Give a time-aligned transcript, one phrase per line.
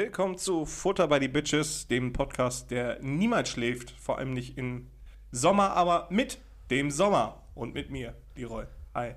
[0.00, 4.86] Willkommen zu Futter bei die Bitches, dem Podcast, der niemals schläft, vor allem nicht im
[5.32, 6.38] Sommer, aber mit
[6.70, 8.66] dem Sommer und mit mir, Leroy.
[8.94, 9.16] Hi.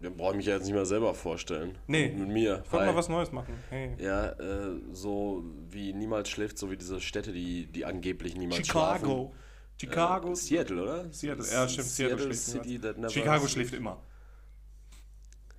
[0.00, 1.78] Wir brauchen mich ja jetzt nicht mehr selber vorstellen.
[1.86, 2.08] Nee.
[2.08, 2.64] Mit mir.
[2.64, 2.92] Ich wollte Hi.
[2.92, 3.54] mal was Neues machen.
[3.70, 3.94] Hey.
[4.00, 9.06] Ja, äh, so wie niemals schläft, so wie diese Städte, die, die angeblich niemals schlafen.
[9.06, 9.34] Chicago.
[9.80, 10.32] Chicago.
[10.32, 11.12] Äh, Seattle, oder?
[11.12, 11.86] Seattle, ja, stimmt.
[11.86, 12.82] Seattle, Seattle schläft City niemals.
[12.82, 14.02] that never Chicago schläft immer.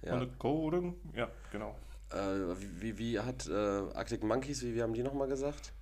[0.02, 0.20] Ja.
[0.20, 1.74] Und Golden, ja, genau.
[2.12, 3.54] Äh, wie, wie, hat äh,
[3.94, 5.74] Arctic Monkeys, wie, wie haben die nochmal gesagt?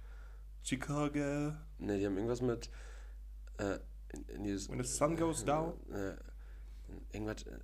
[0.64, 1.54] Chicago.
[1.78, 2.70] Ne, die haben irgendwas mit.
[3.58, 3.78] Äh,
[4.40, 6.16] dieses, When the sun goes down, äh,
[7.14, 7.44] irgendwas.
[7.44, 7.60] Äh,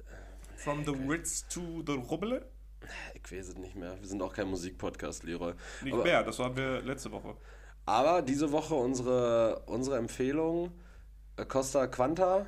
[0.57, 2.45] from the Ritz to the Rubbele.
[3.15, 3.99] ich weiß es nicht mehr.
[3.99, 5.53] Wir sind auch kein Musikpodcast, Leroy.
[5.83, 7.35] Nicht Aber- mehr, das waren wir letzte Woche.
[7.85, 10.71] Aber diese Woche unsere, unsere Empfehlung:
[11.37, 12.45] äh, Costa Quanta.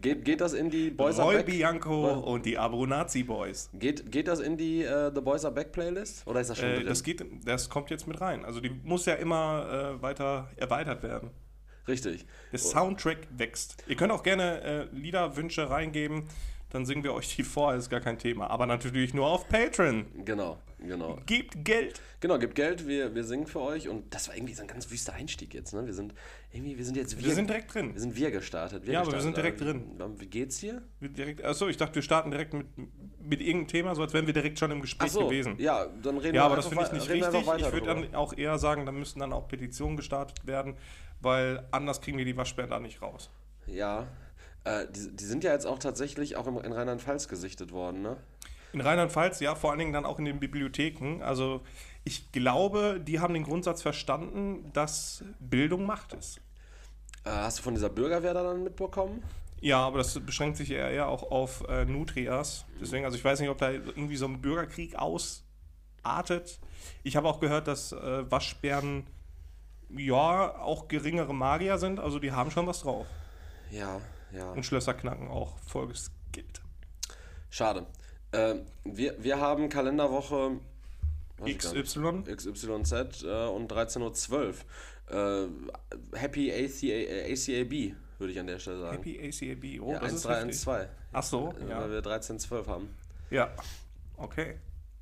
[0.00, 1.46] Geht, geht das in die Boys Are Roy Back?
[1.46, 3.70] Bianco und die Abrunazi Boys.
[3.72, 6.26] Geht, geht das in die äh, The Boys Are Back Playlist?
[6.26, 6.86] Oder ist das schon Äh, drin?
[6.86, 8.44] das, geht, das kommt jetzt mit rein.
[8.44, 11.30] Also die muss ja immer äh, weiter erweitert werden.
[11.88, 12.26] Richtig.
[12.52, 13.82] Der Soundtrack wächst.
[13.88, 16.24] Ihr könnt auch gerne äh, Liederwünsche reingeben,
[16.70, 18.48] dann singen wir euch die vor, ist gar kein Thema.
[18.50, 20.06] Aber natürlich nur auf Patreon.
[20.24, 21.18] Genau, genau.
[21.26, 22.00] Gebt Geld.
[22.20, 23.88] Genau, gebt Geld, wir, wir singen für euch.
[23.88, 25.84] Und das war irgendwie so ein ganz wüster Einstieg jetzt, ne?
[25.86, 26.14] Wir sind
[26.52, 27.92] irgendwie, wir sind jetzt Wir sind direkt drin.
[27.94, 28.86] wir sind wir gestartet.
[28.86, 29.58] Wir Ja, aber wir gestartet.
[29.58, 30.82] sind direkt Ähm, Wie geht's dir?
[31.00, 32.66] Wir Direkt, achso, ich dachte, wir starten direkt mit,
[33.20, 35.56] mit irgendeinem Thema, so als wären wir direkt schon im Gespräch gewesen.
[35.58, 37.46] ja, dann reden Ja, wir aber das finde ich nicht wir richtig.
[37.66, 40.76] Ich würde dann auch eher sagen, da müssten dann auch Petitionen gestartet werden,
[41.20, 43.30] weil anders kriegen wir die Waschbären da nicht raus.
[43.66, 44.06] Ja,
[44.64, 48.16] äh, die, die sind ja jetzt auch tatsächlich auch im, in Rheinland-Pfalz gesichtet worden, ne?
[48.72, 51.22] In Rheinland-Pfalz, ja, vor allen Dingen dann auch in den Bibliotheken.
[51.22, 51.62] Also
[52.04, 56.40] ich glaube, die haben den Grundsatz verstanden, dass Bildung Macht ist.
[57.24, 59.22] Äh, hast du von dieser Bürgerwehr da dann mitbekommen?
[59.60, 62.64] Ja, aber das beschränkt sich eher, eher auch auf äh, Nutrias.
[62.80, 66.60] Deswegen, also ich weiß nicht, ob da irgendwie so ein Bürgerkrieg ausartet.
[67.02, 69.06] Ich habe auch gehört, dass äh, Waschbären
[69.90, 72.00] ja auch geringere Magier sind.
[72.00, 73.06] Also die haben schon was drauf.
[73.70, 74.00] Ja,
[74.32, 74.50] ja.
[74.52, 76.60] Und Schlösser knacken auch vollgeskillt.
[77.50, 77.86] Schade.
[78.32, 80.58] Äh, wir, wir haben Kalenderwoche.
[81.44, 82.24] XY.
[82.26, 84.54] XYZ äh, und 13.12 Uhr.
[85.10, 85.48] Äh,
[86.16, 88.96] Happy ACA, ACAB, würde ich an der Stelle sagen.
[88.98, 89.82] Happy ACAB.
[89.82, 90.68] Oh, ja, das ist heftig.
[90.68, 90.88] 1312.
[91.12, 91.80] Ach so, Äh, ja.
[91.80, 92.94] Weil wir 13.12 haben.
[93.30, 93.50] Ja.
[94.16, 94.56] Okay.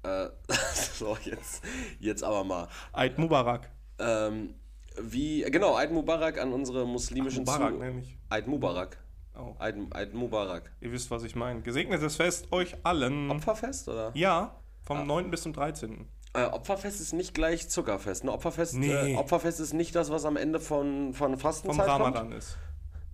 [0.05, 0.29] Äh,
[0.95, 1.63] so, jetzt,
[1.99, 2.69] jetzt aber mal.
[2.93, 3.69] Eid Mubarak.
[3.99, 4.55] Ähm,
[5.03, 8.03] wie, genau, Eid Mubarak an unsere muslimischen Mubarak Zu-.
[8.31, 8.97] Eid Mubarak.
[9.39, 9.55] Oh.
[9.59, 10.73] Eid, Eid Mubarak.
[10.81, 11.61] Ihr wisst, was ich meine.
[11.63, 13.31] Gesegnetes Fest euch allen.
[13.31, 14.11] Opferfest, oder?
[14.15, 15.31] Ja, vom 9.
[15.31, 16.09] bis zum 13.
[16.35, 18.25] Äh, Opferfest ist nicht gleich Zuckerfest.
[18.25, 18.33] Ne?
[18.33, 19.15] Opferfest, Nee.
[19.15, 22.59] äh, Opferfest ist nicht das, was am Ende von, von Vom Fastenzeit Ramadan kommt, ist.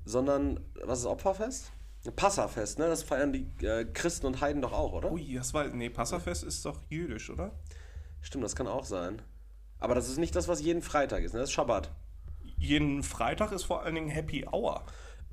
[0.05, 1.73] sondern, was ist Opferfest?
[2.17, 2.87] Passafest, ne?
[2.87, 5.11] Das feiern die äh, Christen und Heiden doch auch, oder?
[5.13, 5.65] Ui, das war.
[5.69, 7.53] Nee, Passafest ist doch jüdisch, oder?
[8.21, 9.23] Stimmt, das kann auch sein.
[9.79, 11.41] Aber das ist nicht das, was jeden Freitag ist, ne?
[11.41, 11.91] Das ist Schabbat.
[12.59, 14.85] Jeden Freitag ist vor allen Dingen Happy Hour.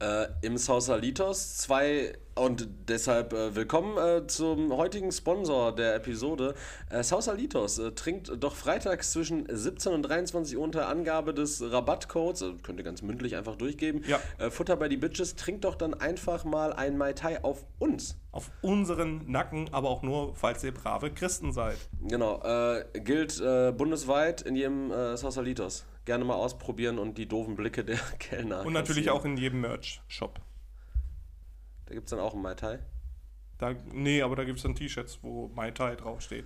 [0.01, 6.55] Äh, Im Sausalitos zwei und deshalb äh, willkommen äh, zum heutigen Sponsor der Episode.
[6.89, 12.41] Äh, Sausalitos äh, trinkt doch freitags zwischen 17 und 23 Uhr unter Angabe des Rabattcodes,
[12.41, 14.03] äh, könnt ihr ganz mündlich einfach durchgeben.
[14.07, 14.19] Ja.
[14.39, 18.17] Äh, Futter bei die Bitches, trinkt doch dann einfach mal ein Mai Tai auf uns.
[18.31, 21.77] Auf unseren Nacken, aber auch nur, falls ihr brave Christen seid.
[22.07, 22.41] Genau,
[22.93, 23.39] gilt
[23.77, 25.85] bundesweit in jedem Sausalitos.
[26.05, 28.65] Gerne mal ausprobieren und die doofen Blicke der Kellner.
[28.65, 30.39] Und natürlich auch in jedem Merch-Shop.
[31.85, 32.79] Da gibt es dann auch ein Mai Tai.
[33.57, 36.45] Da, nee, aber da gibt es dann T-Shirts, wo Mai Tai draufsteht.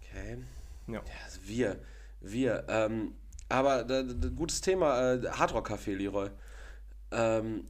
[0.00, 0.38] Okay.
[0.86, 0.94] Ja.
[0.94, 1.80] Ja, also wir,
[2.20, 2.64] wir.
[2.68, 3.14] Ähm,
[3.48, 6.30] aber da, da, gutes Thema, äh, Hardrock Café, Leroy.
[7.10, 7.66] Ähm,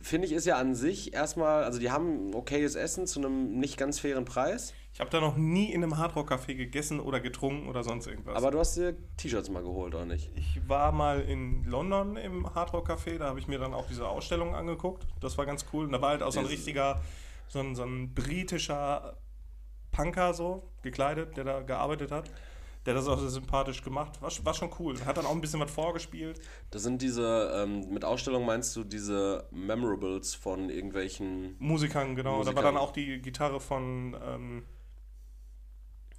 [0.00, 3.76] Finde ich ist ja an sich erstmal, also die haben okayes Essen zu einem nicht
[3.78, 7.84] ganz fairen Preis, Ich habe da noch nie in einem Hardrock-Café gegessen oder getrunken oder
[7.84, 8.34] sonst irgendwas.
[8.34, 10.30] aber du hast dir T-Shirts mal geholt, oder nicht?
[10.34, 14.54] ich war mal in London im Hardrock-Café, da habe ich mir dann auch diese Ausstellung
[14.54, 15.06] angeguckt.
[15.20, 15.84] Das war ganz cool.
[15.84, 17.02] Und da war halt auch so ein richtiger,
[17.46, 19.18] so ein, so ein britischer
[19.92, 22.30] Punker so, gekleidet, der da gearbeitet hat.
[22.86, 24.22] Der hat das auch sehr sympathisch gemacht.
[24.22, 24.98] War, war schon cool.
[25.04, 26.40] Hat dann auch ein bisschen was vorgespielt.
[26.70, 31.56] Das sind diese, ähm, mit Ausstellung meinst du diese Memorables von irgendwelchen.
[31.58, 32.30] Musikern, genau.
[32.30, 32.64] Da war Musikern.
[32.64, 34.62] dann auch die Gitarre von ähm,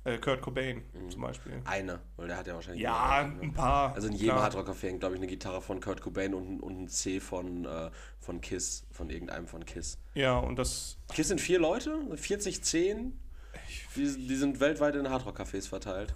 [0.08, 1.62] äh, Kurt Cobain zum Beispiel.
[1.66, 2.82] Eine, weil der hat ja wahrscheinlich.
[2.82, 3.42] Ja, ne?
[3.42, 3.94] ein paar.
[3.94, 4.44] Also in jedem klar.
[4.44, 7.66] Hardrock Café hängt, glaube ich, eine Gitarre von Kurt Cobain und, und ein C von,
[7.66, 9.98] äh, von Kiss, von irgendeinem von Kiss.
[10.14, 13.20] Ja, und das Kiss sind vier Leute, 40, 10.
[13.96, 16.14] Die, die sind weltweit in Hardrock-Cafés verteilt.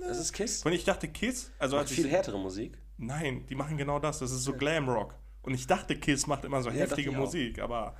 [0.00, 0.64] Das ist Kiss.
[0.64, 2.76] Und ich dachte Kiss, also Macht als viel ich, härtere Musik.
[2.98, 4.18] Nein, die machen genau das.
[4.18, 5.14] Das ist so Glamrock.
[5.42, 7.12] Und ich dachte, Kiss macht immer so Ja, heftige.
[7.12, 7.96] Musik, aber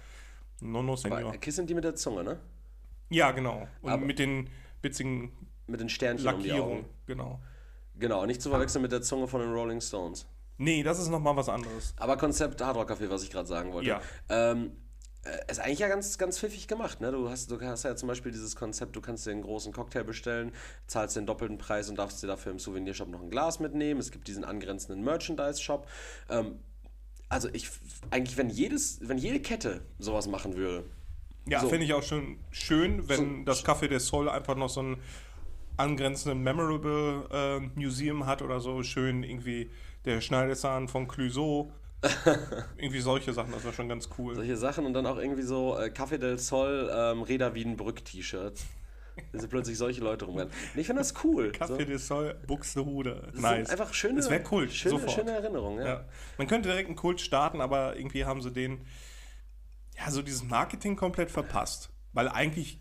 [0.61, 1.33] no, no, Aber senor.
[1.39, 2.41] Kiss sind die mit der Zunge, ne?
[3.15, 3.69] Ja, genau.
[3.83, 5.33] Und Aber- mit den spitzigen
[5.67, 6.79] Mit den Sternchen um die Lackierung.
[6.79, 6.89] Augen.
[7.07, 7.41] Genau.
[7.97, 10.27] Genau, nicht zu verwechseln mit der Zunge von den Rolling Stones.
[10.59, 11.95] Nee, das ist nochmal was anderes.
[11.97, 13.89] Aber Konzept Hardrock Café, was ich gerade sagen wollte.
[13.89, 14.01] Ja.
[14.29, 14.73] Ähm,
[15.25, 17.01] äh, ist eigentlich ja ganz, ganz pfiffig gemacht.
[17.01, 17.11] Ne?
[17.13, 20.05] Du, hast, du hast ja zum Beispiel dieses Konzept, du kannst dir einen großen Cocktail
[20.05, 20.53] bestellen,
[20.87, 24.01] zahlst den doppelten Preis und darfst dir dafür im Souvenirshop noch ein Glas mitnehmen.
[24.01, 25.89] Es gibt diesen angrenzenden Merchandise-Shop.
[26.29, 26.59] Ähm,
[27.29, 27.71] also ich,
[28.11, 30.85] eigentlich, wenn, jedes, wenn jede Kette sowas machen würde,
[31.47, 31.69] Ja, So.
[31.69, 33.45] finde ich auch schon schön, wenn So.
[33.45, 34.97] das Café des Sol einfach noch so ein
[35.77, 38.83] angrenzenden Memorable äh, Museum hat oder so.
[38.83, 39.71] Schön irgendwie
[40.05, 41.71] der Schneidezahn von Clouseau.
[42.77, 44.35] irgendwie solche Sachen, das wäre schon ganz cool.
[44.35, 48.67] solche Sachen und dann auch irgendwie so äh, Café del Sol, ähm, Reda Wiedenbrück-T-Shirts.
[49.33, 50.53] Da sind plötzlich solche Leute rumrennen.
[50.75, 51.51] Und ich finde das cool.
[51.57, 51.77] Café so.
[51.79, 53.29] des Sol, Buxtehude.
[53.33, 53.71] Das Nice.
[53.71, 55.13] einfach schöne, Das wäre cool, schöne, sofort.
[55.13, 55.79] schöne Erinnerungen.
[55.81, 55.87] Ja.
[55.87, 56.05] Ja.
[56.37, 58.85] Man könnte direkt einen Kult starten, aber irgendwie haben sie den,
[59.97, 61.91] ja, so dieses Marketing komplett verpasst.
[62.13, 62.81] Weil eigentlich,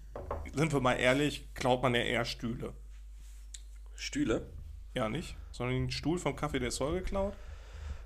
[0.53, 2.73] sind wir mal ehrlich, klaut man ja eher Stühle.
[3.95, 4.47] Stühle.
[4.93, 5.35] Ja, nicht?
[5.51, 7.33] Sondern den Stuhl vom Café der Sol geklaut?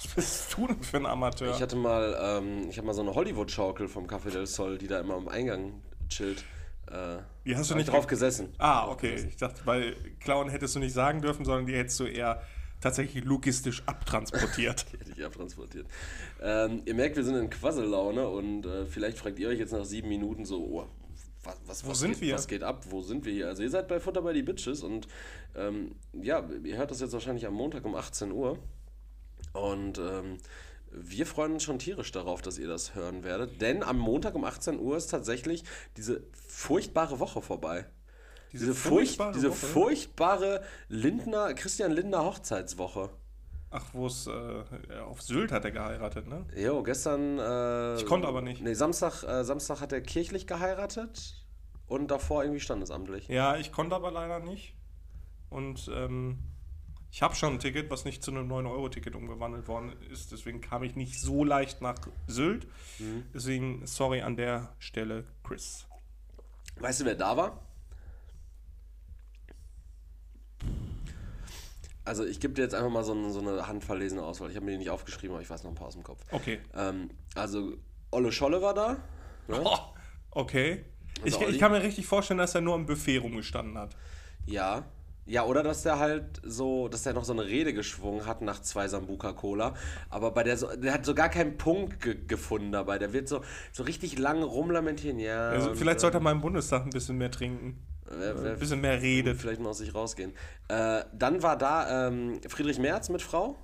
[0.04, 1.54] Was bist du denn für ein Amateur?
[1.54, 4.88] Ich hatte mal, ähm, ich habe mal so eine Hollywood-Schaukel vom Café del Sol, die
[4.88, 6.44] da immer am Eingang chillt.
[6.89, 8.53] Äh, Die hast du nicht drauf gesessen.
[8.60, 9.15] Ah, okay.
[9.27, 12.42] Ich dachte, weil klauen hättest du nicht sagen dürfen, sondern die hättest du eher
[12.81, 14.85] tatsächlich logistisch abtransportiert.
[15.18, 15.88] Ich abtransportiert.
[16.41, 19.85] Ähm, ihr merkt, wir sind in Quassellaune und äh, vielleicht fragt ihr euch jetzt nach
[19.85, 20.88] sieben Minuten so, oh,
[21.44, 22.35] was, was, Wo was sind geht, wir?
[22.35, 22.85] Was geht ab?
[22.89, 23.47] Wo sind wir hier?
[23.47, 25.07] Also ihr seid bei Futter bei die Bitches und
[25.56, 28.59] ähm, ja, ihr hört das jetzt wahrscheinlich am Montag um 18 Uhr.
[29.53, 30.38] Und ähm,
[30.91, 33.62] wir freuen uns schon tierisch darauf, dass ihr das hören werdet.
[33.62, 35.63] Denn am Montag um 18 Uhr ist tatsächlich
[35.95, 37.85] diese furchtbare Woche vorbei.
[38.54, 43.10] Diese, furcht, furchtbare diese furchtbare Lindner, Christian Lindner Hochzeitswoche.
[43.70, 46.46] Ach, wo es äh, auf Sylt hat er geheiratet, ne?
[46.56, 47.38] Jo, gestern.
[47.38, 48.62] Äh, Ich konnte aber nicht.
[48.62, 51.46] Nee, Samstag, äh, Samstag hat er kirchlich geheiratet
[51.88, 53.28] und davor irgendwie standesamtlich.
[53.28, 54.74] Ja, ich konnte aber leider nicht.
[55.50, 56.40] Und ähm,
[57.12, 60.32] ich habe schon ein Ticket, was nicht zu einem 9-Euro-Ticket umgewandelt worden ist.
[60.32, 61.96] Deswegen kam ich nicht so leicht nach
[62.28, 62.68] Sylt.
[63.00, 63.26] Mhm.
[63.34, 65.88] Deswegen sorry an der Stelle, Chris.
[66.80, 67.67] Weißt du, wer da war?
[72.06, 74.50] Also, ich gebe dir jetzt einfach mal so eine, so eine handverlesene Auswahl.
[74.50, 76.24] Ich habe mir die nicht aufgeschrieben, aber ich weiß noch ein paar aus dem Kopf.
[76.31, 76.60] Okay.
[76.75, 77.74] Ähm, also,
[78.12, 78.98] Olle Scholle war da.
[79.48, 79.62] Ne?
[79.64, 79.78] Oh,
[80.31, 80.86] okay.
[81.24, 83.96] Ich, ich kann mir richtig vorstellen, dass er nur am Buffet rumgestanden hat.
[84.46, 84.86] Ja.
[85.25, 88.62] Ja, oder dass der halt so, dass der noch so eine Rede geschwungen hat nach
[88.62, 89.74] zwei Sambuca Cola.
[90.10, 92.98] Aber bei der, so, der hat so gar keinen Punkt ge gefunden dabei.
[92.98, 93.42] Der wird so,
[93.74, 95.20] so richtig lang rumlamentieren.
[95.20, 95.50] Ja.
[95.50, 97.78] Also, vielleicht sollte er mal im Bundestag ein bisschen mehr trinken.
[98.09, 99.36] Ein bisschen mehr Rede.
[99.36, 100.33] Vielleicht mal aus sich rausgehen.
[100.68, 103.56] Äh, dann war da ähm, Friedrich Merz mit Frau.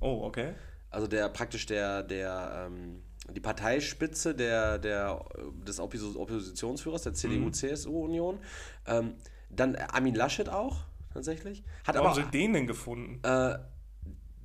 [0.00, 0.54] Oh, okay.
[0.90, 3.02] Also der praktisch der, der ähm,
[3.34, 5.24] die Parteispitze der, der,
[5.66, 8.38] des Oppos Oppositionsführers der CDU-CSU-Union.
[8.86, 9.14] Ähm,
[9.50, 11.64] dann Armin Laschet auch, tatsächlich.
[11.86, 13.20] Hat sie aber, den denn gefunden?
[13.22, 13.58] äh,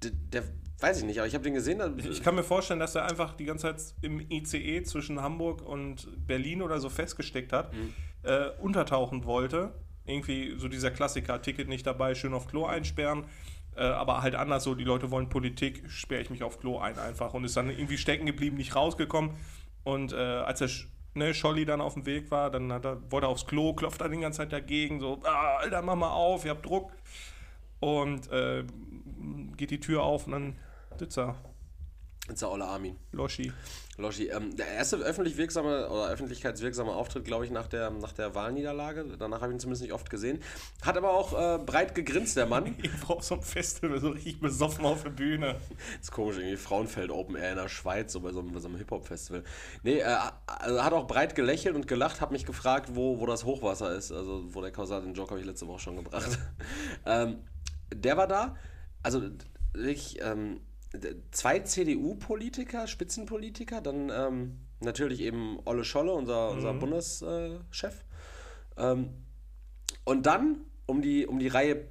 [0.03, 0.43] der, der,
[0.79, 1.81] weiß ich nicht, aber ich habe den gesehen.
[1.97, 6.27] Ich kann mir vorstellen, dass er einfach die ganze Zeit im ICE zwischen Hamburg und
[6.27, 7.73] Berlin oder so festgesteckt hat,
[8.25, 9.73] äh, untertauchen wollte.
[10.05, 13.25] Irgendwie so dieser Klassiker, Ticket nicht dabei, schön auf Klo einsperren.
[13.75, 16.97] Äh, aber halt anders so, die Leute wollen Politik, sperre ich mich auf Klo ein
[16.97, 17.33] einfach.
[17.33, 19.31] Und ist dann irgendwie stecken geblieben, nicht rausgekommen.
[19.83, 20.69] Und äh, als der
[21.13, 24.09] ne, Scholli dann auf dem Weg war, dann er, wollte er aufs Klo, klopft er
[24.09, 26.91] die ganze Zeit dagegen, so, ah, Alter, mach mal auf, ihr habt Druck.
[27.79, 28.63] Und äh,
[29.57, 30.55] geht die Tür auf und dann
[30.97, 31.35] sitzt er,
[32.43, 32.97] Olle Armin.
[33.11, 33.51] Loschi.
[33.97, 38.35] Loschi, ähm, der erste öffentlich wirksame oder öffentlichkeitswirksame Auftritt, glaube ich, nach der, nach der
[38.35, 39.05] Wahlniederlage.
[39.17, 40.39] Danach habe ich ihn zumindest nicht oft gesehen.
[40.81, 42.65] Hat aber auch äh, breit gegrinst, der Mann.
[42.81, 45.55] Irgendwo auf so einem Festival, so richtig besoffen auf der Bühne.
[46.01, 48.67] ist komisch, irgendwie Frauenfeld Open Air in der Schweiz, so bei so einem, bei so
[48.67, 49.43] einem Hip-Hop-Festival.
[49.83, 50.17] Nee, äh,
[50.47, 54.11] also hat auch breit gelächelt und gelacht, hat mich gefragt, wo, wo das Hochwasser ist.
[54.11, 56.37] Also, wo der Kausal, den Joke habe ich letzte Woche schon gebracht.
[57.05, 57.37] ähm,
[57.93, 58.55] der war da.
[59.03, 59.21] Also,
[59.73, 60.59] wirklich, ähm,
[61.31, 68.03] zwei CDU-Politiker, Spitzenpolitiker, dann ähm, natürlich eben Olle Scholle, unser, unser Bundeschef.
[68.77, 69.09] Ähm,
[70.03, 71.87] und dann, um die, um die Reihe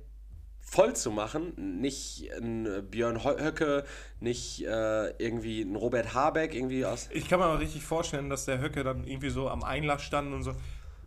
[0.60, 3.84] voll zu machen, nicht ein Björn Hö- Höcke,
[4.20, 7.08] nicht äh, irgendwie ein Robert Habeck, irgendwie aus.
[7.12, 10.32] Ich kann mir aber richtig vorstellen, dass der Höcke dann irgendwie so am Einlass stand
[10.32, 10.52] und so.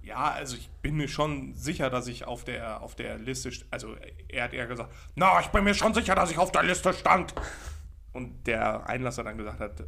[0.04, 3.66] Ja, also ich bin mir schon sicher, dass ich auf der, auf der Liste, st-
[3.72, 3.94] also
[4.30, 6.94] er hat eher gesagt, na, ich bin mir schon sicher, dass ich auf der Liste
[6.94, 7.34] stand.
[8.18, 9.86] Und der Einlasser dann gesagt hat, äh,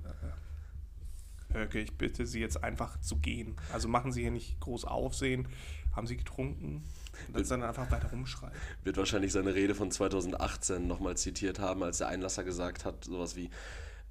[1.51, 3.55] Höcke, ich bitte Sie jetzt einfach zu gehen.
[3.73, 5.47] Also machen Sie hier nicht groß Aufsehen.
[5.95, 6.83] Haben Sie getrunken?
[7.27, 8.51] Und er dann einfach weiter rumschreit.
[8.83, 13.35] Wird wahrscheinlich seine Rede von 2018 nochmal zitiert haben, als der Einlasser gesagt hat, sowas
[13.35, 13.49] wie.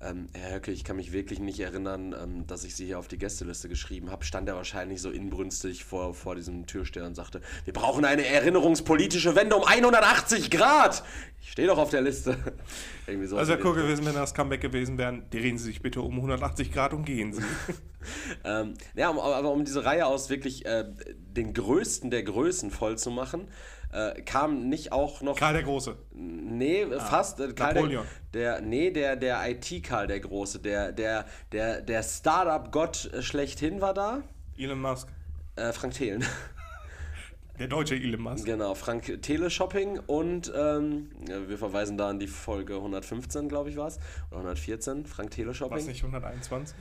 [0.00, 3.08] Ähm, Herr Höcke, ich kann mich wirklich nicht erinnern, ähm, dass ich Sie hier auf
[3.08, 4.24] die Gästeliste geschrieben habe.
[4.24, 9.34] Stand er wahrscheinlich so inbrünstig vor, vor diesem Türsteher und sagte, wir brauchen eine erinnerungspolitische
[9.34, 11.02] Wende um 180 Grad.
[11.40, 12.36] Ich stehe doch auf der Liste.
[13.08, 16.00] Irgendwie so also Herr Kurke, gewesen, wenn das Comeback gewesen wären, drehen Sie sich bitte
[16.00, 17.42] um 180 Grad und gehen Sie.
[18.44, 20.84] ähm, ja, um, aber um diese Reihe aus wirklich äh,
[21.16, 23.48] den Größten der Größen voll zu machen,
[23.92, 25.36] äh, kam nicht auch noch.
[25.36, 25.96] Karl der Große.
[26.12, 27.40] Nee, ah, fast.
[27.40, 28.04] Äh, Karl Napoleon.
[28.34, 30.60] Der, der, nee, der, der IT-Karl der Große.
[30.60, 34.22] Der, der, der, der Startup-Gott schlechthin war da.
[34.56, 35.08] Elon Musk.
[35.56, 36.24] Äh, Frank Thelen.
[37.58, 38.44] Der deutsche Elon Musk.
[38.44, 43.88] Genau, Frank Teleshopping und ähm, wir verweisen da an die Folge 115, glaube ich, war
[43.88, 43.98] es.
[44.30, 45.72] Oder 114, Frank Teleshopping.
[45.72, 46.76] War es nicht 121?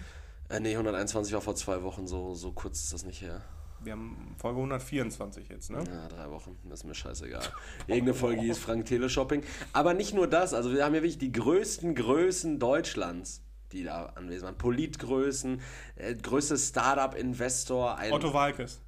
[0.49, 3.41] Äh, nee, 121 war vor zwei Wochen, so, so kurz ist das nicht her.
[3.87, 5.81] Wir haben Folge 124 jetzt, ne?
[5.87, 7.41] Ja, drei Wochen, das ist mir scheißegal.
[7.87, 9.43] Irgendeine Folge hieß Frank Teleshopping.
[9.71, 14.07] Aber nicht nur das, also wir haben ja wirklich die größten Größen Deutschlands, die da
[14.07, 14.57] anwesend waren.
[14.57, 15.61] Politgrößen,
[15.95, 17.97] äh, größte Startup-Investor.
[18.11, 18.81] Otto Walkes.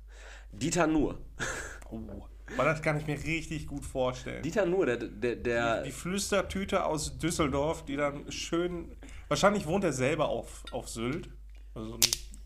[0.51, 1.17] Dieter Nuhr.
[1.91, 2.01] Oh,
[2.57, 4.43] weil das kann ich mir richtig gut vorstellen.
[4.43, 4.97] Dieter Nuhr, der...
[4.97, 8.97] der, der die, die Flüstertüte aus Düsseldorf, die dann schön...
[9.29, 11.29] Wahrscheinlich wohnt er selber auf, auf Sylt.
[11.73, 12.01] Also eine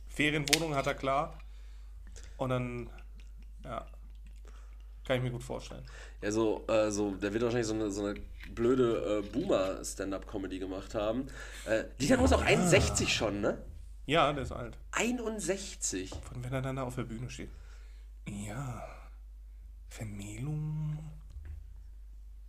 [0.08, 1.40] Ferienwohnung hat er klar.
[2.38, 2.90] Und dann,
[3.64, 3.86] ja,
[5.06, 5.84] kann ich mir gut vorstellen.
[6.22, 8.20] Ja, so, äh, so der wird wahrscheinlich so eine, so eine
[8.54, 11.28] blöde äh, Boomer-Stand-Up-Comedy gemacht haben.
[11.66, 12.24] Äh, Dieter ja.
[12.24, 13.58] ist auch 61 schon, ne?
[14.06, 14.78] Ja, der ist alt.
[14.92, 16.10] 61?
[16.10, 17.50] Von wenn er dann da auf der Bühne steht.
[18.28, 18.84] Ja.
[19.90, 20.98] Vermählung.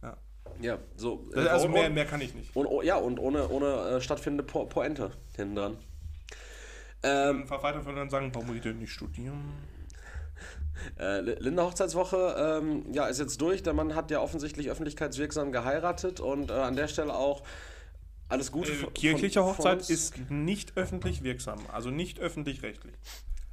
[0.03, 0.17] Ja.
[0.61, 1.29] Ja, so.
[1.35, 2.55] Äh, also mehr, mehr kann ich nicht.
[2.55, 5.76] Und, oh, ja, und ohne, ohne äh, stattfindende po Pointe hinten dran.
[7.03, 9.43] Ähm, weiter würde dann sagen, warum will ich denn nicht studieren?
[10.99, 13.62] Äh, Linda Hochzeitswoche ähm, ja, ist jetzt durch.
[13.62, 17.43] Der Mann hat ja offensichtlich öffentlichkeitswirksam geheiratet und äh, an der Stelle auch
[18.28, 18.73] alles Gute.
[18.73, 22.95] Äh, kirchliche von, Hochzeit von ist nicht öffentlich wirksam, also nicht öffentlich-rechtlich.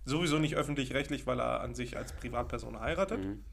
[0.06, 3.20] Sowieso nicht öffentlich-rechtlich, weil er an sich als Privatperson heiratet.
[3.20, 3.44] Mhm.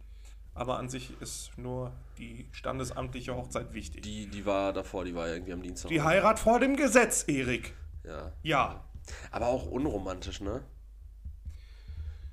[0.54, 4.02] Aber an sich ist nur die standesamtliche Hochzeit wichtig.
[4.02, 5.88] Die, die war davor, die war irgendwie am Dienstag.
[5.88, 7.74] Die Heirat vor dem Gesetz, Erik.
[8.04, 8.32] Ja.
[8.42, 8.84] Ja.
[9.30, 10.62] Aber auch unromantisch, ne?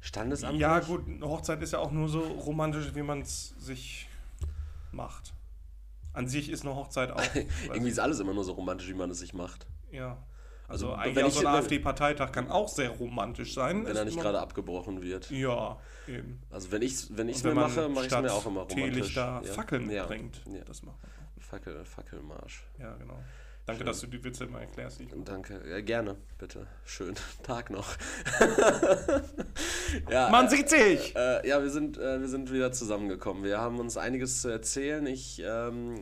[0.05, 0.59] Standesamt?
[0.59, 4.07] Ja, gut, eine Hochzeit ist ja auch nur so romantisch, wie man es sich
[4.91, 5.33] macht.
[6.13, 7.21] An sich ist eine Hochzeit auch.
[7.63, 9.65] Irgendwie ist alles immer nur so romantisch, wie man es sich macht.
[9.91, 10.23] Ja.
[10.67, 13.85] Also, also eigentlich auch so ein AfD-Parteitag kann auch sehr romantisch sein.
[13.85, 15.31] Wenn er nicht gerade abgebrochen wird.
[15.31, 16.39] Ja, eben.
[16.51, 19.15] Also wenn ich es wenn mir mache, mache ich es mir auch immer romantisch.
[19.15, 19.53] da ja.
[19.53, 20.05] Fackeln ja.
[20.05, 20.41] bringt.
[20.45, 20.63] Ja.
[20.65, 20.97] Das machen
[21.39, 22.65] Fackel, Fackelmarsch.
[22.79, 23.19] Ja, genau.
[23.65, 23.87] Danke, Schön.
[23.87, 25.01] dass du die Witze mal erklärst.
[25.23, 26.67] Danke, ja, gerne, bitte.
[26.85, 27.95] Schönen Tag noch.
[30.09, 31.15] ja, Man äh, sieht sich!
[31.15, 33.43] Äh, ja, wir sind, äh, wir sind wieder zusammengekommen.
[33.43, 35.07] Wir haben uns einiges zu erzählen.
[35.07, 35.99] Ich ähm,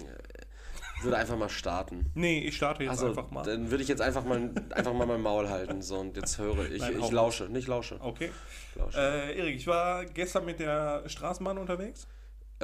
[1.04, 2.12] würde einfach mal starten.
[2.16, 3.44] Nee, ich starte jetzt also, einfach mal.
[3.44, 5.82] Dann würde ich jetzt einfach mal, einfach mal mein Maul halten.
[5.82, 6.82] So, und jetzt höre ich.
[6.82, 7.96] Nein, ich lausche, nicht lausche.
[8.02, 8.32] Okay.
[8.76, 9.00] Lausche.
[9.00, 12.08] Äh, Erik, ich war gestern mit der Straßenbahn unterwegs.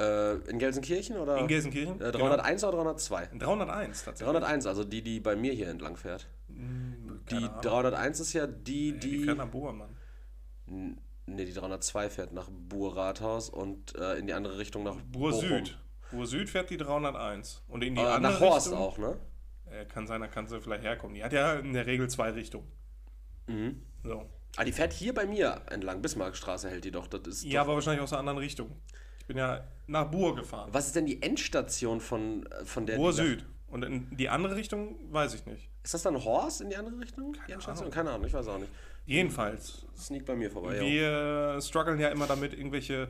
[0.00, 1.36] Äh, in Gelsenkirchen oder?
[1.36, 2.00] In Gelsenkirchen.
[2.00, 2.72] Äh, 301 genau.
[2.72, 3.30] oder 302?
[3.38, 4.32] 301 tatsächlich.
[4.32, 6.26] 301, also die, die bei mir hier entlang fährt.
[6.48, 7.60] Hm, die Ahnung.
[7.60, 9.18] 301 ist ja die, die.
[9.18, 9.96] Die fährt nach Mann.
[11.26, 15.78] Ne, die 302 fährt nach Buhr-Rathaus und äh, in die andere Richtung nach Buhr Süd.
[16.10, 17.62] Buhr Süd fährt die 301.
[17.68, 19.18] Und in die äh, andere Nach Horst Richtung, auch, ne?
[19.66, 21.14] Äh, kann sein, da kann sie vielleicht herkommen.
[21.14, 22.66] Die hat ja in der Regel zwei Richtungen.
[23.46, 23.82] Mhm.
[24.02, 24.28] So.
[24.56, 26.02] Ah, die fährt hier bei mir entlang.
[26.02, 27.06] Bismarckstraße hält die doch.
[27.06, 28.80] Das ist ja, aber wahrscheinlich aus einer anderen Richtung
[29.30, 30.70] bin ja nach Buhr gefahren.
[30.72, 32.96] Was ist denn die Endstation von, von der...
[32.96, 33.46] Buhr Süd.
[33.68, 35.70] Und in die andere Richtung weiß ich nicht.
[35.84, 37.32] Ist das dann Horst in die andere Richtung?
[37.32, 37.90] Keine die Ahnung.
[37.90, 38.72] Keine Ahnung, ich weiß auch nicht.
[39.06, 39.86] Jedenfalls.
[39.96, 40.80] Sneak bei mir vorbei.
[40.80, 41.60] Wir ja.
[41.60, 43.08] strugglen ja immer damit, irgendwelche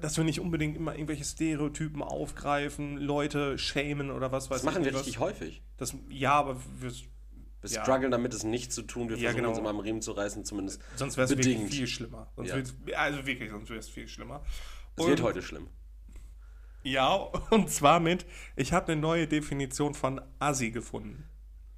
[0.00, 4.64] dass wir nicht unbedingt immer irgendwelche Stereotypen aufgreifen, Leute schämen oder was weiß ich.
[4.64, 5.02] Das machen wir was.
[5.02, 5.62] richtig häufig.
[5.76, 7.82] Das, ja, aber wir, wir ja.
[7.82, 9.08] strugglen damit, es nicht zu tun.
[9.08, 9.50] Wir versuchen ja, genau.
[9.50, 10.82] uns immer am Riemen zu reißen, zumindest.
[10.96, 12.32] Sonst wäre es wirklich viel schlimmer.
[12.34, 12.98] Sonst ja.
[12.98, 14.42] also wirklich, sonst wäre es viel schlimmer.
[14.98, 15.68] Es wird heute schlimm.
[16.82, 17.14] Ja,
[17.50, 18.26] und zwar mit,
[18.56, 21.24] ich habe eine neue Definition von Assi gefunden.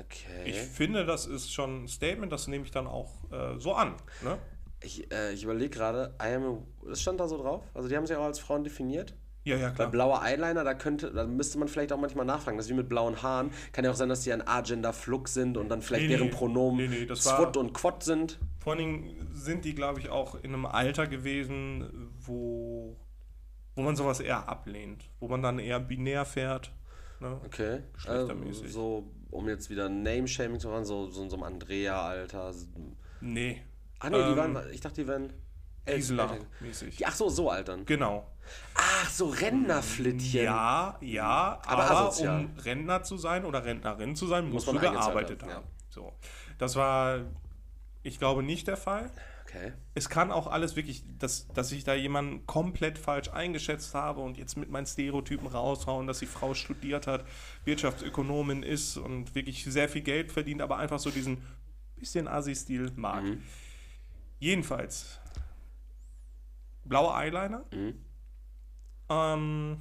[0.00, 0.44] Okay.
[0.46, 3.94] Ich finde, das ist schon ein Statement, das nehme ich dann auch äh, so an.
[4.22, 4.38] Ne?
[4.80, 7.64] Ich, äh, ich überlege gerade, I am a, das stand da so drauf?
[7.74, 9.14] Also die haben sich auch als Frauen definiert?
[9.48, 9.90] Ja, ja, Bei klar.
[9.90, 12.56] blauer Eyeliner, da könnte, da müsste man vielleicht auch manchmal nachfragen.
[12.56, 13.50] Das ist wie mit blauen Haaren.
[13.72, 16.32] Kann ja auch sein, dass die ein Agender-Flug sind und dann vielleicht Nee, deren nee.
[16.34, 18.38] Pronomen Nee, nee, das Swot und Quad sind.
[18.60, 22.96] Vor allen Dingen sind die, glaube ich, auch in einem Alter gewesen, wo,
[23.74, 25.04] wo man sowas eher ablehnt.
[25.20, 26.72] Wo man dann eher binär fährt.
[27.20, 27.40] Ne?
[27.46, 27.80] Okay.
[27.94, 28.66] Geschlechtermäßig.
[28.66, 32.52] Äh, so, um jetzt wieder Name-Shaming zu machen, so, so in so einem Andrea-Alter.
[33.20, 33.62] Nee.
[34.00, 35.32] Ah, nee, die Ähm, waren, ich dachte, die wären.
[36.98, 37.84] Die, ach so, so altern.
[37.84, 38.26] Genau.
[38.74, 40.44] Ach, so Rentnerflittchen.
[40.44, 44.80] Ja, ja, Aber aber, um Rentner zu sein oder Rentnerin zu sein, musst man du
[44.82, 45.64] gearbeitet haben, haben.
[45.64, 45.70] ja.
[45.90, 46.12] So.
[46.58, 47.20] Das war,
[48.02, 49.10] ich glaube, nicht der Fall.
[49.44, 49.72] Okay.
[49.94, 54.36] Es kann auch alles wirklich, dass, dass ich da jemanden komplett falsch eingeschätzt habe und
[54.36, 57.24] jetzt mit meinen Stereotypen raushauen, dass die Frau studiert hat,
[57.64, 61.42] Wirtschaftsökonomin ist und wirklich sehr viel Geld verdient, aber einfach so diesen
[61.96, 63.24] bisschen Assi-Stil mag.
[63.24, 63.42] Mhm.
[64.38, 65.18] Jedenfalls,
[66.88, 67.64] blauer Eyeliner.
[67.72, 68.04] Mhm.
[69.08, 69.78] Ähm,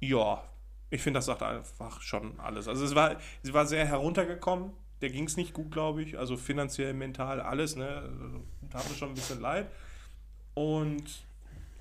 [0.00, 0.42] ja,
[0.90, 2.68] ich finde, das sagt einfach schon alles.
[2.68, 4.72] Also es war, sie war sehr heruntergekommen.
[5.00, 6.18] Der ging es nicht gut, glaube ich.
[6.18, 7.76] Also finanziell, mental, alles.
[7.76, 8.42] Ne?
[8.70, 9.70] Tat mir schon ein bisschen leid.
[10.54, 11.24] Und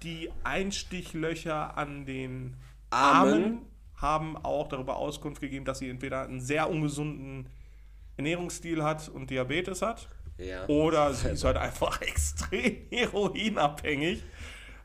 [0.04, 2.56] die Einstichlöcher an den
[2.90, 3.34] Armen.
[3.34, 3.62] Armen
[3.96, 7.50] haben auch darüber Auskunft gegeben, dass sie entweder einen sehr ungesunden
[8.16, 10.08] Ernährungsstil hat und Diabetes hat.
[10.38, 10.68] Ja.
[10.68, 14.24] Oder sie ist halt einfach extrem heroinabhängig.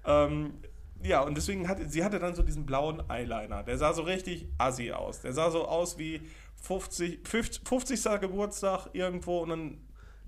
[0.04, 0.54] Ähm,
[1.02, 3.62] ja, und deswegen hatte sie hatte dann so diesen blauen Eyeliner.
[3.64, 5.20] Der sah so richtig assi aus.
[5.20, 6.20] Der sah so aus wie
[6.62, 8.20] 50, 50, 50.
[8.20, 9.80] Geburtstag irgendwo und dann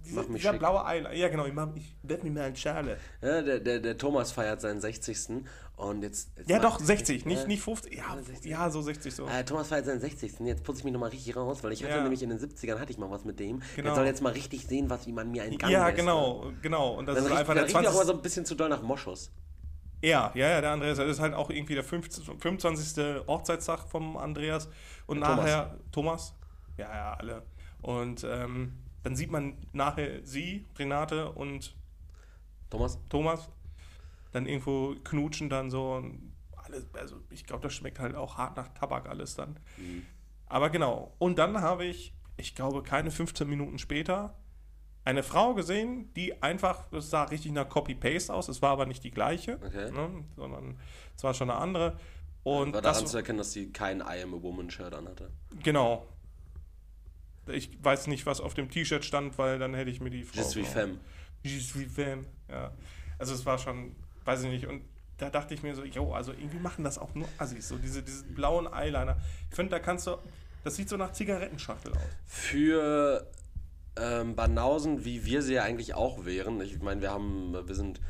[0.05, 0.61] diese, Mach mich dieser schick.
[0.61, 1.13] blaue Eyeliner.
[1.15, 2.99] Ja, genau, ich, mach, ich werd mir mal eine Schale.
[3.23, 5.45] Ja, der, der, der Thomas feiert seinen 60.
[5.77, 6.31] Und jetzt.
[6.37, 7.95] jetzt Ja, mal- doch, 60, nicht, Äh, nicht 50.
[7.97, 8.51] Ja, 60.
[8.51, 9.27] ja so 60 so.
[9.27, 10.39] Äh, Thomas feiert seinen 60.
[10.41, 12.03] Jetzt putze ich mich nochmal richtig raus, weil ich hatte Ja.
[12.03, 13.61] nämlich in den 70ern hatte ich mal was mit dem.
[13.77, 13.95] Der Genau.
[13.97, 15.93] soll jetzt mal richtig sehen, was ihm an mir entgangen Ja, ist.
[15.97, 16.01] Ne?
[16.03, 16.95] genau, genau.
[16.95, 18.01] Und das Dann ist riecht, einfach der riecht mir auch 20.
[18.03, 19.33] immer so ein bisschen zu doll nach Moschus.
[20.03, 23.27] Ja, ja, ja, der Andreas, das ist halt auch irgendwie der 15, 25.
[23.27, 24.69] Hochzeitstag vom Andreas
[25.07, 25.45] und Der Thomas.
[25.45, 26.35] nachher Thomas.
[26.77, 27.43] Ja, ja, alle.
[27.81, 31.77] Und ähm, dann sieht man nachher sie, Renate und
[32.71, 32.99] Thomas?
[33.09, 33.49] Thomas
[34.33, 38.57] dann irgendwo knutschen dann so und alles, also ich glaube, das schmeckt halt auch hart
[38.57, 39.61] nach Tabak alles dann.
[40.47, 44.35] Aber genau, und dann habe ich, ich glaube, keine 15 Minuten später
[45.05, 49.05] eine Frau gesehen, die einfach, das sah richtig nach Copy-Paste aus, es war aber nicht
[49.05, 49.91] die gleiche, Okay.
[49.93, 50.79] ne, sondern
[51.17, 51.99] es war schon eine andere.
[52.43, 55.31] Und War daran das, zu erkennen, dass sie kein I am a Woman Shirt anhatte.
[55.63, 56.07] genau.
[57.47, 60.39] Ich weiß nicht, was auf dem T-Shirt stand, weil dann hätte ich mir die Frau.
[60.39, 60.75] Just wie genommen.
[60.75, 60.99] femme.
[61.43, 62.73] Je suis femme, ja.
[63.19, 64.83] Also es war schon, weiß ich nicht, und
[65.19, 68.03] da dachte ich mir so, jo, also irgendwie machen das auch nur Assis, so diese,
[68.03, 69.17] diese blauen Eyeliner.
[69.51, 70.17] Ich finde, da kannst du,
[70.65, 72.03] das sieht so nach Zigarettenschachtel aus.
[72.27, 73.31] Für
[73.97, 76.61] ähm, Banausen, wie wir sie ja eigentlich auch wären.
[76.61, 78.01] Ich meine, wir haben, wir sind,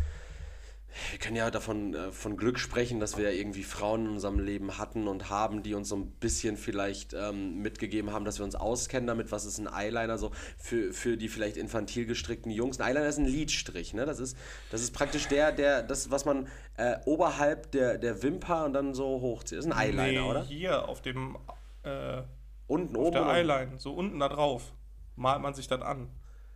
[1.10, 4.38] wir können ja davon äh, von Glück sprechen, dass wir ja irgendwie Frauen in unserem
[4.38, 8.44] Leben hatten und haben, die uns so ein bisschen vielleicht ähm, mitgegeben haben, dass wir
[8.44, 12.80] uns auskennen damit, was ist ein Eyeliner so für, für die vielleicht infantil gestrickten Jungs.
[12.80, 14.06] Ein Eyeliner ist ein Lidstrich, ne?
[14.06, 14.36] Das ist,
[14.70, 18.94] das ist praktisch der, der, das, was man äh, oberhalb der, der Wimper und dann
[18.94, 19.58] so hochzieht.
[19.58, 20.42] Das ist ein Eyeliner, nee, oder?
[20.44, 21.36] hier auf dem,
[21.82, 22.22] äh,
[22.66, 23.12] Unten, auf oben.
[23.12, 24.72] der Eyeline, so unten da drauf,
[25.16, 26.08] malt man sich dann an.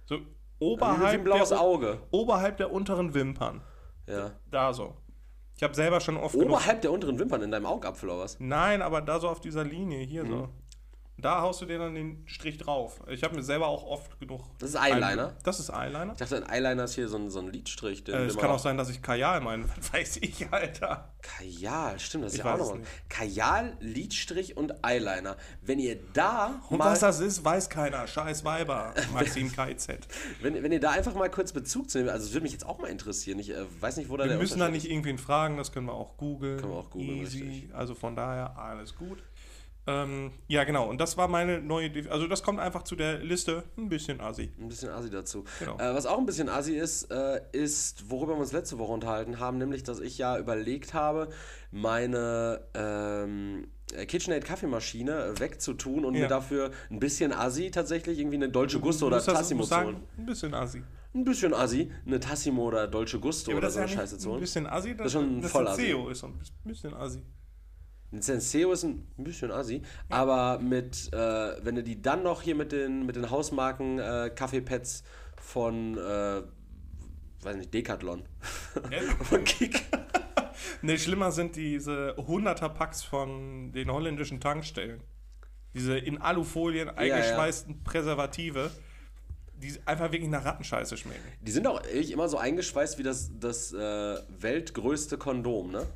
[0.06, 0.24] So Wie
[0.58, 2.00] oberhalb, der, Auge.
[2.10, 3.60] oberhalb der unteren Wimpern.
[4.08, 4.32] Ja.
[4.50, 4.94] Da so.
[5.56, 8.38] Ich habe selber schon oft genug Oberhalb der unteren Wimpern in deinem Augapfel oder was?
[8.38, 10.28] Nein, aber da so auf dieser Linie, hier Mhm.
[10.28, 10.48] so.
[11.20, 13.00] Da haust du dir dann den Strich drauf.
[13.08, 14.42] Ich habe mir selber auch oft genug.
[14.60, 15.34] Das ist Eyeliner?
[15.42, 16.12] Das ist Eyeliner.
[16.12, 18.04] Ich dachte, ein Eyeliner ist hier so ein, so ein Lidstrich.
[18.04, 19.64] Den, Äh, es kann auch sein, dass ich Kajal meine.
[19.76, 21.12] Was weiß ich, Alter.
[21.20, 22.78] Kajal, stimmt, das ist Ich ja auch noch.
[23.08, 25.36] Kajal, Lidstrich und Eyeliner.
[25.60, 28.06] Wenn ihr da Und mal, was das ist, weiß keiner.
[28.06, 28.94] Scheiß Weiber.
[29.12, 30.06] Maxim KZ.
[30.40, 32.64] wenn, wenn ihr da einfach mal kurz Bezug zu nehmen, also es würde mich jetzt
[32.64, 33.40] auch mal interessieren.
[33.40, 35.86] Ich äh, weiß nicht, wo da Wir der müssen da nicht irgendwen fragen, das können
[35.86, 36.60] wir auch googeln.
[36.60, 37.42] Können wir auch googeln, Easy.
[37.42, 37.74] richtig.
[37.74, 39.18] Also von daher alles gut.
[39.90, 40.86] Ähm, ja, genau.
[40.88, 41.88] Und das war meine neue.
[41.90, 43.64] Def also, das kommt einfach zu der Liste.
[43.78, 44.52] Ein bisschen assi.
[44.60, 45.44] Ein bisschen Asi dazu.
[45.60, 45.76] Genau.
[45.78, 49.38] Äh, was auch ein bisschen Asi ist, äh, ist, worüber wir uns letzte Woche unterhalten
[49.40, 51.28] haben, nämlich, dass ich ja überlegt habe,
[51.70, 56.22] meine ähm, äh, KitchenAid Kaffeemaschine wegzutun und Ja.
[56.22, 59.96] mir dafür ein bisschen Asi tatsächlich irgendwie eine Dolce Gusto oder das- Tassimo zu holen.
[60.18, 60.82] Ein bisschen assi.
[61.14, 64.18] Ein bisschen Assi, eine Tassimo oder Dolce Gusto Ja, oder das so eine ja Scheiße
[64.18, 64.40] zu ein holen.
[64.42, 64.94] bisschen assi.
[64.94, 65.94] Das, ist schon das voll assi.
[66.10, 67.22] Ist ein bisschen assi.
[68.12, 71.16] Senseo ist ein bisschen assi, aber mit, äh,
[71.64, 75.02] wenn du die dann noch hier mit den, mit den Hausmarken äh, Kaffeepads
[75.36, 76.42] von, äh,
[77.42, 78.24] weiß nicht, Decathlon.
[79.22, 79.82] von Kik.
[80.82, 85.00] Ne, schlimmer sind diese 100er Packs von den holländischen Tankstellen.
[85.74, 88.70] Diese in Alufolien eingeschweißten Präservative,
[89.54, 91.22] die einfach wirklich nach Rattenscheiße schmecken.
[91.40, 95.86] Die sind auch ehrlich immer so eingeschweißt wie das, das äh, weltgrößte Kondom, ne?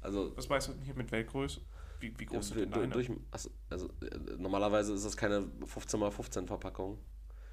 [0.00, 1.60] Also Was weißt du hier mit Weltgröße?
[2.00, 2.92] Wie, wie groß du- sind denn deine?
[2.92, 3.10] durch,
[3.68, 6.98] also äh, normalerweise ist das keine 15x15 Verpackung.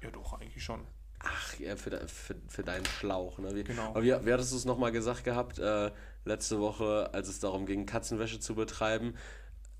[0.02, 0.80] Ja, doch, eigentlich schon.
[1.20, 3.38] Ach, ja, für, de, für, für deinen Schlauch.
[3.38, 3.54] Ne?
[3.54, 3.90] Wie, Genau.
[3.90, 5.90] Aber wie, wie hattest du es nochmal gesagt gehabt, äh,
[6.24, 9.14] letzte Woche, als es darum ging, Katzenwäsche zu betreiben?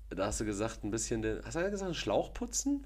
[0.09, 1.43] Da hast du gesagt, ein bisschen den.
[1.45, 2.85] Hast du gesagt, einen Schlauch putzen?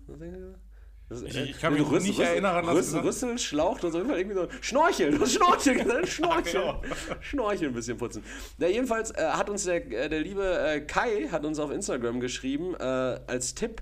[1.13, 3.93] Das, Ich- äh, ich kann mich Rüssel- nicht erinnern, du Rüssel, Rüssel, Schlauch, du hast
[3.95, 4.47] auf jeden Fall irgendwie so.
[4.61, 6.51] Schnorchel, Schnorchel gesagt, Schnorchel.
[6.53, 6.81] genau.
[7.21, 8.23] Schnorchel ein bisschen putzen.
[8.57, 12.19] Ja, jedenfalls äh, hat uns der, äh, der liebe äh, Kai hat uns auf Instagram
[12.19, 13.81] geschrieben, äh, als Tipp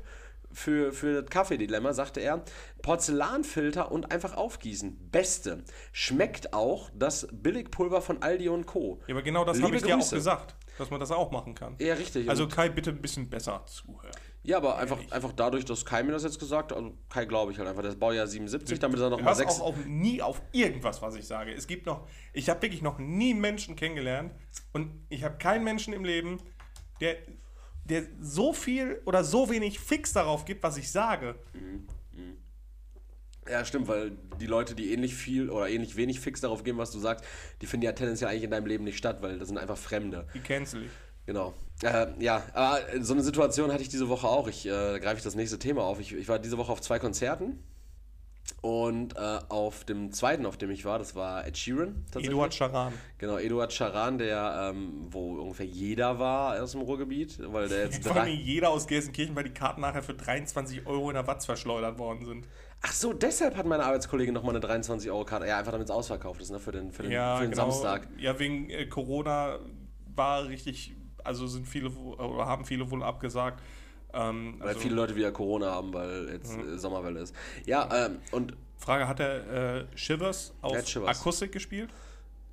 [0.54, 2.44] für, für das Kaffeedilemma, sagte er,
[2.82, 5.10] Porzellanfilter und einfach aufgießen.
[5.12, 5.64] Beste.
[5.92, 9.00] Schmeckt auch das Billigpulver von Aldi und Co.
[9.08, 10.16] Ja, aber genau das habe ich dir auch Grüße.
[10.16, 11.76] gesagt, dass man das auch machen kann.
[11.80, 12.30] Ja, richtig.
[12.30, 14.12] Also Kai, bitte ein bisschen besser zuhören.
[14.44, 17.52] ja, aber einfach, einfach dadurch, dass Kai mir das jetzt gesagt hat, also Kai glaube
[17.52, 19.60] ich halt einfach, das Baujahr 77, damit er noch Du mal sechs...
[19.60, 21.54] auch, auch nie auf irgendwas, was ich sage.
[21.54, 24.34] Es gibt noch, ich habe wirklich noch nie Menschen kennengelernt
[24.74, 26.40] und ich habe keinen Menschen im Leben,
[27.00, 27.18] der,
[27.86, 31.36] der so viel oder so wenig fix darauf gibt, was ich sage.
[33.50, 36.92] Ja, stimmt, weil die Leute, die ähnlich viel oder ähnlich wenig fix darauf geben, was
[36.92, 37.26] du sagst,
[37.62, 40.28] die finden ja tendenziell eigentlich in deinem Leben nicht statt, weil das sind einfach Fremde.
[40.34, 40.92] Die cancel ich.
[41.26, 41.54] Genau.
[41.84, 44.48] Äh, ja, aber so eine Situation hatte ich diese Woche auch.
[44.48, 46.00] Ich äh, greife ich das nächste Thema auf.
[46.00, 47.64] Ich, ich war diese Woche auf zwei Konzerten.
[48.62, 52.04] Und äh, auf dem zweiten, auf dem ich war, das war Ed Sheeran.
[52.06, 52.30] tatsächlich.
[52.32, 52.94] Eduard Charan.
[53.18, 58.06] Genau, Eduard Charan, der, ähm, wo ungefähr jeder war aus dem Ruhrgebiet, weil der jetzt
[58.06, 61.46] Vor allem jeder aus Gelsenkirchen, weil die Karten nachher für 23 Euro in der Watz
[61.46, 62.48] verschleudert worden sind.
[62.84, 65.48] Ach so, deshalb hat meine Arbeitskollegin nochmal eine 23-Euro-Karte.
[65.48, 67.70] Ja, einfach damit es ausverkauft ist, ne, für den, für den, Ja, für den genau.
[67.70, 68.08] Samstag.
[68.18, 69.60] Ja, wegen äh, Corona
[70.16, 73.62] war richtig, also sind viele oder haben viele wohl abgesagt.
[74.14, 77.36] Ähm, Weil also, viele Leute wieder Corona haben, weil jetzt äh, Sommerwelle ist.
[77.66, 81.20] Ja, ähm, und Frage, hat er äh, Shivers auf Er Shivers.
[81.20, 81.92] Akustik gespielt?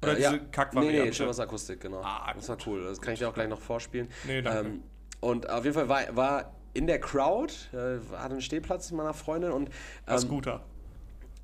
[0.03, 1.03] Oder äh, diese ja, nee, Kackvariante?
[1.05, 2.03] nee, Shivers Akustik, genau.
[2.05, 2.85] Ah, das war cool.
[2.85, 4.09] Das kann ich dir auch gleich noch vorspielen.
[4.27, 4.69] Nee, danke.
[4.69, 4.83] Ähm,
[5.21, 9.15] und auf jeden Fall war, war in der Crowd, äh, hatte einen Stehplatz mit meiner
[9.15, 9.71] Freundin und
[10.07, 10.65] Was ähm, guter.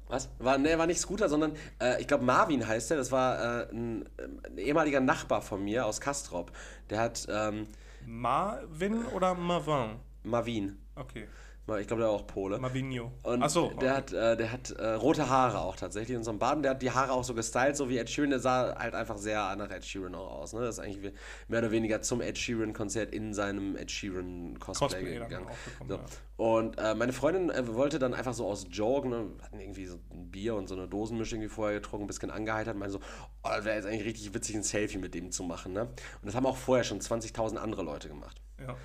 [0.08, 0.28] Was?
[0.38, 2.98] War, nee, war nicht Scooter, sondern äh, ich glaube Marvin heißt der.
[2.98, 6.52] Das war äh, ein, ein ehemaliger Nachbar von mir aus Kastrop.
[6.90, 7.66] Der hat ähm,
[8.06, 9.96] Marvin oder Marvin?
[10.22, 10.78] Marvin.
[10.94, 11.26] Okay.
[11.66, 12.58] Ich glaube, der war auch Pole.
[12.58, 13.10] Marvinho.
[13.22, 13.72] Und Achso.
[13.80, 16.62] der hat, äh, der hat äh, rote Haare auch tatsächlich in so einem Baden.
[16.62, 18.30] Der hat die Haare auch so gestylt, so wie Ed Sheeran.
[18.30, 20.52] Der sah halt einfach sehr nach Ed Sheeran auch aus.
[20.52, 20.60] Ne?
[20.60, 21.14] Das ist eigentlich
[21.48, 25.46] mehr oder weniger zum Ed Sheeran-Konzert in seinem Ed Sheeran-Cosplay Cosplay gegangen.
[25.88, 25.94] So.
[25.94, 26.00] ja.
[26.36, 29.98] Und äh, meine Freundin äh, wollte dann einfach so aus Joke, ne, hatten irgendwie so
[30.10, 33.00] ein Bier und so eine Dosenmischung irgendwie vorher getrunken, ein bisschen angeheitert, meinte so,
[33.42, 35.72] oh, das wäre jetzt eigentlich richtig witzig, ein Selfie mit dem zu machen.
[35.72, 35.82] Ne?
[35.82, 38.42] Und das haben auch vorher schon 20.000 andere Leute gemacht.
[38.60, 38.76] Ja.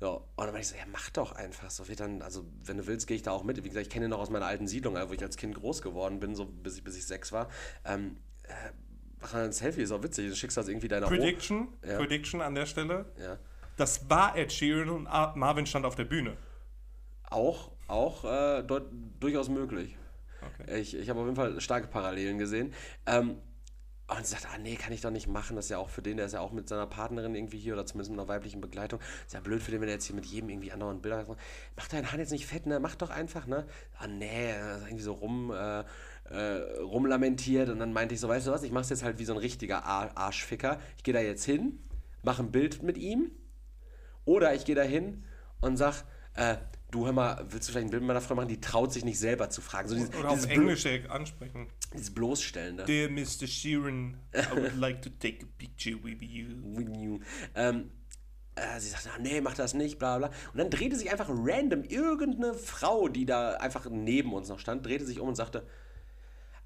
[0.00, 1.70] Ja, und dann meinte ich so, ja, mach doch einfach.
[1.70, 3.56] So wird dann, also wenn du willst, gehe ich da auch mit.
[3.64, 5.80] Wie gesagt, ich kenne ihn noch aus meiner alten Siedlung, wo ich als Kind groß
[5.80, 7.48] geworden bin, so bis ich, bis ich sechs war.
[7.84, 8.52] Ähm, äh,
[9.20, 10.28] mach ein Selfie, ist auch witzig.
[10.28, 11.96] Du schickst das irgendwie deiner Prediction, Ja.
[11.96, 13.06] Prediction an der Stelle.
[13.18, 13.38] Ja.
[13.78, 16.36] Das war Ed Sheeran und Ar- Marvin stand auf der Bühne.
[17.30, 18.62] Auch, auch äh,
[19.18, 19.96] durchaus möglich.
[20.60, 20.78] Okay.
[20.80, 22.72] Ich, ich habe auf jeden Fall starke Parallelen gesehen.
[23.06, 23.38] Ähm,
[24.08, 25.56] und sagt, ah nee, kann ich doch nicht machen.
[25.56, 27.74] Das ist ja auch für den, der ist ja auch mit seiner Partnerin irgendwie hier
[27.74, 29.00] oder zumindest mit einer weiblichen Begleitung.
[29.26, 31.38] Ist ja blöd für den, wenn er jetzt hier mit jedem irgendwie andauernd Bilder macht.
[31.76, 32.78] Mach deinen Hahn jetzt nicht fett, ne?
[32.78, 33.66] Mach doch einfach, ne?
[33.98, 34.52] Ah nee,
[34.84, 35.80] irgendwie so rum, äh,
[36.30, 37.68] äh, rumlamentiert.
[37.68, 39.38] Und dann meinte ich so, weißt du was, ich mach's jetzt halt wie so ein
[39.38, 40.78] richtiger Ar Arschficker.
[40.96, 41.80] Ich gehe da jetzt hin,
[42.22, 43.32] mache ein Bild mit ihm.
[44.24, 45.24] Oder ich gehe da hin
[45.60, 46.56] und sag, äh,
[46.96, 48.48] du hör mal, willst du vielleicht ein Bild mit meiner Frau machen?
[48.48, 49.88] Die traut sich nicht selber zu fragen.
[49.88, 51.68] So dieses, Oder auf dieses, Englisch direkt ansprechen.
[51.92, 52.84] Dieses bloßstellende.
[52.84, 53.46] Dear Mr.
[53.46, 56.46] Sheeran, I would like to take a picture with you.
[56.62, 57.20] With you.
[57.54, 57.90] Ähm,
[58.54, 60.30] äh, sie sagt, ah, nee, mach das nicht, bla bla.
[60.52, 64.86] Und dann drehte sich einfach random irgendeine Frau, die da einfach neben uns noch stand,
[64.86, 65.66] drehte sich um und sagte,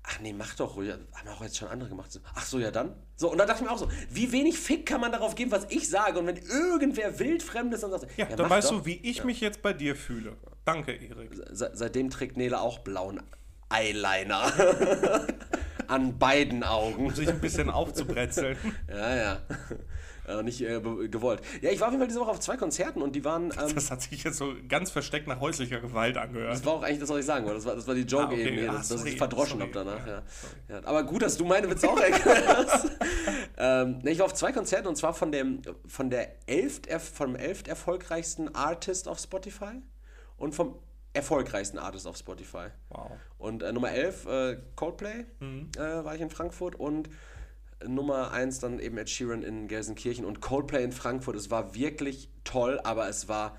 [0.02, 2.18] ach nee, mach doch ruhig, haben auch jetzt schon andere gemacht.
[2.34, 2.94] Ach so, ja dann.
[3.16, 5.50] So, und dann dachte ich mir auch so, wie wenig Fick kann man darauf geben,
[5.50, 6.18] was ich sage?
[6.18, 8.78] Und wenn irgendwer wildfremd ist und sagt, Ja, ja dann weißt doch.
[8.80, 10.36] du, wie ich mich jetzt bei dir fühle.
[10.64, 11.30] Danke, Erik.
[11.50, 13.22] Se seitdem trägt Nele auch blauen
[13.68, 14.52] Eyeliner.
[15.86, 17.12] An beiden Augen.
[17.14, 18.56] Sich ein bisschen aufzubrezeln.
[18.88, 19.40] Ja, ja.
[20.38, 21.40] Äh, nicht äh, gewollt.
[21.60, 23.50] Ja, ich war auf jeden Fall diese Woche auf zwei Konzerten und die waren.
[23.60, 26.52] Ähm, Das hat sich jetzt so ganz versteckt nach häuslicher Gewalt angehört.
[26.52, 27.56] das war auch eigentlich das, was ich sagen wollte.
[27.58, 28.58] Das war, das war die Joke Ah, okay.
[28.60, 30.06] eben, Ah, dass, dass ich verdroschen habe danach.
[30.06, 30.22] Ja.
[30.68, 30.80] Ja.
[30.84, 32.90] Aber gut, dass du meine Witze auch erklärst.
[33.58, 37.34] ähm, nee, ich war auf zwei Konzerten und zwar von dem, von der elft, vom
[37.36, 39.80] elft erfolgreichsten Artist auf Spotify
[40.36, 40.76] und vom
[41.12, 42.68] erfolgreichsten Artist auf Spotify.
[42.90, 43.10] Wow.
[43.38, 45.70] Und äh, Nummer 11, äh, Coldplay, Mhm.
[45.76, 46.76] äh, war ich in Frankfurt.
[46.76, 47.10] Und
[47.86, 50.24] Nummer 1 dann eben Ed Sheeran in Gelsenkirchen.
[50.24, 53.56] Und Coldplay in Frankfurt, es war wirklich toll, aber es war,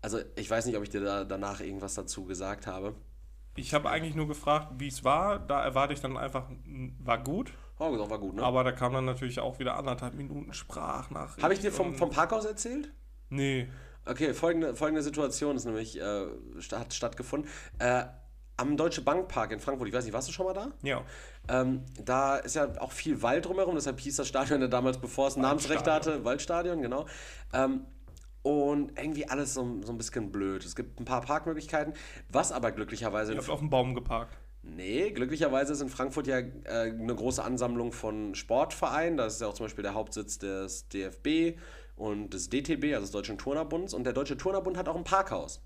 [0.00, 2.94] also ich weiß nicht, ob ich dir da danach irgendwas dazu gesagt habe.
[3.54, 5.38] Ich habe eigentlich nur gefragt, wie es war.
[5.38, 6.48] Da erwarte ich dann einfach,
[6.98, 7.52] war gut.
[7.78, 8.42] Oh, war gut, ne?
[8.42, 11.42] Aber da kam dann natürlich auch wieder anderthalb Minuten Sprachnachricht.
[11.42, 12.92] Habe ich dir vom, vom Parkhaus erzählt?
[13.28, 13.68] Nee.
[14.04, 16.26] Okay, folgende, folgende Situation ist nämlich, äh,
[16.72, 17.50] hat stattgefunden.
[17.78, 18.04] Äh,
[18.56, 20.72] am Deutsche Bank Park in Frankfurt, ich weiß nicht, warst du schon mal da?
[20.82, 21.02] Ja.
[21.48, 25.28] Ähm, da ist ja auch viel Wald drumherum, deshalb hieß das Stadion ja damals, bevor
[25.28, 27.06] es Namensrechte hatte, Waldstadion, genau.
[27.52, 27.86] Ähm,
[28.42, 30.64] und irgendwie alles so, so ein bisschen blöd.
[30.64, 31.94] Es gibt ein paar Parkmöglichkeiten,
[32.28, 33.32] was aber glücklicherweise.
[33.32, 34.36] Ihr habt auf dem Baum geparkt.
[34.64, 39.16] Nee, glücklicherweise ist in Frankfurt ja äh, eine große Ansammlung von Sportvereinen.
[39.16, 41.58] Das ist ja auch zum Beispiel der Hauptsitz des DFB
[41.96, 43.92] und des DTB, also des Deutschen Turnerbunds.
[43.92, 45.60] Und der Deutsche Turnerbund hat auch ein Parkhaus.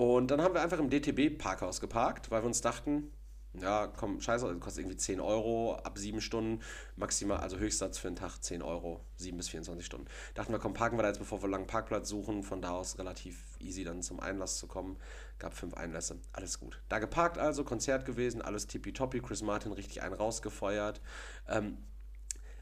[0.00, 3.12] Und dann haben wir einfach im DTB-Parkhaus geparkt, weil wir uns dachten,
[3.52, 6.62] ja, komm, scheiße, das kostet irgendwie 10 Euro ab 7 Stunden,
[6.96, 10.06] maximal, also Höchstsatz für den Tag 10 Euro, 7 bis 24 Stunden.
[10.32, 12.70] Dachten wir, komm, parken wir da jetzt, bevor wir einen langen Parkplatz suchen, von da
[12.70, 14.96] aus relativ easy dann zum Einlass zu kommen.
[15.38, 16.80] Gab fünf Einlässe, alles gut.
[16.88, 21.02] Da geparkt also, Konzert gewesen, alles tippitoppi, Chris Martin richtig einen rausgefeuert.
[21.46, 21.76] Ähm,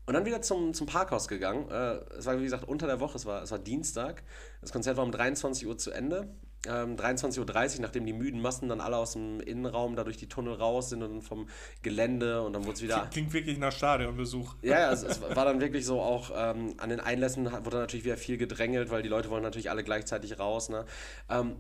[0.06, 1.70] und dann wieder zum, zum Parkhaus gegangen.
[1.70, 4.24] Äh, es war, wie gesagt, unter der Woche, es war, es war Dienstag.
[4.60, 6.34] Das Konzert war um 23 Uhr zu Ende.
[6.66, 10.28] Ähm, 23.30 Uhr, nachdem die müden Massen dann alle aus dem Innenraum da durch die
[10.28, 11.48] Tunnel raus sind und dann vom
[11.82, 13.06] Gelände und dann wurde es wieder.
[13.12, 14.56] Klingt wirklich nach Stadionbesuch.
[14.62, 18.04] Ja, ja, es, es war dann wirklich so auch ähm, an den Einlässen wurde natürlich
[18.04, 20.68] wieder viel gedrängelt, weil die Leute wollen natürlich alle gleichzeitig raus.
[20.68, 20.84] Ne?
[21.28, 21.56] Ähm,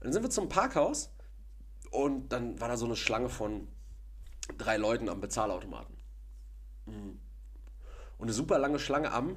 [0.00, 1.10] dann sind wir zum Parkhaus
[1.90, 3.66] und dann war da so eine Schlange von
[4.58, 5.96] drei Leuten am Bezahlautomaten.
[6.86, 7.20] Mhm.
[8.18, 9.36] Und eine super lange Schlange am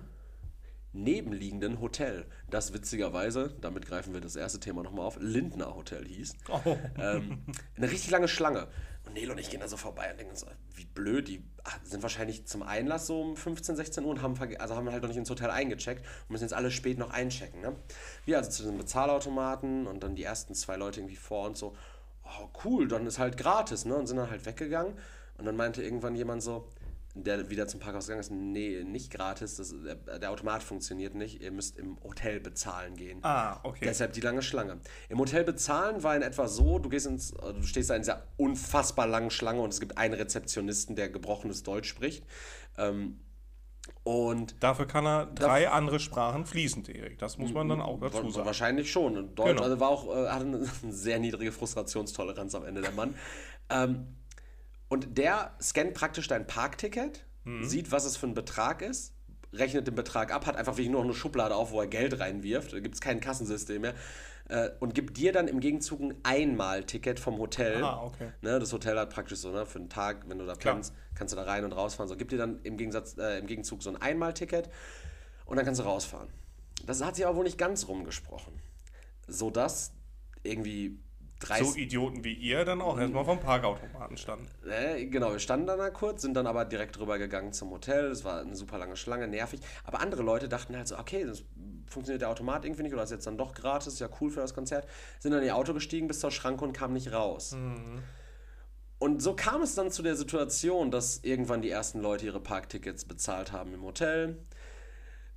[0.91, 6.34] nebenliegenden Hotel, das witzigerweise, damit greifen wir das erste Thema nochmal auf, Lindner Hotel hieß.
[6.49, 6.78] Oh.
[6.97, 7.43] Ähm,
[7.78, 8.67] eine richtig lange Schlange.
[9.06, 11.71] Und Nele und ich gehen da so vorbei und denken uns, wie blöd, die ah,
[11.84, 15.10] sind wahrscheinlich zum Einlass so um 15, 16 Uhr und haben, also haben halt noch
[15.10, 17.62] nicht ins Hotel eingecheckt und müssen jetzt alle spät noch einchecken.
[17.62, 17.75] Ne?
[18.25, 21.75] Wir also zu den Bezahlautomaten und dann die ersten zwei Leute irgendwie vor uns so,
[22.23, 23.95] oh cool, dann ist halt gratis, ne?
[23.95, 24.93] Und sind dann halt weggegangen.
[25.38, 26.67] Und dann meinte irgendwann jemand so,
[27.15, 31.41] der wieder zum Parkhaus gegangen ist, nee, nicht gratis, das, der, der Automat funktioniert nicht,
[31.41, 33.19] ihr müsst im Hotel bezahlen gehen.
[33.24, 33.86] Ah, okay.
[33.86, 34.80] Deshalb die lange Schlange.
[35.10, 38.04] Im Hotel bezahlen war in etwa so, du gehst ins, äh, du stehst da in
[38.04, 42.26] dieser unfassbar langen Schlange und es gibt einen Rezeptionisten, der gebrochenes Deutsch spricht.
[42.78, 43.19] Ähm,
[44.04, 47.17] und Dafür kann er drei andere Sprachen fließend, Erik.
[47.17, 48.45] Das muss man dann auch dazu sagen.
[48.45, 49.17] wahrscheinlich schon.
[49.17, 49.63] Und Deutsch, Genau.
[49.63, 50.45] also war auch, äh, hatte
[50.84, 53.15] eine sehr niedrige Frustrationstoleranz am Ende der Mann.
[53.72, 54.15] ähm,
[54.89, 57.63] und der scannt praktisch dein Parkticket, Mhm.
[57.63, 59.13] sieht, was es für ein Betrag ist,
[59.54, 62.19] rechnet den Betrag ab, hat einfach wirklich nur noch eine Schublade auf, wo er Geld
[62.19, 62.73] reinwirft.
[62.73, 63.93] Da gibt es kein Kassensystem mehr.
[64.49, 67.84] Äh, und gibt dir dann im Gegenzug ein Einmal-Ticket vom Hotel.
[67.84, 68.32] Ah, okay.
[68.41, 70.73] Ne, das Hotel hat praktisch so, ne, für einen Tag, wenn du da Klar.
[70.75, 72.10] pennst, kannst du da rein und rausfahren.
[72.10, 74.69] So, gibt dir dann im, Gegensatz, äh, im Gegenzug so ein Einmal-Ticket
[75.45, 76.28] und dann kannst du rausfahren.
[76.86, 78.54] Das hat sich aber wohl nicht ganz rumgesprochen.
[79.28, 79.93] Sodass
[80.43, 80.99] irgendwie
[81.39, 81.67] 30.
[81.67, 84.47] So Idioten wie ihr dann auch erstmal vom Parkautomaten standen.
[84.69, 88.06] Äh, genau, wir standen dann da kurz, sind dann aber direkt rüber gegangen zum Hotel.
[88.06, 89.62] Es war eine super lange Schlange, nervig.
[89.84, 91.43] Aber andere Leute dachten halt so, okay, das
[91.88, 94.41] funktioniert der Automat irgendwie nicht oder ist jetzt dann doch gratis, ist ja cool für
[94.41, 94.88] das Konzert.
[95.19, 97.56] Sind dann in ihr Auto gestiegen bis zur Schranke und kamen nicht raus.
[98.99, 103.06] Und so kam es dann zu der Situation, dass irgendwann die ersten Leute ihre Parktickets
[103.06, 104.38] bezahlt haben im Hotel,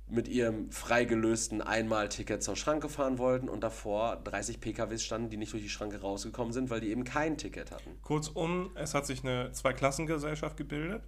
[0.07, 5.53] mit ihrem freigelösten Einmalticket zur Schranke fahren wollten und davor 30 PKWs standen, die nicht
[5.53, 7.99] durch die Schranke rausgekommen sind, weil die eben kein Ticket hatten.
[8.01, 11.03] Kurzum, es hat sich eine Zweiklassengesellschaft gebildet.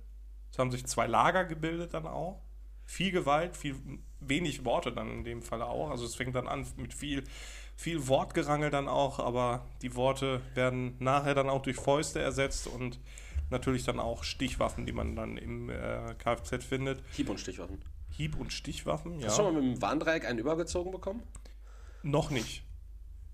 [0.52, 2.42] Es haben sich zwei Lager gebildet dann auch.
[2.86, 3.76] viel Gewalt, viel
[4.20, 5.90] wenig Worte dann in dem Fall auch.
[5.90, 7.24] Also es fängt dann an mit viel,
[7.76, 13.00] viel Wortgerangel dann auch, aber die Worte werden nachher dann auch durch Fäuste ersetzt und
[13.50, 17.04] natürlich dann auch Stichwaffen, die man dann im äh, Kfz findet.
[17.12, 17.82] Hieb- und Stichwaffen.
[18.16, 19.28] Hieb- und Stichwaffen, ja.
[19.28, 21.24] Hast du schon mal mit dem Warndreieck einen übergezogen bekommen?
[22.04, 22.64] Noch nicht.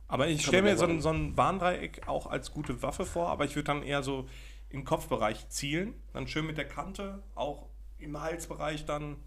[0.07, 3.45] Aber ich stelle mir so ein, so ein Warndreieck auch als gute Waffe vor, aber
[3.45, 4.27] ich würde dann eher so
[4.69, 7.67] im Kopfbereich zielen, dann schön mit der Kante, auch
[7.97, 9.17] im Halsbereich dann.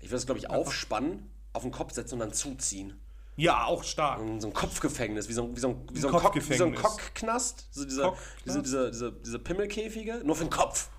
[0.00, 3.00] Ich würde es, glaube ich, aufspannen, auf den Kopf setzen und dann zuziehen.
[3.36, 4.20] Ja, auch stark.
[4.38, 6.64] So ein Kopfgefängnis, wie so ein, wie so ein, wie so ein, Kock, wie so
[6.66, 6.82] ein Kopfgefängnis.
[6.82, 7.68] Cockknast.
[7.70, 8.44] So dieser, Cockknast.
[8.44, 10.90] diese, diese, diese, diese Pimmelkäfige, nur für den Kopf.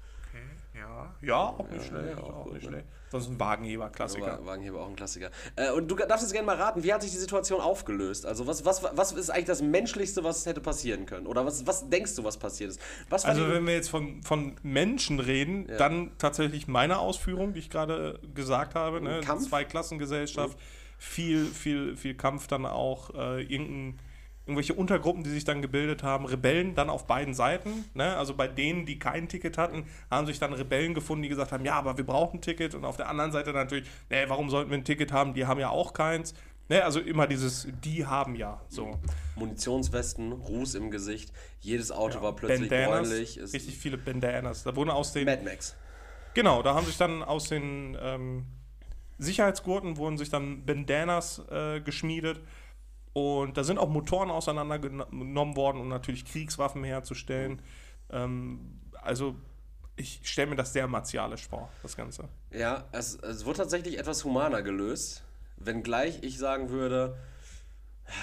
[1.22, 2.18] Ja, ja, auch nicht schlecht.
[2.18, 2.70] ja, auch auch gut, nicht ne?
[2.70, 2.86] schlecht.
[3.12, 4.40] Sonst ein Wagenheber, Klassiker.
[4.42, 5.30] Wa- Wagenheber auch ein Klassiker.
[5.58, 8.26] Äh, und du darfst jetzt gerne mal raten, wie hat sich die Situation aufgelöst?
[8.26, 11.28] Also was, was, was ist eigentlich das Menschlichste, was hätte passieren können?
[11.28, 12.82] Oder was, was denkst du, was passiert ist?
[13.10, 17.70] Was Also wenn wir jetzt von, von Menschen reden, dann tatsächlich meine Ausführung, die ich
[17.70, 19.20] gerade gesagt habe, ne?
[19.26, 19.50] Kampf?
[19.50, 20.58] Zweiklassengesellschaft,
[20.98, 24.00] viel, viel, viel Kampf dann auch, äh, irgendein,
[24.52, 28.18] irgendwelche Untergruppen, die sich dann gebildet haben, Rebellen dann auf beiden Seiten, ne?
[28.18, 31.64] also bei denen, die kein Ticket hatten, haben sich dann Rebellen gefunden, die gesagt haben,
[31.64, 34.70] ja, aber wir brauchen ein Ticket und auf der anderen Seite natürlich, ne, warum sollten
[34.70, 36.34] wir ein Ticket haben, die haben ja auch keins.
[36.70, 39.00] Ne, also immer dieses, die haben ja so.
[39.36, 43.40] Munitionswesten, Ruß im Gesicht, jedes Auto war plötzlich Bandanas, bräunlich.
[43.54, 44.64] Richtig viele Bandanas.
[44.64, 45.76] Da wurden aus den Mad Max.
[46.34, 48.46] Genau, da haben sich dann aus den ähm,
[49.18, 52.42] Sicherheitsgurten wurden sich dann Bandanas äh, geschmiedet
[53.14, 57.62] und da sind auch Motoren auseinandergenommen worden, um natürlich Kriegswaffen herzustellen.
[58.10, 59.36] Ähm, also
[59.96, 62.30] ich stelle mir das sehr martialisch vor, das Ganze.
[62.52, 65.24] Ja, es, es wurde tatsächlich etwas humaner gelöst.
[65.58, 67.18] Wenngleich ich sagen würde,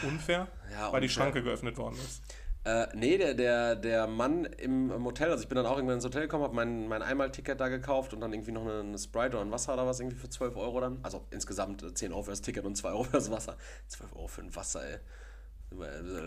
[0.03, 1.09] Unfair, Ja, weil die unfair.
[1.09, 2.23] Schranke geöffnet worden ist.
[2.69, 5.95] Äh, nee, der, der, der Mann im, im Hotel, also ich bin dann auch irgendwann
[5.97, 8.99] ins Hotel gekommen, habe mein, mein Einmalticket da gekauft und dann irgendwie noch eine, eine
[8.99, 10.99] Sprite oder ein Wasser oder was irgendwie für 12 Euro dann.
[11.03, 13.57] Also insgesamt äh, 10 Euro für das Ticket und 2 Euro für das Wasser.
[13.87, 14.99] 12 Euro für ein Wasser, ey.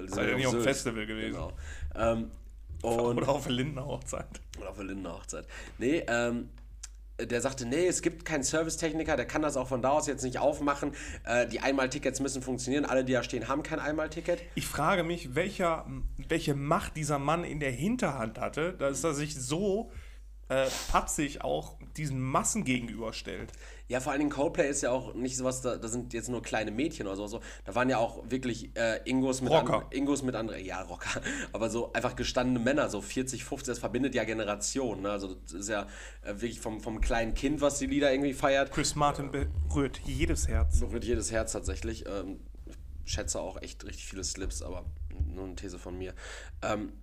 [0.07, 1.33] Seid ihr nicht auf dem Festival gewesen?
[1.33, 1.53] Genau.
[1.93, 2.31] Ähm,
[2.81, 4.41] und Oder auf der Lindner Hochzeit.
[4.59, 5.45] oder auf der Hochzeit.
[5.77, 6.49] Nee, ähm,
[7.27, 10.23] der sagte, nee, es gibt keinen Servicetechniker, der kann das auch von da aus jetzt
[10.23, 10.93] nicht aufmachen.
[11.23, 12.85] Äh, die Einmaltickets müssen funktionieren.
[12.85, 14.41] Alle, die da stehen, haben kein Einmalticket.
[14.55, 15.85] Ich frage mich, welcher,
[16.27, 19.91] welche Macht dieser Mann in der Hinterhand hatte, dass er sich so
[20.49, 23.51] äh, patzig auch diesen Massen gegenüberstellt.
[23.91, 26.41] Ja, vor allen Dingen Coldplay ist ja auch nicht sowas, da, da sind jetzt nur
[26.41, 27.27] kleine Mädchen oder so.
[27.27, 27.41] so.
[27.65, 29.79] Da waren ja auch wirklich äh, Ingos mit Rocker.
[29.79, 31.19] An, Ingos mit anderen, ja, Rocker,
[31.51, 35.01] aber so einfach gestandene Männer, so 40, 50, das verbindet ja Generationen.
[35.01, 35.11] Ne?
[35.11, 35.87] Also das ist ja
[36.21, 38.71] äh, wirklich vom, vom kleinen Kind, was die Lieder irgendwie feiert.
[38.71, 40.81] Chris Martin berührt jedes Herz.
[40.87, 42.05] Wird jedes Herz tatsächlich.
[42.07, 42.39] Ähm,
[43.03, 44.85] ich schätze auch echt richtig viele Slips, aber
[45.27, 46.13] nur eine These von mir.
[46.61, 46.93] Ähm,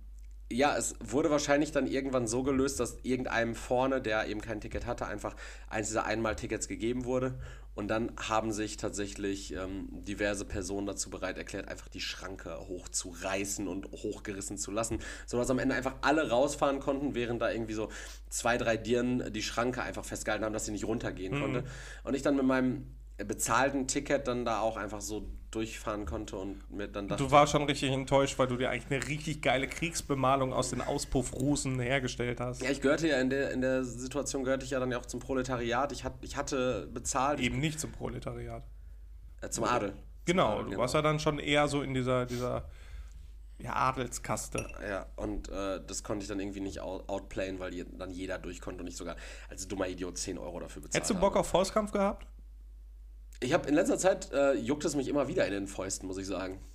[0.51, 4.87] ja, es wurde wahrscheinlich dann irgendwann so gelöst, dass irgendeinem vorne, der eben kein Ticket
[4.87, 5.35] hatte, einfach
[5.67, 7.39] eins dieser Einmal-Tickets gegeben wurde.
[7.75, 13.67] Und dann haben sich tatsächlich ähm, diverse Personen dazu bereit erklärt, einfach die Schranke hochzureißen
[13.67, 17.89] und hochgerissen zu lassen, sodass am Ende einfach alle rausfahren konnten, während da irgendwie so
[18.29, 21.63] zwei, drei Dirnen die Schranke einfach festgehalten haben, dass sie nicht runtergehen konnte.
[22.03, 26.69] Und ich dann mit meinem bezahlten Ticket dann da auch einfach so durchfahren konnte und
[26.71, 29.67] mir dann dachte, Du warst schon richtig enttäuscht, weil du dir eigentlich eine richtig geile
[29.67, 32.61] Kriegsbemalung aus den Auspuffrußen hergestellt hast.
[32.61, 35.05] Ja, ich gehörte ja in der, in der Situation, gehörte ich ja dann ja auch
[35.05, 35.91] zum Proletariat.
[35.91, 38.63] Ich, hat, ich hatte bezahlt Eben nicht zum Proletariat.
[39.41, 39.93] äh, zum Adel.
[40.25, 42.69] Genau, Zum du warst ja dann schon eher so in dieser, dieser
[43.57, 44.67] ja, Adelskaste.
[44.87, 48.61] Ja, und äh, das konnte ich dann irgendwie nicht out, outplayen, weil dann jeder durch
[48.61, 49.15] konnte und ich sogar
[49.49, 51.39] als dummer Idiot 10 Euro dafür bezahlt Hättest du Bock habe.
[51.39, 52.27] auf Faustkampf gehabt?
[53.39, 56.17] Ich habe in letzter Zeit, äh, juckt es mich immer wieder in den Fäusten, muss
[56.17, 56.59] ich sagen.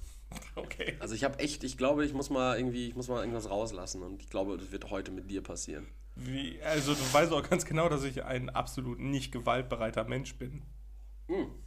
[0.56, 0.96] Okay.
[0.98, 4.02] Also ich habe echt, ich glaube, ich muss mal irgendwie, ich muss mal irgendwas rauslassen
[4.02, 5.86] und ich glaube, das wird heute mit dir passieren.
[6.16, 10.62] Wie, also du weißt auch ganz genau, dass ich ein absolut nicht gewaltbereiter Mensch bin.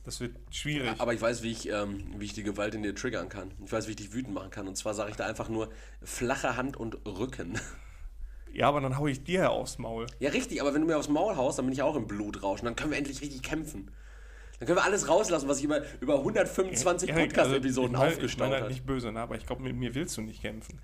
[0.04, 1.00] Das wird schwierig.
[1.00, 3.52] Aber ich weiß, wie ich, ähm, wie ich die Gewalt in dir triggern kann.
[3.66, 4.68] Ich weiß, wie ich dich wütend machen kann.
[4.68, 5.70] Und zwar sage ich da einfach nur
[6.02, 7.60] flache Hand und Rücken.
[8.54, 10.08] Ja, aber dann hau ich dir aufs Maul.
[10.20, 12.62] Ja, richtig, aber wenn du mir aufs Maul haust, dann bin ich auch im Blutrausch.
[12.62, 13.92] Und dann können wir endlich richtig kämpfen.
[14.60, 18.48] Dann können wir alles rauslassen, was ich über, über 125 Erik, Podcast-Episoden also, ich aufgestaut
[18.48, 18.62] Ich habe.
[18.64, 19.20] halt nicht böse, ne?
[19.22, 20.82] aber ich glaube, mit mir willst du nicht kämpfen.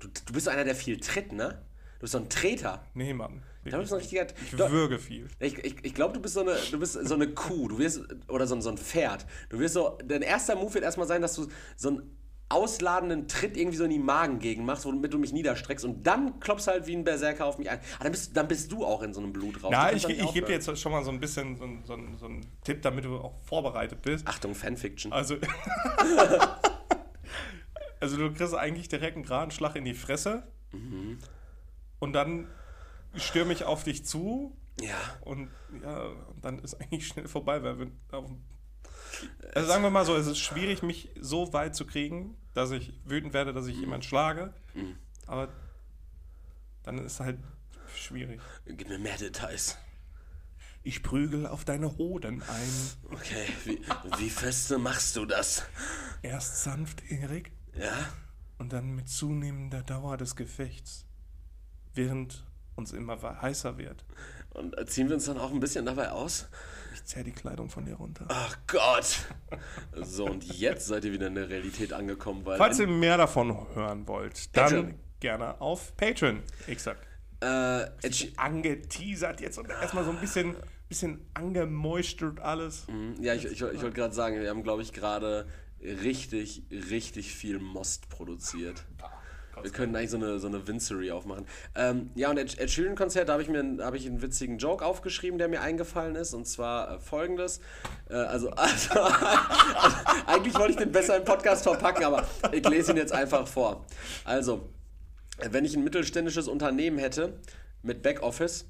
[0.00, 1.62] Du, du bist so einer, der viel tritt, ne?
[1.98, 2.84] Du bist so ein Treter.
[2.94, 3.42] Nee, Mann.
[3.64, 4.26] Ich bist so ein richtiger.
[4.44, 5.26] Ich Du- würge viel.
[5.40, 8.02] Ich, ich, ich glaube, du bist so eine, du bist so eine Kuh, du wirst,
[8.28, 9.26] oder so, ein- so ein Pferd.
[9.48, 12.16] Du wirst so, dein erster Move wird erstmal sein, dass du so einen
[12.54, 16.66] ausladenden Tritt irgendwie so in die Magengegend machst, womit du mich niederstreckst und dann klopfst
[16.68, 17.78] halt wie ein Berserker auf mich ein.
[17.96, 19.72] Aber dann bist, dann bist du auch in so einem Blutrausch.
[19.72, 22.46] Ja, ich, ich gebe dir jetzt schon mal so ein bisschen so, so, so einen
[22.62, 24.26] Tipp, damit du auch vorbereitet bist.
[24.26, 25.12] Achtung, Fanfiction.
[25.12, 25.36] Also,
[28.00, 31.18] also du kriegst eigentlich direkt einen geraden Schlag in die Fresse Mhm.
[32.00, 32.48] und dann
[33.14, 34.96] stürme ich auf dich zu Ja.
[35.20, 35.48] Und
[35.82, 36.10] ja,
[36.42, 38.28] dann ist eigentlich schnell vorbei, weil wir auf
[39.54, 42.92] also sagen wir mal so, es ist schwierig, mich so weit zu kriegen, dass ich
[43.04, 44.52] wütend werde, dass ich jemanden schlage.
[44.74, 44.96] Mhm.
[45.26, 45.48] Aber
[46.84, 47.38] dann ist halt
[47.94, 48.40] schwierig.
[48.66, 49.76] Gib mir mehr Details.
[50.82, 52.68] Ich prügel auf deine Hoden ein.
[53.10, 53.80] Okay, wie,
[54.18, 55.64] wie feste machst du das?
[56.22, 57.92] Erst sanft, Erik, Ja?
[58.58, 61.06] und dann mit zunehmender Dauer des Gefechts.
[61.94, 62.44] Während
[62.76, 64.04] uns immer heißer wird.
[64.54, 66.46] Und ziehen wir uns dann auch ein bisschen dabei aus?
[66.94, 68.24] Ich zerr die Kleidung von dir runter.
[68.28, 69.26] Ach Gott!
[70.00, 72.56] So, und jetzt seid ihr wieder in der Realität angekommen, weil.
[72.56, 74.94] Falls ihr mehr davon hören wollt, dann Patreon.
[75.20, 76.42] gerne auf Patreon.
[76.66, 77.04] Exakt.
[77.40, 77.86] äh,
[78.36, 80.54] Angeteasert jetzt und erstmal so ein bisschen,
[80.88, 82.86] bisschen angemäuschtert alles.
[83.20, 85.46] ja, ich, ich, ich wollte gerade sagen, wir haben, glaube ich, gerade
[85.82, 88.84] richtig, richtig viel Most produziert.
[89.62, 91.46] Wir können eigentlich so eine, so eine Vincery aufmachen.
[91.74, 94.58] Ähm, ja, und Ed, Ed Sheeran-Konzert, da habe ich mir einen- habe ich einen witzigen
[94.58, 96.34] Joke aufgeschrieben, der mir eingefallen ist.
[96.34, 97.60] Und zwar äh, folgendes.
[98.10, 99.00] Äh, also, also,
[100.26, 103.84] eigentlich wollte ich den besser im Podcast verpacken, aber ich lese ihn jetzt einfach vor.
[104.24, 104.68] Also,
[105.50, 107.38] wenn ich ein mittelständisches Unternehmen hätte
[107.82, 108.66] mit Backoffice,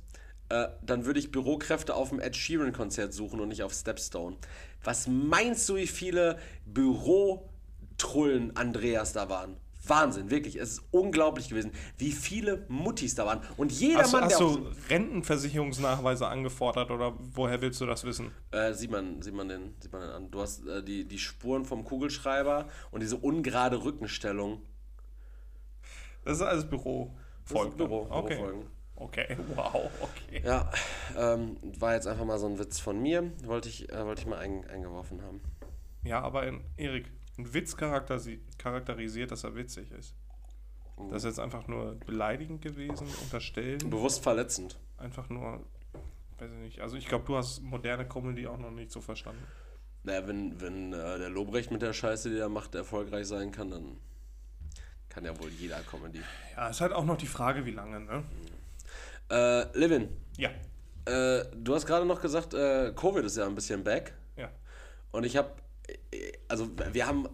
[0.51, 4.37] äh, dann würde ich Bürokräfte auf dem Ed Sheeran-Konzert suchen und nicht auf Stepstone.
[4.83, 9.57] Was meinst du, wie viele Bürotrullen Andreas da waren?
[9.89, 10.57] Wahnsinn, wirklich.
[10.57, 13.41] Es ist unglaublich gewesen, wie viele Muttis da waren.
[13.57, 14.47] Und jeder Hast, Mann, hast der.
[14.47, 18.31] du Rentenversicherungsnachweise angefordert oder woher willst du das wissen?
[18.51, 20.31] Äh, sieht, man, sieht, man den, sieht man den an.
[20.31, 24.63] Du hast äh, die, die Spuren vom Kugelschreiber und diese ungerade Rückenstellung.
[26.25, 27.15] Das ist alles Büro.
[27.45, 28.35] Ist Büro, Okay.
[28.37, 28.67] Bürofolgen.
[28.97, 30.41] Okay, wow, okay.
[30.45, 30.71] Ja,
[31.19, 33.33] ähm, war jetzt einfach mal so ein Witz von mir.
[33.45, 35.41] Wollte ich, äh, wollte ich mal ein, eingeworfen haben.
[36.05, 40.15] Ja, aber ein, Erik, ein Witz charakterisi- charakterisiert, dass er witzig ist.
[41.11, 44.79] Das ist jetzt einfach nur beleidigend gewesen, unterstellen, Bewusst verletzend.
[44.97, 45.61] einfach nur,
[46.39, 46.81] weiß ich nicht.
[46.81, 49.43] Also ich glaube, du hast moderne Comedy auch noch nicht so verstanden.
[50.05, 53.71] Naja, wenn, wenn äh, der Lobrecht mit der Scheiße, die er macht, erfolgreich sein kann,
[53.71, 53.97] dann
[55.09, 56.21] kann ja wohl jeder Comedy.
[56.57, 58.23] Ja, ist halt auch noch die Frage, wie lange, ne?
[59.31, 60.51] Äh, Levin, Ja,
[61.07, 64.13] äh, du hast gerade noch gesagt, äh, Covid ist ja ein bisschen back.
[64.37, 64.51] ja.
[65.11, 65.51] Und ich habe,
[66.49, 67.29] also wir haben,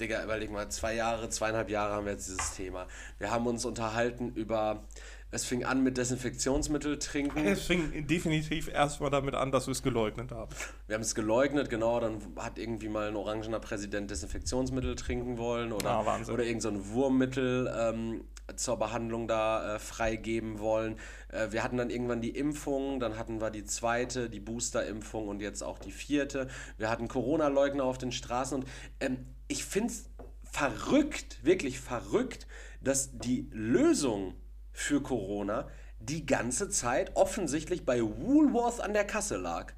[0.00, 2.86] Digga, überleg mal, zwei Jahre, zweieinhalb Jahre haben wir jetzt dieses Thema.
[3.18, 4.84] Wir haben uns unterhalten über,
[5.30, 7.46] es fing an mit Desinfektionsmittel trinken.
[7.46, 10.50] Es fing definitiv erstmal damit an, dass wir es geleugnet haben.
[10.86, 15.72] Wir haben es geleugnet, genau, dann hat irgendwie mal ein orangener Präsident Desinfektionsmittel trinken wollen
[15.72, 16.34] oder, Ah, Wahnsinn.
[16.34, 18.24] oder irgend so Wurmmittel ähm,
[18.54, 20.98] zur Behandlung da äh, freigeben wollen.
[21.32, 25.40] Äh, wir hatten dann irgendwann die Impfung, dann hatten wir die zweite, die Booster-Impfung und
[25.40, 26.48] jetzt auch die vierte.
[26.78, 28.68] Wir hatten Corona-Leugner auf den Straßen und
[29.00, 30.10] ähm, ich finde es
[30.44, 32.46] verrückt, wirklich verrückt,
[32.80, 34.34] dass die Lösung
[34.72, 35.68] für Corona
[35.98, 39.72] die ganze Zeit offensichtlich bei Woolworth an der Kasse lag.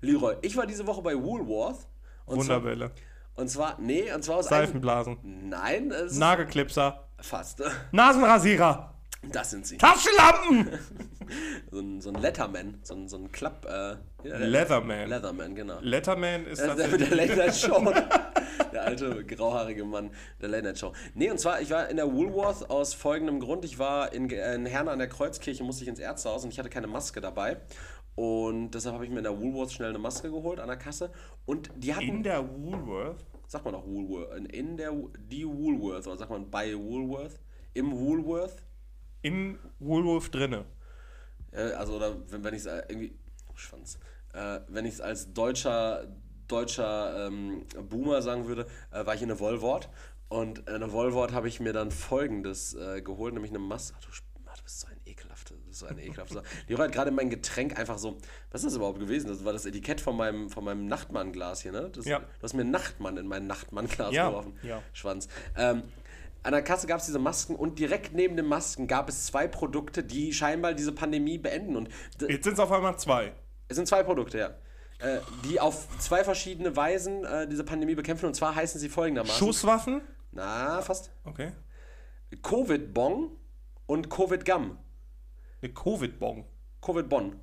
[0.00, 1.86] Leroy, ich war diese Woche bei Woolworth.
[2.26, 2.90] Und zwar, Wunderwelle.
[3.34, 5.48] und zwar, nee, und zwar aus einem, Seifenblasen.
[5.48, 7.08] Nein, es ist Nagelklipser.
[7.22, 7.62] Fast.
[7.92, 8.94] Nasenrasierer.
[9.30, 9.78] Das sind sie.
[9.78, 10.78] Taschenlampen.
[11.70, 13.64] So ein, so ein Letterman, so ein, so ein Klapp.
[13.64, 15.08] Äh, ja, Leatherman.
[15.08, 15.78] Leatherman, genau.
[15.80, 17.90] Letterman ist Das der der Late Night Show.
[18.70, 20.10] der alte grauhaarige Mann
[20.42, 20.92] der Late Night Show.
[21.14, 23.64] Nee, und zwar, ich war in der Woolworth aus folgendem Grund.
[23.64, 26.68] Ich war in, in Herne an der Kreuzkirche, musste ich ins Ärztehaus und ich hatte
[26.68, 27.56] keine Maske dabei.
[28.14, 31.10] Und deshalb habe ich mir in der Woolworth schnell eine Maske geholt an der Kasse.
[31.46, 32.08] Und die hatten.
[32.08, 33.24] In der Woolworth?
[33.52, 34.34] Sagt man auch Woolworth.
[34.34, 34.92] In, in der
[35.30, 37.38] die Woolworth, oder sagt man bei Woolworth?
[37.74, 38.62] Im Woolworth?
[39.20, 40.64] Im Woolworth drinne.
[41.52, 43.12] Äh, also, oder wenn, wenn ich es irgendwie.
[43.48, 43.98] Oh, Schwanz.
[44.32, 46.08] Äh, wenn ich es als deutscher,
[46.48, 49.90] deutscher ähm, Boomer sagen würde, äh, war ich in der Wollwort.
[50.28, 53.94] Und in der Wollwort habe ich mir dann folgendes äh, geholt, nämlich eine Maske.
[53.98, 54.10] Ach, du,
[54.46, 54.98] ach, du bist so ein
[55.90, 55.94] ekelhafter.
[55.94, 56.56] Du bist so ein ekelhafter.
[56.56, 56.66] Sache.
[56.68, 58.18] Die hat gerade mein Getränk einfach so.
[58.50, 59.28] Was ist das überhaupt gewesen?
[59.28, 61.90] Das war das Etikett von meinem, von meinem Nachtmann-Glas hier, ne?
[61.92, 62.18] Das, Ja.
[62.20, 64.54] Du hast mir Nachtmann in mein Nachtmann-Glas Ja, geworfen.
[64.62, 64.82] ja.
[64.92, 65.28] Schwanz.
[65.56, 65.82] Ähm,
[66.44, 69.46] an der Kasse gab es diese Masken und direkt neben den Masken gab es zwei
[69.46, 71.76] Produkte, die scheinbar diese Pandemie beenden.
[71.76, 71.88] Und
[72.20, 73.32] Jetzt sind es auf einmal zwei.
[73.68, 74.46] es sind zwei Produkte, ja.
[74.98, 78.26] Äh, die auf zwei verschiedene Weisen äh, diese Pandemie bekämpfen.
[78.26, 79.36] Und zwar heißen sie folgendermaßen.
[79.38, 80.00] Schusswaffen?
[80.32, 81.10] Na, fast.
[81.24, 81.52] Okay.
[82.42, 83.30] Covid-Bong
[83.86, 84.78] und Covid-Gum.
[85.62, 86.44] Eine Covid-Bon.
[86.80, 87.36] Covid-Bon.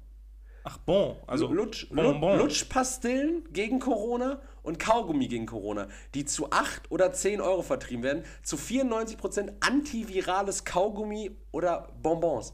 [0.66, 1.16] Ach, Bon.
[1.26, 2.38] Also Lutsch, Bonbon.
[2.38, 8.24] Lutschpastillen gegen Corona und Kaugummi gegen Corona, die zu 8 oder 10 Euro vertrieben werden,
[8.44, 12.54] zu 94% antivirales Kaugummi oder Bonbons.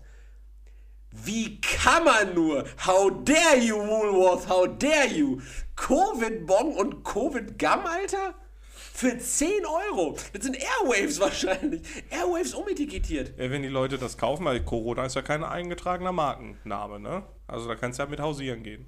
[1.11, 2.65] Wie kann man nur?
[2.85, 4.47] How dare you, Woolworth?
[4.47, 5.41] How dare you?
[5.75, 8.35] Covid-Bon und Covid-Gum, Alter?
[8.95, 10.15] Für 10 Euro.
[10.31, 11.81] Das sind Airwaves wahrscheinlich.
[12.09, 13.37] Airwaves umetikettiert.
[13.37, 17.23] Ja, wenn die Leute das kaufen, weil Corona ist ja kein eingetragener Markenname, ne?
[17.45, 18.85] Also da kannst du ja mit hausieren gehen.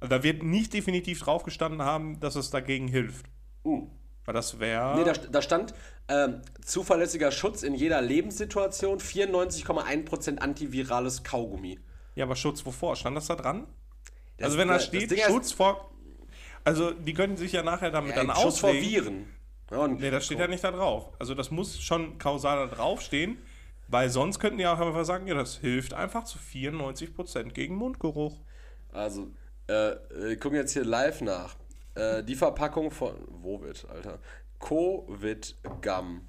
[0.00, 3.26] Also da wird nicht definitiv draufgestanden haben, dass es dagegen hilft.
[3.64, 3.86] Uh.
[4.24, 4.96] Weil das wäre.
[4.96, 5.74] Nee, da, da stand
[6.08, 11.78] ähm, zuverlässiger Schutz in jeder Lebenssituation, 94,1% antivirales Kaugummi.
[12.14, 12.96] ja, aber Schutz wovor?
[12.96, 13.66] Stand das da dran?
[14.38, 15.90] Das- also wenn da steht, Schutz vor.
[16.64, 18.90] Also die können sich ja nachher damit dann Ein Schutz vor auslegen.
[18.90, 19.33] Viren.
[19.70, 21.12] Ja, Nee, das steht ja nicht da drauf.
[21.18, 23.38] Also das muss schon kausal da draufstehen,
[23.88, 28.40] weil sonst könnten die auch einfach sagen, ja, das hilft einfach zu 94% gegen Mundgeruch.
[28.92, 29.28] Also,
[29.66, 31.56] äh, wir gucken jetzt hier live nach.
[31.94, 33.16] Äh, die Verpackung von.
[33.28, 34.18] Wovit, Alter?
[34.60, 36.22] Covid Gum.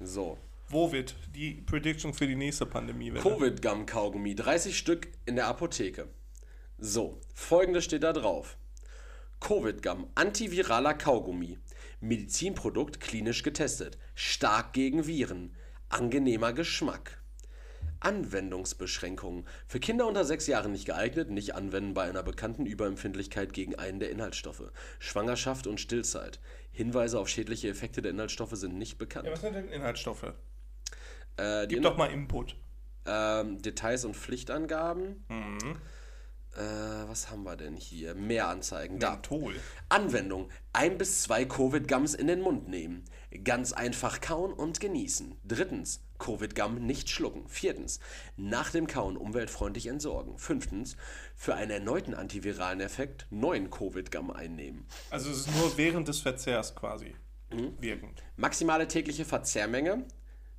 [0.00, 0.38] So.
[0.68, 3.10] Wovit, die Prediction für die nächste Pandemie.
[3.12, 4.34] Covid Gum Kaugummi.
[4.34, 6.08] 30 Stück in der Apotheke.
[6.78, 7.20] So.
[7.34, 8.56] Folgendes steht da drauf:
[9.40, 10.08] Covid Gum.
[10.14, 11.58] Antiviraler Kaugummi.
[12.00, 13.98] Medizinprodukt klinisch getestet.
[14.14, 15.54] Stark gegen Viren.
[15.88, 17.22] Angenehmer Geschmack.
[18.00, 19.46] Anwendungsbeschränkungen.
[19.66, 24.00] Für Kinder unter sechs Jahren nicht geeignet, nicht anwenden bei einer bekannten Überempfindlichkeit gegen einen
[24.00, 24.70] der Inhaltsstoffe.
[24.98, 26.40] Schwangerschaft und Stillzeit.
[26.72, 29.26] Hinweise auf schädliche Effekte der Inhaltsstoffe sind nicht bekannt.
[29.26, 30.34] Ja, was sind denn Inhaltsstoffe?
[31.38, 32.56] Äh, Gib doch mal Input.
[33.06, 35.24] ähm, Details und Pflichtangaben.
[35.28, 35.76] Mhm.
[36.56, 38.14] Äh, was haben wir denn hier?
[38.14, 38.98] Mehr Anzeigen.
[38.98, 39.12] Da.
[39.12, 39.54] Menthol.
[39.88, 40.48] Anwendung.
[40.72, 43.04] Ein bis zwei Covid-Gums in den Mund nehmen.
[43.44, 45.36] Ganz einfach kauen und genießen.
[45.44, 46.02] Drittens.
[46.18, 47.46] Covid-Gum nicht schlucken.
[47.48, 48.00] Viertens.
[48.36, 50.38] Nach dem Kauen umweltfreundlich entsorgen.
[50.38, 50.96] Fünftens.
[51.34, 54.86] Für einen erneuten antiviralen Effekt neuen Covid-Gum einnehmen.
[55.10, 57.14] Also es ist nur während des Verzehrs quasi
[57.52, 57.74] Mhm.
[57.80, 58.22] wirkend.
[58.36, 60.04] Maximale tägliche Verzehrmenge.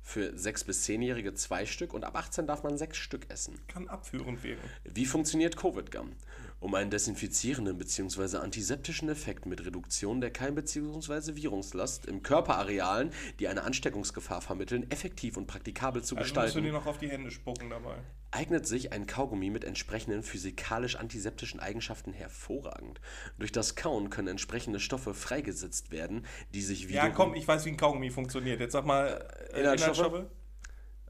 [0.08, 3.58] Für 6- bis 10-Jährige zwei Stück und ab 18 darf man sechs Stück essen.
[3.68, 4.66] Kann abführend wirken.
[4.84, 6.12] Wie funktioniert Covid-Gum?
[6.60, 8.38] Um einen desinfizierenden bzw.
[8.38, 11.36] antiseptischen Effekt mit Reduktion der Keim- bzw.
[11.36, 16.66] Virungslast im Körperarealen, die eine Ansteckungsgefahr vermitteln, effektiv und praktikabel zu Also musst du gestalten,
[16.66, 17.96] dir noch auf die Hände spucken dabei.
[18.32, 23.00] eignet sich ein Kaugummi mit entsprechenden physikalisch-antiseptischen Eigenschaften hervorragend.
[23.38, 27.12] Durch das Kauen können entsprechende Stoffe freigesetzt werden, die sich Ja, wiederum...
[27.14, 28.58] komm, ich weiß, wie ein Kaugummi funktioniert.
[28.60, 29.98] Jetzt sag mal äh, Inhaltsstoffe?
[29.98, 30.26] Inhaltsstoffe.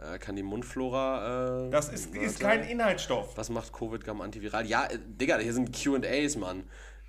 [0.01, 1.67] Äh, kann die Mundflora...
[1.67, 2.59] Äh, Das ist, ist warte.
[2.61, 3.37] kein Inhaltsstoff.
[3.37, 4.67] Was macht Covid-Gum antiviral?
[4.67, 6.65] Ja, äh, Digga, hier sind QAs, Mann.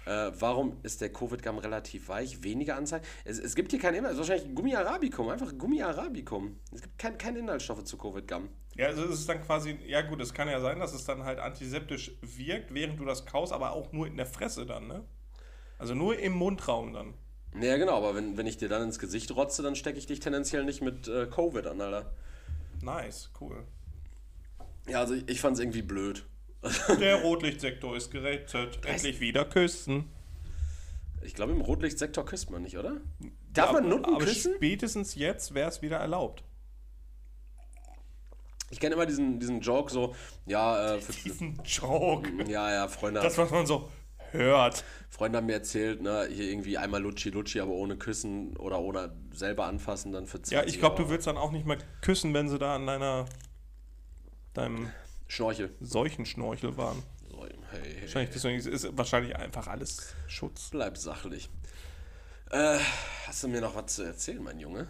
[0.06, 2.42] Äh, warum ist der Covid-Gum relativ weich?
[2.42, 3.06] Weniger Anzeigen?
[3.26, 4.16] Es, es gibt hier keinen Inhalt.
[4.16, 5.30] Es ist wahrscheinlich Gummi Arabicum.
[5.30, 6.58] Einfach Gummi Arabicum.
[6.74, 8.50] Es gibt kein, keine Inhaltsstoffe zu Covid-Gum.
[8.76, 11.26] Ja, also es ist dann quasi, ja gut, es kann ja sein, dass es dann
[11.26, 15.04] halt antiseptisch wirkt, während du das kaust, aber auch nur in der Fresse dann, ne?
[15.78, 17.14] Also nur im Mundraum dann.
[17.62, 20.20] Ja, genau, aber wenn, wenn ich dir dann ins Gesicht rotze, dann stecke ich dich
[20.22, 22.12] tendenziell nicht mit äh, Covid an, Alter.
[22.82, 23.66] Nice, cool.
[24.88, 26.26] Ja, also ich, ich fand's irgendwie blöd.
[27.00, 28.86] Der Rotlichtsektor ist gerettet.
[28.86, 30.10] Endlich wieder küssen.
[31.22, 33.02] Ich glaube, im Rotlichtsektor küsst man nicht, oder?
[33.54, 34.54] Darf aber, man Nutten aber küssen?
[34.56, 36.44] spätestens jetzt wäre es wieder erlaubt.
[38.72, 40.16] Ich kenne immer diesen, diesen Joke so,
[40.46, 42.30] ja, äh, für, Diesen Joke.
[42.48, 43.20] ja, ja, Freunde.
[43.22, 43.90] Das, was man so
[44.32, 44.84] hört.
[45.10, 49.12] Freunde haben mir erzählt, ne, hier irgendwie einmal Lutschi Lutschi, aber ohne küssen oder ohne
[49.34, 52.34] selber anfassen, dann für 20 Ja, ich glaube, du würdest dann auch nicht mehr küssen,
[52.34, 53.26] wenn sie da an deiner
[54.54, 54.92] deinem
[55.28, 55.74] Schnorchel.
[55.80, 57.04] Seuchenschnorchel waren.
[57.72, 60.70] Hey, hey, Wahrscheinlich, deswegen ist es wahrscheinlich einfach alles Schutz.
[60.72, 61.50] bleib sachlich.
[62.50, 62.80] Äh,
[63.28, 64.88] hast du mir noch was zu erzählen, mein Junge?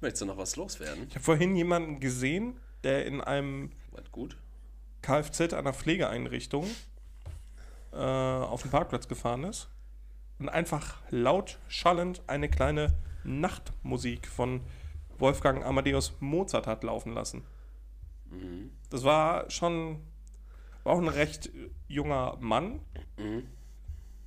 [0.00, 1.06] Möchtest du noch was loswerden?
[1.08, 4.38] Ich habe vorhin jemanden gesehen, der in einem Was gut?
[5.02, 6.66] Kfz einer Pflegeeinrichtung
[7.92, 9.68] äh, auf den Parkplatz gefahren ist
[10.38, 14.60] und einfach laut schallend eine kleine Nachtmusik von
[15.18, 17.44] Wolfgang Amadeus Mozart hat laufen lassen.
[18.90, 20.00] Das war schon
[20.84, 21.50] war auch ein recht
[21.86, 22.80] junger Mann.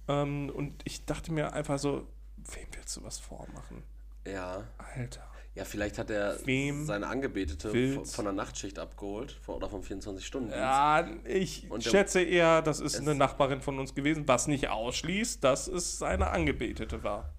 [0.07, 2.07] Ähm, und ich dachte mir einfach so,
[2.37, 3.83] wem willst du was vormachen?
[4.27, 4.67] Ja.
[4.77, 5.30] Alter.
[5.53, 9.69] Ja, vielleicht hat er Wem seine Angebetete von, willst- von der Nachtschicht abgeholt von, oder
[9.69, 10.57] vom 24-Stunden-Dienst.
[10.57, 15.43] Ja, ich Und schätze eher, das ist eine Nachbarin von uns gewesen, was nicht ausschließt,
[15.43, 17.33] dass es seine Angebetete war.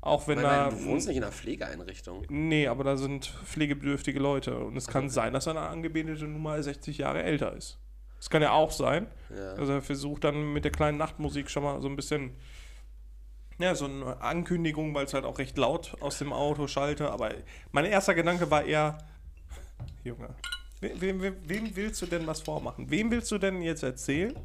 [0.00, 0.70] Auch wenn da.
[0.70, 2.24] du wohnst nicht in einer Pflegeeinrichtung.
[2.28, 4.58] Nee, aber da sind pflegebedürftige Leute.
[4.58, 7.78] Und es kann sein, dass seine Angebetete nun mal 60 Jahre älter ist.
[8.16, 9.06] Das kann ja auch sein.
[9.36, 9.52] Ja.
[9.54, 12.32] Also er versucht dann mit der kleinen Nachtmusik schon mal so ein bisschen.
[13.58, 17.10] Ja, so eine Ankündigung, weil es halt auch recht laut aus dem Auto schallte.
[17.10, 17.32] Aber
[17.70, 18.98] mein erster Gedanke war eher,
[20.04, 20.34] Junge,
[20.80, 22.90] wem, wem, wem, willst du denn was vormachen?
[22.90, 24.36] Wem willst du denn jetzt erzählen,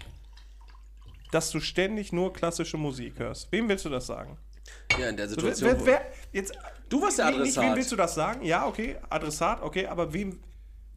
[1.32, 3.51] dass du ständig nur klassische Musik hörst?
[3.51, 4.38] Wem willst du das sagen?
[4.99, 5.70] Ja, in der Situation.
[5.80, 6.01] wer, wer,
[6.34, 6.53] jetzt,
[6.89, 7.64] Du warst der Nee, nicht, Adressat.
[7.66, 8.43] wem willst du das sagen?
[8.45, 10.39] Ja, okay, Adressat, okay, aber wem,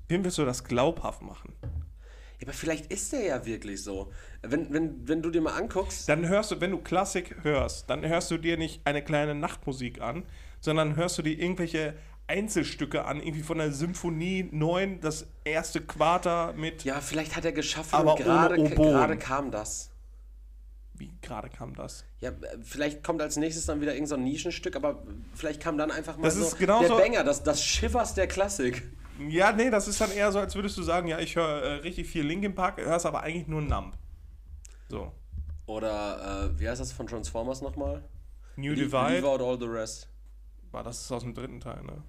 [0.08, 1.54] wem willst du das glaubhaft machen?
[1.62, 4.12] Ja, aber vielleicht ist der ja wirklich so.
[4.42, 6.08] Wenn, wenn, wenn du dir mal anguckst.
[6.08, 10.00] Dann hörst du, wenn du Klassik hörst, dann hörst du dir nicht eine kleine Nachtmusik
[10.00, 10.24] an,
[10.60, 11.94] sondern hörst du dir irgendwelche
[12.26, 16.84] Einzelstücke an, irgendwie von der Symphonie 9, das erste Quarter mit.
[16.84, 19.90] Ja, vielleicht hat er geschaffen Aber gerade kam das.
[20.94, 22.04] Wie gerade kam das?
[22.20, 25.02] Ja, äh, vielleicht kommt als nächstes dann wieder irgendein so Nischenstück, aber
[25.34, 28.26] vielleicht kam dann einfach mal Das so ist genauso- der Banger, das, das Schiffers der
[28.26, 28.82] Klassik.
[29.28, 31.72] Ja, nee, das ist dann eher so, als würdest du sagen, ja, ich höre äh,
[31.76, 33.94] richtig viel Linkin Park, hörst aber eigentlich nur Numb.
[34.90, 35.12] So.
[35.66, 38.02] Oder, äh, wie heißt das von Transformers nochmal?
[38.56, 39.14] New Leave- Divide.
[39.20, 40.08] Leave out all the rest.
[40.72, 42.02] War das aus dem dritten Teil, ne?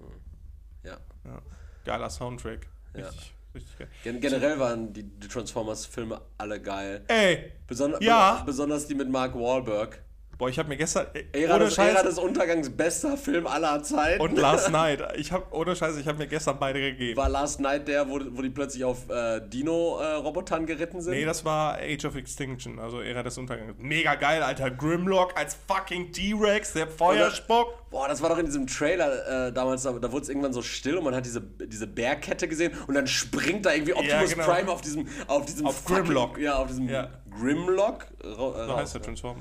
[0.84, 0.98] Ja.
[1.24, 1.42] Ja.
[1.84, 2.66] Geiler Soundtrack.
[2.94, 3.06] Ja.
[3.06, 3.88] Richtig, richtig geil.
[4.02, 7.04] Gen generell waren die, die Transformers-Filme alle geil.
[7.08, 8.38] Ey, Beson Ja.
[8.40, 10.02] be- Besonders die mit Mark Wahlberg.
[10.38, 11.06] Boah, ich habe mir gestern.
[11.14, 12.02] Ey, Ära, ohne des, Ära Scheiß.
[12.02, 14.20] des Untergangs, bester Film aller Zeiten.
[14.20, 15.00] Und Last Night.
[15.16, 17.16] Ich habe ohne Scheiße, ich habe mir gestern beide gegeben.
[17.16, 21.14] War Last Night der, wo, wo die plötzlich auf äh, Dino-Robotern geritten sind?
[21.14, 23.74] Nee, das war Age of Extinction, also Ära des Untergangs.
[23.78, 24.70] Mega geil, Alter.
[24.70, 27.90] Grimlock als fucking T-Rex, der Feuer spuckt.
[27.90, 30.62] Boah, das war doch in diesem Trailer äh, damals, da, da wurde es irgendwann so
[30.62, 34.46] still und man hat diese, diese Bärkette gesehen und dann springt da irgendwie Optimus genau.
[34.46, 36.38] Prime auf diesem auf diesem Auf Grimlock.
[36.38, 37.08] Ja, auf diesem Ja.
[37.38, 38.06] Grimlock.
[38.24, 39.34] Ra So raus, heißt der ja.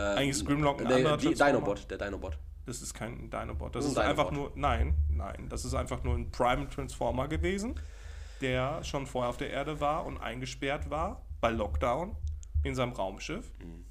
[0.00, 0.16] Transformer.
[0.16, 1.34] Äh, Eigentlich ist Grimlock ein anderer die.
[1.34, 2.38] Dinobot, der Dinobot.
[2.66, 3.74] Das ist kein Dinobot.
[3.74, 4.56] Das Das ist ist ein einfach Dinobot.
[4.56, 4.60] nur.
[4.68, 5.46] Nein, nein.
[5.48, 7.78] Das ist einfach nur ein Prime Transformer gewesen,
[8.40, 12.16] der schon vorher auf der Erde war und eingesperrt war bei Lockdown
[12.62, 13.50] in seinem Raumschiff.
[13.58, 13.84] Mhm.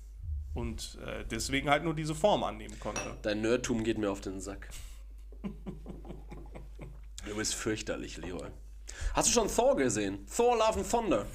[0.54, 3.02] Und äh, deswegen halt nur diese Form annehmen konnte.
[3.22, 4.70] Dein Nerdtum geht mir auf den Sack.
[7.26, 8.48] du bist fürchterlich, Leroy.
[9.14, 10.26] Hast du schon Thor gesehen?
[10.36, 11.26] Thor Love and Thunder.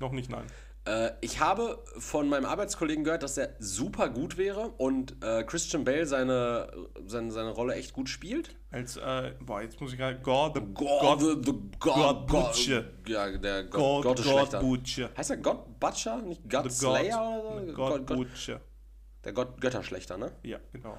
[0.00, 0.46] Noch nicht, nein.
[0.86, 5.84] Äh, ich habe von meinem Arbeitskollegen gehört, dass er super gut wäre und äh, Christian
[5.84, 6.72] Bale seine,
[7.06, 8.56] seine, seine Rolle echt gut spielt.
[8.70, 10.18] Als, äh, boah, jetzt muss ich gerade.
[10.20, 12.84] God, the God, the, the God, God God, Butcher.
[13.06, 14.60] Ja, der God, God, God schlechter.
[14.60, 15.10] Butcher.
[15.16, 16.22] Heißt er God Butcher?
[16.22, 17.72] Nicht God The Slayer God, oder so?
[17.74, 18.60] God, Gott- Gott- Butcher.
[19.24, 20.32] Der Gott, Götterschlechter, ne?
[20.42, 20.96] Ja, genau.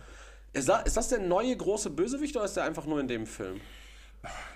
[0.53, 3.25] Ist das, ist das der neue große Bösewicht oder ist der einfach nur in dem
[3.25, 3.59] Film?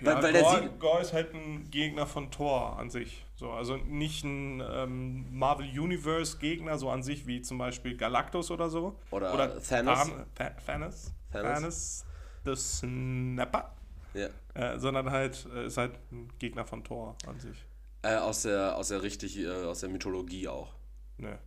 [0.00, 3.25] Ja, Weil- weil Gore, sieht- Gore ist halt ein Gegner von Thor an sich.
[3.38, 8.50] So, also nicht ein ähm, Marvel Universe Gegner, so an sich wie zum Beispiel Galactus
[8.50, 8.98] oder so.
[9.10, 10.08] Oder Thanos.
[10.08, 11.12] Than Tha Thanos.
[11.30, 11.54] Thanos.
[11.60, 12.06] Thanos.
[12.46, 13.74] The Snapper.
[14.14, 14.28] Ja.
[14.54, 17.62] Äh, sondern halt äh, ist halt ein Gegner von Thor an sich.
[18.02, 20.74] Äh, aus der, aus der richtig, äh, aus der Mythologie auch.
[21.18, 21.38] Ne.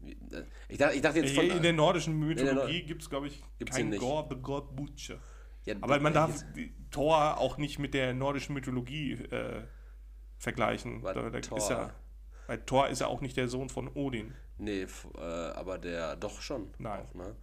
[0.00, 1.44] Wie- äh, Ich dachte, ich dachte jetzt von.
[1.48, 4.00] In der nordischen der Nord- Mythologie gibt es, glaube ich, Gibt's ihn kein nicht.
[4.00, 5.18] Gore, the God Butcher.
[5.64, 6.42] Ja, Aber man darf
[6.90, 9.62] Thor auch nicht mit der nordischen Mythologie äh,
[10.42, 11.02] vergleichen.
[11.02, 11.90] Weil Da, da Thor- Ist ja,
[12.48, 14.34] weil Thor ist ja auch nicht der Sohn von Odin.
[14.58, 14.82] Nee,
[15.16, 16.70] äh, aber der doch schon.
[16.78, 17.06] Nein.
[17.08, 17.36] Auch, ne?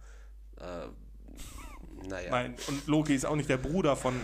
[0.58, 2.30] äh, naja.
[2.30, 4.14] Nein, und Loki ist auch nicht der Bruder von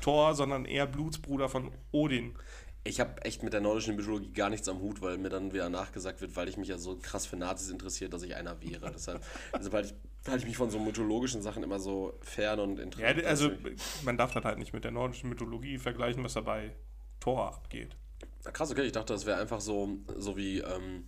[0.00, 2.36] Thor, sondern eher Blutsbruder von Odin.
[2.84, 5.68] Ich habe echt mit der nordischen Mythologie gar nichts am Hut, weil mir dann wieder
[5.68, 8.92] nachgesagt wird, weil ich mich ja so krass für Nazis interessiert, dass ich einer wäre.
[8.92, 12.76] Deshalb, deshalb halte ich, halte ich mich von so mythologischen Sachen immer so fern und
[12.78, 13.26] Ja, interessiert.
[13.26, 13.50] also
[14.04, 16.76] man darf das halt nicht mit der nordischen Mythologie vergleichen, was da bei
[17.18, 17.96] Thor abgeht.
[18.52, 21.04] Krass, okay, ich dachte, das wäre einfach so, so wie ähm,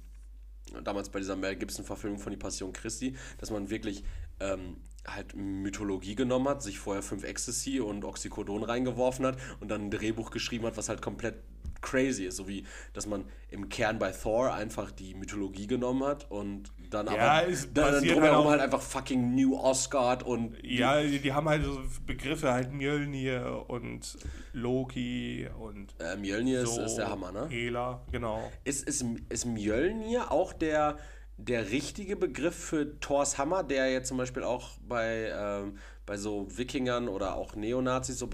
[0.85, 4.05] damals bei dieser Mel Gibson-Verfilmung von Die Passion Christi, dass man wirklich
[4.41, 4.77] ähm,
[5.07, 9.91] halt Mythologie genommen hat, sich vorher fünf Ecstasy und Oxycodon reingeworfen hat und dann ein
[9.91, 11.37] Drehbuch geschrieben hat, was halt komplett
[11.81, 12.37] crazy ist.
[12.37, 17.07] So wie, dass man im Kern bei Thor einfach die Mythologie genommen hat und dann
[17.07, 21.33] Ja, aber es dann, drumherum halt halt einfach fucking New Osgard und Ja, die, die
[21.33, 24.17] haben halt so Begriffe, halt Mjölnir und
[24.53, 27.47] Loki und äh, Mjölnir ist, so ist der Hammer, ne?
[27.49, 28.51] Hela, genau.
[28.65, 30.99] Ist, ist, ist Mjölnir auch der,
[31.37, 36.47] der richtige Begriff für Thors Hammer, der jetzt zum Beispiel auch bei, ähm, bei so
[36.57, 38.27] Wikingern oder auch Neonazis so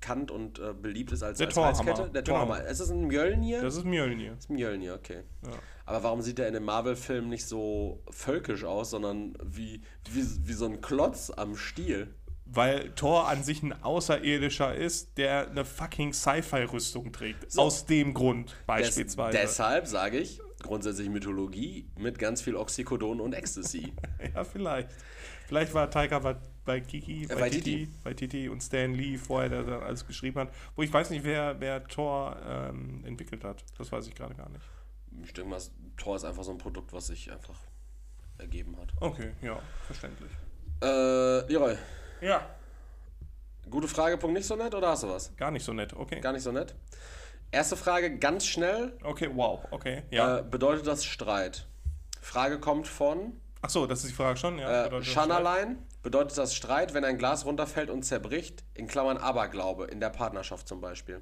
[0.00, 2.10] bekannt und äh, beliebt ist als, Der als Thorhammer, Halskette?
[2.10, 2.44] Der genau.
[2.44, 2.64] Thorhammer.
[2.66, 3.62] Ist das ein Mjölnir?
[3.62, 4.34] Das ist Mjölnir.
[4.38, 5.22] ist Mjölnir, okay.
[5.44, 5.52] Ja.
[5.90, 10.52] Aber warum sieht der in dem Marvel-Film nicht so völkisch aus, sondern wie, wie, wie
[10.52, 12.14] so ein Klotz am Stiel?
[12.44, 17.50] Weil Thor an sich ein Außerirdischer ist, der eine fucking Sci-Fi-Rüstung trägt.
[17.50, 17.62] So.
[17.62, 19.36] Aus dem Grund Des, beispielsweise.
[19.36, 23.92] deshalb sage ich, grundsätzlich Mythologie mit ganz viel Oxycodon und Ecstasy.
[24.32, 24.90] Ja, vielleicht.
[25.48, 27.88] Vielleicht war Taika bei, bei Kiki, bei, bei Titi, Titi.
[28.04, 30.54] bei Titi und Stan Lee vorher, der da alles geschrieben hat.
[30.76, 33.64] Wo ich weiß nicht, wer, wer Thor ähm, entwickelt hat.
[33.76, 34.62] Das weiß ich gerade gar nicht.
[35.24, 35.60] Ich denke mal,
[36.00, 37.54] Thor ist einfach so ein Produkt, was sich einfach
[38.38, 38.88] ergeben hat.
[39.00, 40.30] Okay, ja, verständlich.
[40.82, 41.76] Äh, Leroy,
[42.20, 42.46] Ja.
[43.68, 45.34] gute Frage, Punkt nicht so nett oder hast du was?
[45.36, 46.20] Gar nicht so nett, okay.
[46.20, 46.74] Gar nicht so nett.
[47.52, 48.96] Erste Frage, ganz schnell.
[49.02, 50.04] Okay, wow, okay.
[50.10, 50.38] Ja.
[50.38, 51.66] Äh, bedeutet das Streit?
[52.20, 54.86] Frage kommt von Ach so, das ist die Frage schon, ja.
[54.86, 55.84] äh, Schannerlein.
[56.02, 58.64] Bedeutet das Streit, wenn ein Glas runterfällt und zerbricht?
[58.72, 61.20] In Klammern Aberglaube, in der Partnerschaft zum Beispiel.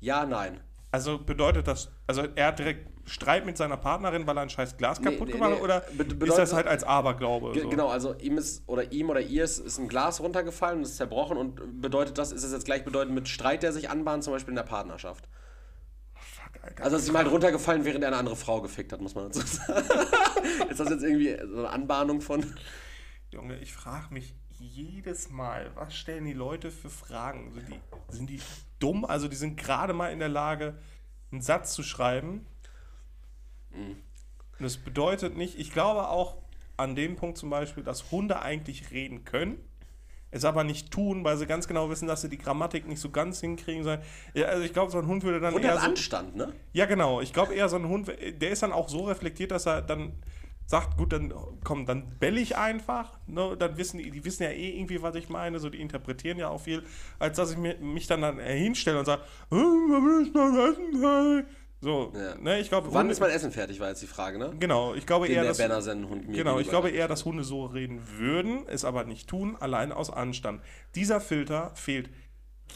[0.00, 0.60] Ja, nein.
[0.92, 4.76] Also bedeutet das, also er hat direkt Streit mit seiner Partnerin, weil er ein scheiß
[4.76, 5.58] Glas kaputt nee, gemacht hat?
[5.58, 5.64] nee.
[5.64, 7.58] Oder Be- ist das halt als Aberglaube?
[7.58, 7.68] So?
[7.68, 10.96] Genau, also ihm ist oder ihm oder ihr ist, ist ein Glas runtergefallen und ist
[10.96, 14.50] zerbrochen und bedeutet das, ist es jetzt gleichbedeutend mit Streit, der sich anbahnt, zum Beispiel
[14.50, 15.28] in der Partnerschaft.
[16.14, 16.84] Fuck, Alter.
[16.84, 19.26] Also es ist ihm halt runtergefallen, während er eine andere Frau gefickt hat, muss man
[19.26, 19.84] dazu sagen.
[20.70, 22.44] ist das jetzt irgendwie so eine Anbahnung von.
[23.30, 27.52] Junge, ich frage mich jedes Mal, was stellen die Leute für Fragen?
[27.52, 28.40] Sind die, sind die
[28.80, 29.04] dumm?
[29.04, 30.78] Also die sind gerade mal in der Lage,
[31.30, 32.46] einen Satz zu schreiben.
[33.70, 33.96] Mhm.
[34.58, 36.36] Und das bedeutet nicht, ich glaube auch
[36.76, 39.58] an dem Punkt zum Beispiel, dass Hunde eigentlich reden können,
[40.30, 43.10] es aber nicht tun, weil sie ganz genau wissen, dass sie die Grammatik nicht so
[43.10, 44.00] ganz hinkriegen sollen.
[44.34, 46.52] Ja, also ich glaube, so ein Hund würde dann Und eher der so, Anstand, ne?
[46.72, 47.20] Ja, genau.
[47.20, 50.12] Ich glaube eher so ein Hund, der ist dann auch so reflektiert, dass er dann
[50.70, 53.18] sagt, gut, dann komm, dann bell ich einfach.
[53.26, 53.56] Ne?
[53.58, 56.48] Dann wissen die, die wissen ja eh irgendwie, was ich meine, so die interpretieren ja
[56.48, 56.84] auch viel,
[57.18, 60.70] als dass ich mir, mich dann, dann hinstelle und sage, "Äh, was will ich noch
[60.70, 61.02] essen?
[61.02, 61.44] Hey?"
[61.82, 62.34] So, Ja.
[62.36, 64.52] ne, ich glaube, Wann Hunde- ist mein Essen fertig, war jetzt die Frage, ne?
[64.60, 67.64] Genau, ich glaube Den eher, dass, Bennersen-Hund mir genau, ich glaube eher, dass Hunde so
[67.64, 70.62] reden würden, es aber nicht tun, allein aus Anstand.
[70.94, 72.10] Dieser Filter fehlt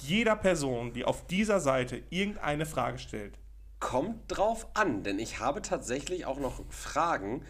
[0.00, 3.38] jeder Person, die auf dieser Seite irgendeine Frage stellt.
[3.78, 7.42] Kommt drauf an, denn ich habe tatsächlich auch noch Fragen,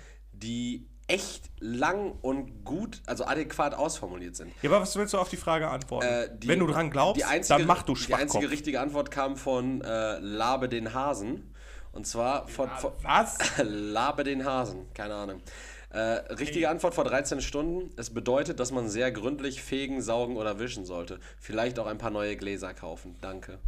[0.43, 4.53] die echt lang und gut, also adäquat ausformuliert sind.
[4.62, 6.07] Ja, aber was willst du auf die Frage antworten?
[6.07, 8.22] Äh, die- Wenn du dran glaubst, die einzige, dann mach du Die Schwachkopf.
[8.37, 11.55] einzige richtige Antwort kam von äh, Labe den Hasen.
[11.93, 13.39] Und zwar von, von Was?
[13.62, 15.43] Labe den Hasen, keine Ahnung.
[15.91, 15.99] Äh,
[16.35, 17.91] richtige Antwort vor 13 Stunden.
[17.97, 21.20] Es bedeutet, dass man sehr gründlich fegen, saugen oder wischen sollte.
[21.39, 23.14] Vielleicht auch ein paar neue Gläser kaufen.
[23.20, 23.61] Danke.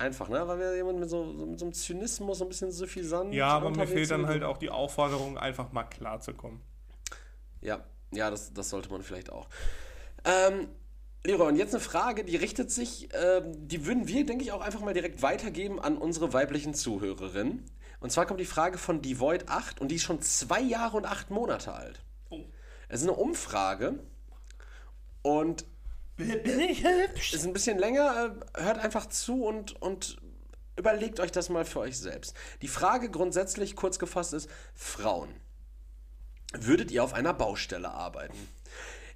[0.00, 0.48] Einfach, ne?
[0.48, 3.48] Weil wir jemand mit so, so, mit so einem Zynismus, so ein bisschen suffisant Ja,
[3.48, 6.60] aber mir fehlt dann halt auch die Aufforderung, einfach mal klarzukommen.
[7.60, 9.48] Ja, ja, das, das sollte man vielleicht auch.
[10.24, 10.68] Ähm,
[11.22, 14.62] Leroy, und jetzt eine Frage, die richtet sich, ähm, die würden wir, denke ich, auch
[14.62, 17.66] einfach mal direkt weitergeben an unsere weiblichen Zuhörerinnen.
[18.00, 21.04] Und zwar kommt die Frage von Devoid 8 und die ist schon zwei Jahre und
[21.04, 22.00] acht Monate alt.
[22.30, 22.40] Oh.
[22.88, 23.98] Es ist eine Umfrage
[25.20, 25.66] und
[26.26, 27.32] Bin ich hübsch?
[27.34, 28.34] ist ein bisschen länger.
[28.56, 30.18] äh, Hört einfach zu und, und
[30.76, 32.34] überlegt euch das mal für euch selbst.
[32.62, 35.28] Die Frage grundsätzlich kurz gefasst ist: Frauen.
[36.52, 38.36] Würdet ihr auf einer Baustelle arbeiten?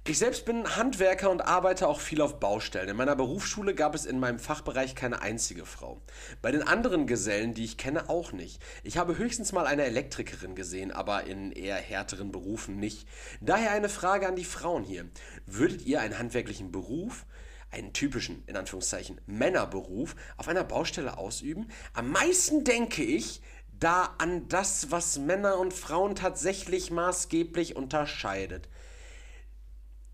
[0.07, 2.89] Ich selbst bin Handwerker und arbeite auch viel auf Baustellen.
[2.89, 5.99] In meiner Berufsschule gab es in meinem Fachbereich keine einzige Frau.
[6.43, 8.61] Bei den anderen Gesellen, die ich kenne, auch nicht.
[8.83, 13.07] Ich habe höchstens mal eine Elektrikerin gesehen, aber in eher härteren Berufen nicht.
[13.41, 15.09] Daher eine Frage an die Frauen hier.
[15.47, 17.25] Würdet ihr einen handwerklichen Beruf,
[17.71, 21.67] einen typischen, in Anführungszeichen, Männerberuf auf einer Baustelle ausüben?
[21.93, 23.41] Am meisten denke ich
[23.79, 28.69] da an das, was Männer und Frauen tatsächlich maßgeblich unterscheidet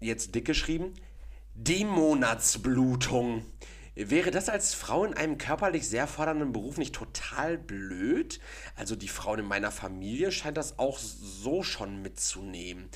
[0.01, 0.93] jetzt dick geschrieben,
[1.53, 3.45] die Monatsblutung.
[3.93, 8.39] Wäre das als Frau in einem körperlich sehr fordernden Beruf nicht total blöd?
[8.75, 12.89] Also die Frauen in meiner Familie scheint das auch so schon mitzunehmen.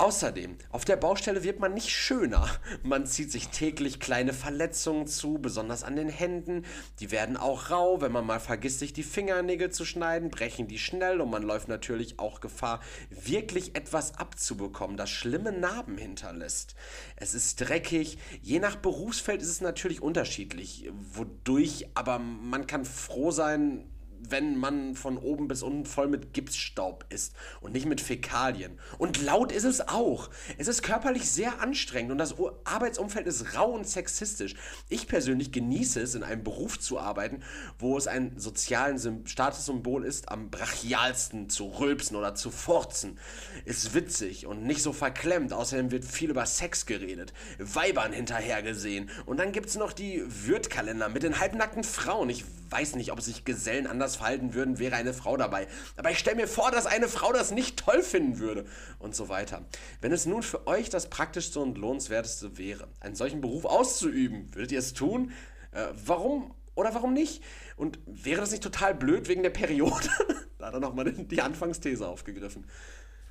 [0.00, 2.48] Außerdem, auf der Baustelle wird man nicht schöner.
[2.82, 6.64] Man zieht sich täglich kleine Verletzungen zu, besonders an den Händen.
[7.00, 10.78] Die werden auch rau, wenn man mal vergisst, sich die Fingernägel zu schneiden, brechen die
[10.78, 12.80] schnell und man läuft natürlich auch Gefahr,
[13.10, 16.76] wirklich etwas abzubekommen, das schlimme Narben hinterlässt.
[17.16, 23.32] Es ist dreckig, je nach Berufsfeld ist es natürlich unterschiedlich, wodurch aber man kann froh
[23.32, 23.84] sein,
[24.28, 28.78] wenn man von oben bis unten voll mit Gipsstaub ist und nicht mit Fäkalien.
[28.98, 30.30] Und laut ist es auch.
[30.58, 34.54] Es ist körperlich sehr anstrengend und das Arbeitsumfeld ist rau und sexistisch.
[34.88, 37.42] Ich persönlich genieße es, in einem Beruf zu arbeiten,
[37.78, 43.18] wo es ein sozialen Sym- Statussymbol ist, am brachialsten zu rülpsen oder zu furzen.
[43.64, 45.52] Ist witzig und nicht so verklemmt.
[45.52, 49.10] Außerdem wird viel über Sex geredet, Weibern hinterhergesehen.
[49.26, 52.30] Und dann gibt es noch die Würtkalender mit den halbnackten Frauen.
[52.30, 55.66] Ich weiß nicht, ob sich Gesellen anders verhalten würden, wäre eine Frau dabei.
[55.96, 58.64] Aber ich stelle mir vor, dass eine Frau das nicht toll finden würde.
[58.98, 59.64] Und so weiter.
[60.00, 64.72] Wenn es nun für euch das praktischste und lohnenswerteste wäre, einen solchen Beruf auszuüben, würdet
[64.72, 65.32] ihr es tun?
[65.72, 67.42] Äh, warum oder warum nicht?
[67.76, 70.08] Und wäre das nicht total blöd wegen der Periode?
[70.58, 72.66] da hat er nochmal die Anfangsthese aufgegriffen.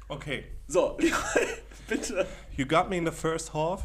[0.08, 0.46] Okay.
[0.68, 0.98] So,
[1.88, 2.28] bitte.
[2.58, 3.84] You got me in the first half,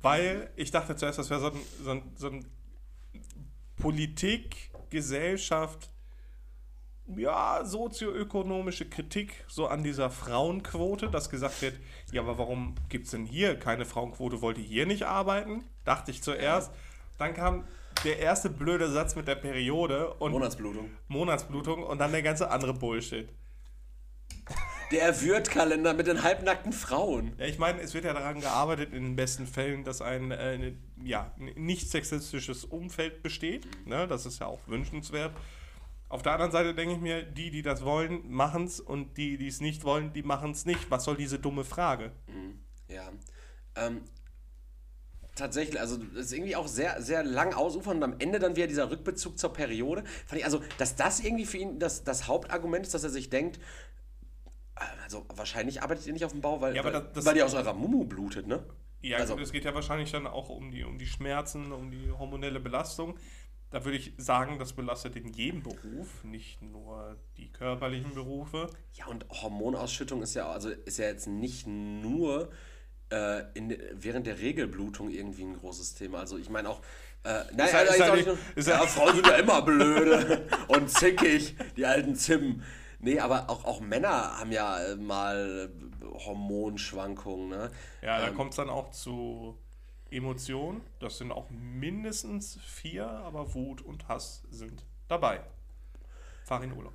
[0.00, 2.55] weil ich dachte zuerst, das wäre so ein, so ein, so ein
[3.76, 5.90] Politik, Gesellschaft,
[7.14, 11.74] ja, sozioökonomische Kritik so an dieser Frauenquote, dass gesagt wird,
[12.10, 14.42] ja, aber warum gibt es denn hier keine Frauenquote?
[14.42, 15.64] Wollt ihr hier nicht arbeiten?
[15.84, 16.72] Dachte ich zuerst.
[17.18, 17.64] Dann kam
[18.04, 20.90] der erste blöde Satz mit der Periode und Monatsblutung.
[21.08, 23.28] Monatsblutung und dann der ganze andere Bullshit.
[24.92, 27.32] Der Würtkalender mit den halbnackten Frauen.
[27.38, 30.74] Ja, ich meine, es wird ja daran gearbeitet, in den besten Fällen, dass ein äh,
[31.02, 33.66] ja, nicht sexistisches Umfeld besteht.
[33.86, 34.06] Ne?
[34.06, 35.32] Das ist ja auch wünschenswert.
[36.08, 39.36] Auf der anderen Seite denke ich mir, die, die das wollen, machen es und die,
[39.38, 40.88] die es nicht wollen, die machen es nicht.
[40.88, 42.12] Was soll diese dumme Frage?
[42.88, 43.10] Ja.
[43.74, 44.02] Ähm,
[45.34, 48.68] tatsächlich, also das ist irgendwie auch sehr, sehr lang ausufern und am Ende dann wieder
[48.68, 50.04] dieser Rückbezug zur Periode.
[50.26, 53.28] Fand ich, also, dass das irgendwie für ihn das, das Hauptargument ist, dass er sich
[53.28, 53.60] denkt,
[55.04, 57.54] also wahrscheinlich arbeitet ihr nicht auf dem Bau, weil, Ja, weil, das- weil ihr aus
[57.54, 58.62] eurer Mumu blutet, ne?
[59.02, 61.90] Ja, Also- gut, es geht ja wahrscheinlich dann auch um die, um die Schmerzen, um
[61.90, 63.16] die hormonelle Belastung.
[63.70, 68.70] Da würde ich sagen, das belastet in jedem Beruf, nicht nur die körperlichen Berufe.
[68.94, 72.50] Ja, und Hormonausschüttung ist ja, also ist ja jetzt nicht nur
[73.10, 76.18] äh, in, während der Regelblutung irgendwie ein großes Thema.
[76.18, 76.80] Also ich meine auch,
[77.22, 80.44] äh, nein, Ist also ist auch nicht- nur, ist ja- Frauen sind ja immer blöde
[80.68, 82.64] und zickig, die alten Zimmen.
[82.98, 85.70] Nee, aber auch, auch Männer haben ja äh, mal
[86.02, 87.70] Hormonschwankungen, ne?
[88.02, 89.58] Ja, da Ähm, kommt es dann auch zu
[90.10, 90.80] Emotionen.
[91.00, 95.40] Das sind auch mindestens vier, aber Wut und Hass sind dabei.
[96.44, 96.94] Fahr in Urlaub.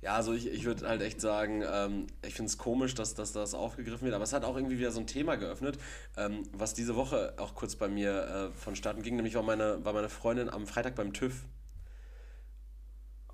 [0.00, 3.32] Ja, also ich, ich würde halt echt sagen, ähm, ich finde es komisch, dass, dass
[3.32, 5.76] das aufgegriffen wird, aber es hat auch irgendwie wieder so ein Thema geöffnet,
[6.16, 9.92] ähm, was diese Woche auch kurz bei mir äh, vonstatten ging, nämlich war meine, war
[9.92, 11.44] meine Freundin am Freitag beim TÜV.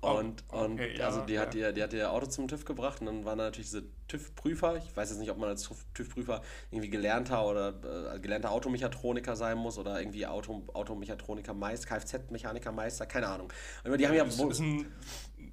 [0.05, 1.67] Oh, Und, und okay, ja, also die hat, ja.
[1.67, 4.77] ihr, die hat ihr Auto zum TÜV gebracht und dann waren da natürlich diese TÜV-Prüfer.
[4.77, 6.41] Ich weiß jetzt nicht, ob man als TÜV- TÜV-Prüfer
[6.71, 13.05] irgendwie gelernter oder äh, gelernter Automechatroniker sein muss oder irgendwie Auto, Automechatroniker Meister, Kfz-Mechaniker Meister,
[13.05, 13.51] keine Ahnung.
[13.83, 14.91] Aber die haben ja Das ist ein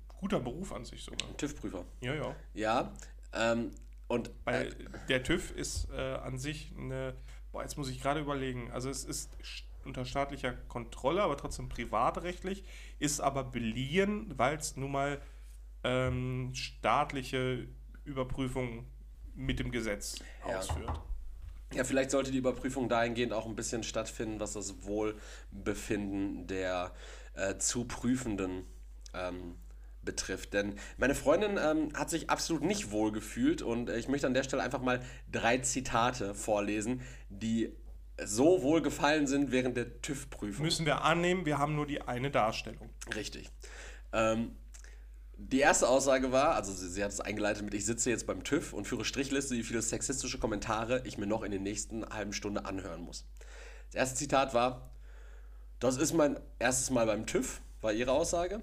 [0.08, 1.36] guter Beruf an sich sogar.
[1.36, 1.84] TÜV-Prüfer.
[2.00, 2.36] Ja, ja.
[2.54, 2.92] Ja.
[3.34, 3.70] Ähm,
[4.08, 4.74] und Weil
[5.08, 7.14] der TÜV ist äh, an sich eine.
[7.50, 8.70] Boah, jetzt muss ich gerade überlegen.
[8.72, 12.64] Also, es ist st- unter staatlicher Kontrolle, aber trotzdem privatrechtlich,
[12.98, 15.20] ist aber beliehen, weil es nun mal
[15.84, 17.68] ähm, staatliche
[18.04, 18.86] Überprüfung
[19.34, 20.58] mit dem Gesetz Ja.
[20.58, 21.00] ausführt.
[21.74, 26.92] Ja, vielleicht sollte die Überprüfung dahingehend auch ein bisschen stattfinden, was das Wohlbefinden der
[27.34, 28.66] äh, zu Prüfenden
[29.14, 29.56] ähm,
[30.02, 30.52] betrifft.
[30.52, 34.34] Denn meine Freundin ähm, hat sich absolut nicht wohl gefühlt und äh, ich möchte an
[34.34, 37.72] der Stelle einfach mal drei Zitate vorlesen, die
[38.24, 40.64] so wohl gefallen sind während der TÜV-Prüfung.
[40.64, 42.90] Müssen wir annehmen, wir haben nur die eine Darstellung.
[43.14, 43.50] Richtig.
[44.12, 44.56] Ähm,
[45.36, 48.44] die erste Aussage war, also sie, sie hat es eingeleitet mit, ich sitze jetzt beim
[48.44, 52.32] TÜV und führe Strichliste, wie viele sexistische Kommentare ich mir noch in den nächsten halben
[52.32, 53.26] Stunde anhören muss.
[53.86, 54.90] Das erste Zitat war,
[55.80, 58.60] das ist mein erstes Mal beim TÜV, war ihre Aussage.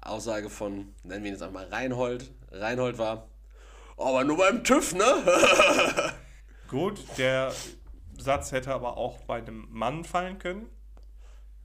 [0.00, 2.30] Aussage von, nennen wir ihn jetzt einfach mal Reinhold.
[2.50, 3.28] Reinhold war,
[3.96, 5.04] aber nur beim TÜV, ne?
[6.68, 7.52] Gut, der
[8.18, 10.66] Satz hätte aber auch bei einem Mann fallen können.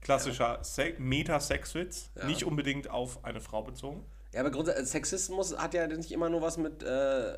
[0.01, 2.26] Klassischer Se Meta-Sexwitz, Ja.
[2.26, 4.06] nicht unbedingt auf eine Frau bezogen.
[4.34, 7.34] ja, aber grundsätzlich, Sexismus hat ja nicht immer nur was mit äh,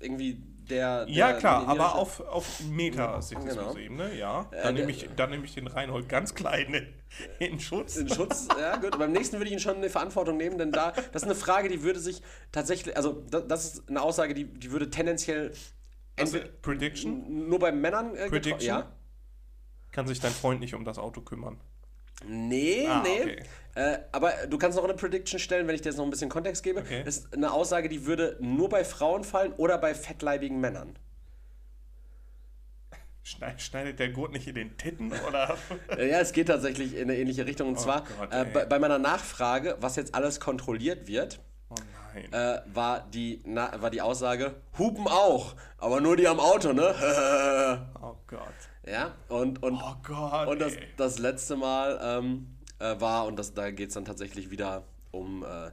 [0.00, 1.06] irgendwie der...
[1.08, 2.72] Ja, der klar, der- aber auf, auf Genau.
[2.74, 4.48] Meta-Sexismus-Ebene, ja.
[4.50, 6.88] Äh, Dann der- nehme ich, dann nehm ich den Reinhold ganz klein in,
[7.52, 7.96] in Schutz.
[7.96, 8.98] in Schutz, ja gut.
[8.98, 11.34] Beim nächsten würde ich ihn schon in die Verantwortung nehmen, denn da, das ist eine
[11.36, 12.20] Frage, die würde sich
[12.50, 15.52] tatsächlich, also da- das ist eine Aussage, die, die würde tendenziell
[16.18, 17.48] Also, Prediction?
[17.48, 18.60] nur bei Männern äh, Prediction?
[18.68, 18.92] Ja.
[19.92, 21.60] Kann sich dein Freund nicht um das Auto kümmern?
[22.24, 23.20] Nee, Ah, nee.
[23.22, 23.42] okay.
[23.74, 26.30] Äh, aber du kannst noch eine Prediction stellen, wenn ich dir jetzt noch ein bisschen
[26.30, 26.80] Kontext gebe.
[26.80, 27.02] Okay.
[27.04, 30.98] Das ist eine Aussage, die würde nur bei Frauen fallen oder bei fettleibigen Männern.
[33.22, 35.12] Schneid, schneidet der Gurt nicht in den Titten?
[35.28, 35.56] Oder?
[35.98, 37.68] Ja, es geht tatsächlich in eine ähnliche Richtung.
[37.68, 41.74] Und zwar Gott, äh, bei, bei meiner Nachfrage, was jetzt alles kontrolliert wird, Oh
[42.14, 42.32] nein.
[42.32, 46.94] äh, war, die, na, war die Aussage, Hupen auch, aber nur die am Auto, ne?
[48.00, 48.40] oh Gott.
[48.86, 50.48] ja, und, und, Oh Gott.
[50.48, 50.86] und das, ey.
[50.96, 55.42] das letzte Mal ähm, äh, war, und das, da geht es dann tatsächlich wieder um,
[55.42, 55.70] äh,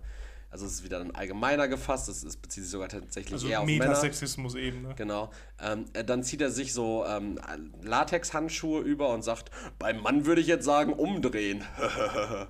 [0.50, 3.62] also es ist wieder ein allgemeiner gefasst, es, es bezieht sich sogar tatsächlich Also eher
[3.62, 3.86] auf Männer.
[3.88, 4.94] Metasexismus-Ebene.
[4.96, 5.32] Genau.
[5.60, 7.40] Ähm, äh, dann zieht er sich so ähm,
[7.82, 11.64] Latex-Handschuhe über und sagt, beim Mann würde ich jetzt sagen, umdrehen.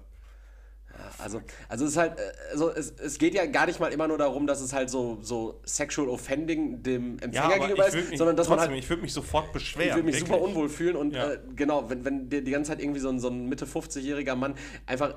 [1.03, 3.91] ja, also, also es ist halt, äh, also es, es geht ja gar nicht mal
[3.91, 7.87] immer nur darum, dass es halt so, so sexual offending dem Ja, Empfänger aber gegenüber
[7.87, 9.89] ist, mich, sondern dass man trotzdem, halt ich würde mich sofort beschweren.
[9.89, 10.49] ich würde mich super wirklich.
[10.49, 11.31] unwohl fühlen und Ja.
[11.33, 14.35] äh, genau, wenn, wenn dir die ganze Zeit irgendwie so ein, so ein Mitte 50-jähriger
[14.35, 15.09] Mann einfach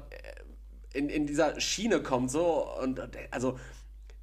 [0.93, 3.59] äh, in, in dieser Schiene kommt, so und äh, also.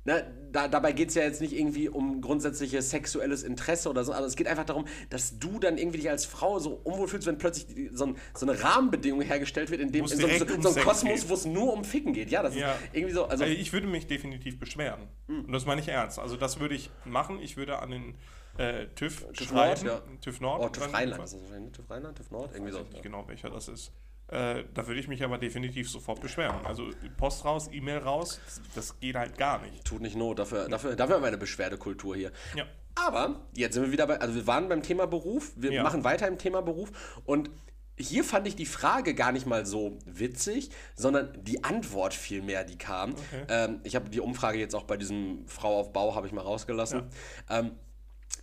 [0.06, 4.12] Ne, da, dabei geht es ja jetzt nicht irgendwie um grundsätzliches sexuelles Interesse oder so,
[4.12, 7.26] also es geht einfach darum, dass du dann irgendwie dich als Frau so unwohl fühlst,
[7.26, 10.28] wenn plötzlich die, so, ein, so eine Rahmenbedingung hergestellt wird, in dem in so, so,
[10.56, 12.30] um so ein Sex Kosmos, wo es nur um Ficken geht.
[12.32, 12.74] Ja, das Ja.
[12.74, 13.24] ist irgendwie so.
[13.26, 15.08] Also, Also ich würde mich definitiv beschweren.
[15.30, 16.20] Und das meine ich ernst.
[16.20, 17.40] Also das würde ich machen.
[17.42, 18.16] Ich würde an den
[18.58, 19.86] äh, TÜV, TÜV schreiben.
[19.88, 20.18] Nord, ja.
[20.20, 20.64] TÜV Nord.
[20.66, 21.72] oh, TÜV Rheinland, ist das ne?
[21.72, 22.84] TÜV Rheinland, TÜV Nord, irgendwie Ich so.
[22.84, 23.92] weiß nicht genau, welcher das ist.
[24.28, 26.66] Äh, da würde ich mich aber definitiv sofort beschweren.
[26.66, 29.86] Also Post raus, E-Mail raus, das, das geht halt gar nicht.
[29.86, 32.32] Tut nicht Not, dafür, dafür, dafür haben wir eine Beschwerdekultur hier.
[32.56, 32.66] Ja.
[32.96, 35.84] Aber jetzt sind wir wieder bei, also wir waren beim Thema Beruf, wir Ja.
[35.84, 36.92] machen weiter im Thema Beruf
[37.26, 37.50] und
[37.96, 42.78] hier fand ich die Frage gar nicht mal so witzig, sondern die Antwort vielmehr, die
[42.78, 43.14] kam.
[43.50, 46.42] Ähm, ich habe die Umfrage jetzt auch bei diesem Frau auf Bau, habe ich mal
[46.42, 47.04] rausgelassen.
[47.52, 47.72] Ähm,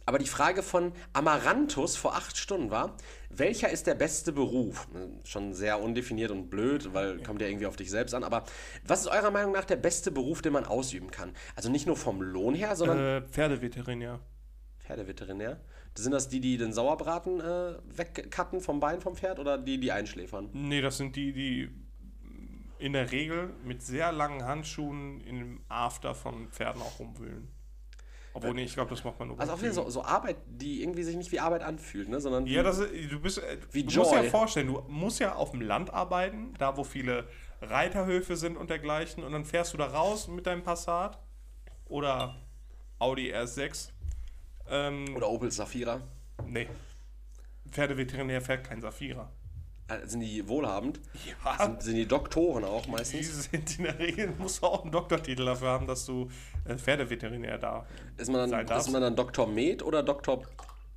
[0.06, 2.96] aber die Frage von Amaranthus vor acht Stunden war,
[3.30, 4.88] welcher ist der beste Beruf?
[5.24, 8.24] Schon sehr undefiniert und blöd, weil kommt ja irgendwie auf dich selbst an.
[8.24, 8.44] Aber
[8.84, 11.32] was ist eurer Meinung nach der beste Beruf, den man ausüben kann?
[11.54, 14.20] Also nicht nur vom Lohn her, sondern Äh, Pferdeveterinär.
[14.80, 15.60] Pferdeveterinär.
[15.94, 19.92] Sind das die, die den Sauerbraten äh, wegcutten vom Bein vom Pferd oder die, die
[19.92, 20.50] einschläfern?
[20.52, 21.70] Nee, das sind die, die
[22.78, 27.48] in der Regel mit sehr langen Handschuhen in dem After von Pferden auch rumwühlen.
[28.32, 30.36] Obwohl, nee, ich glaube, das macht man nur Also auf jeden Fall so, so Arbeit,
[30.46, 32.20] die irgendwie sich nicht wie Arbeit anfühlt, ne?
[32.20, 34.24] sondern Ja, das ist, du bist, äh, Wie du musst Joy.
[34.24, 37.26] ja vorstellen, du musst ja auf dem Land arbeiten, da wo viele
[37.60, 41.18] Reiterhöfe sind und dergleichen, und dann fährst du da raus mit deinem Passat
[41.86, 42.36] oder
[43.00, 43.90] Audi R6.
[44.68, 46.00] Ähm, oder Opel Safira.
[46.46, 46.68] nee,
[47.70, 49.32] Pferdeveterinär fährt kein Safira.
[49.90, 51.00] Äh, Sind die wohlhabend?
[51.44, 53.44] Ja, Sind, sind die Doktoren auch die meistens?
[53.50, 56.30] sind in der Regel, musst du auch einen Doktortitel dafür haben, dass du
[56.64, 57.86] äh, Pferdeveterinär da
[58.16, 58.86] Ist man dann, darfst.
[58.88, 59.46] ist man dann Dr.
[59.46, 60.42] Med oder Dr.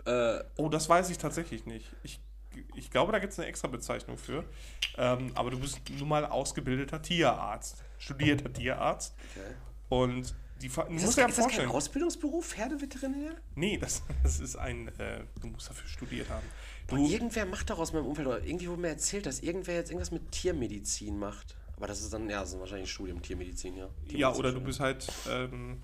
[0.05, 1.91] Äh, Oh, das weiß ich tatsächlich nicht.
[2.03, 2.19] Ich,
[2.75, 4.43] ich glaube, da gibt es eine extra Bezeichnung für.
[4.97, 9.15] Ähm, aber du bist nun mal ausgebildeter Tierarzt, studierter Tierarzt.
[9.35, 9.55] okay.
[9.89, 11.69] Und die ist, musst das, ja ist das kein vorstellen.
[11.71, 13.31] Ausbildungsberuf, Pferdeveterinär?
[13.55, 14.87] Nee, das, das ist ein.
[14.99, 16.45] Äh, du musst dafür studiert haben.
[16.97, 19.89] Du, irgendwer macht doch aus meinem Umfeld, oder irgendwie wurde mir erzählt, dass irgendwer jetzt
[19.91, 21.55] irgendwas mit Tiermedizin macht.
[21.75, 23.89] Aber das ist dann, ja, das ist wahrscheinlich ein Studium, Tiermedizin, ja.
[24.09, 25.81] ja, oder du bist halt ähm,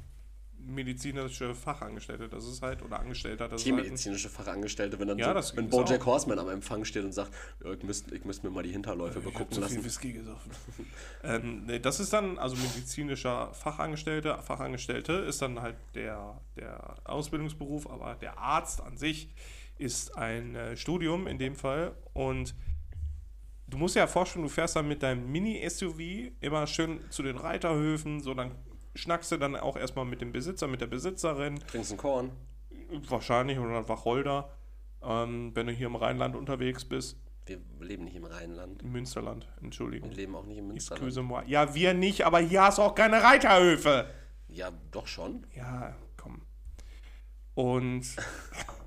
[0.66, 2.30] medizinische Fachangestellte.
[2.30, 3.48] Das ist halt, oder Angestellter.
[3.48, 6.08] Das ist halt ein, Tiermedizinische Fachangestellte, wenn dann Ja, so, wenn Bojack auch.
[6.08, 7.32] Horseman am Empfang steht und sagt,
[7.64, 9.84] ja, ich müsste ich müsst mir mal die Hinterläufe ich hab begucken viel lassen.
[9.84, 10.52] Whisky gesoffen.
[11.24, 17.90] ähm, nee, das ist dann, also medizinischer Fachangestellte, Fachangestellte ist dann halt der, der Ausbildungsberuf,
[17.90, 19.30] aber der Arzt an sich
[19.80, 22.54] ist ein äh, Studium in dem Fall und
[23.68, 28.20] du musst ja vorstellen, du fährst dann mit deinem Mini-SUV immer schön zu den Reiterhöfen,
[28.22, 28.52] so dann
[28.96, 32.32] schnackst du dann auch erstmal mit dem Besitzer, mit der Besitzerin, Trinkst einen Korn.
[33.08, 34.50] wahrscheinlich oder ein Wacholder,
[35.02, 38.82] ähm, wenn du hier im Rheinland unterwegs bist, Wir leben nicht im Rheinland.
[38.84, 40.10] im Münsterland, Entschuldigung.
[40.10, 41.48] Wir leben auch nicht im Münsterland.
[41.48, 44.10] Ja, wir nicht, aber hier hast du auch keine Reiterhöfe.
[44.50, 45.46] Ja, doch schon.
[45.56, 46.42] Ja, komm.
[47.54, 48.04] Und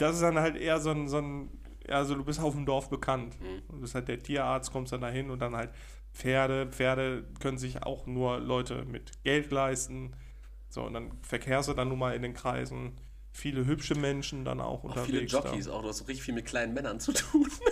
[0.00, 1.50] das ist dann halt eher so ein, so ein
[1.88, 3.36] also du bist auf dem Dorf bekannt.
[3.68, 5.70] Du bist halt der Tierarzt, kommst dann dahin und dann halt
[6.12, 6.66] Pferde.
[6.66, 10.14] Pferde können sich auch nur Leute mit Geld leisten.
[10.68, 12.96] So, und dann verkehrst du dann nun mal in den Kreisen.
[13.32, 15.06] Viele hübsche Menschen dann auch Auch unterwegs.
[15.08, 17.46] viele Jockeys, auch du hast so richtig viel mit kleinen Männern zu tun.
[17.64, 17.70] Da.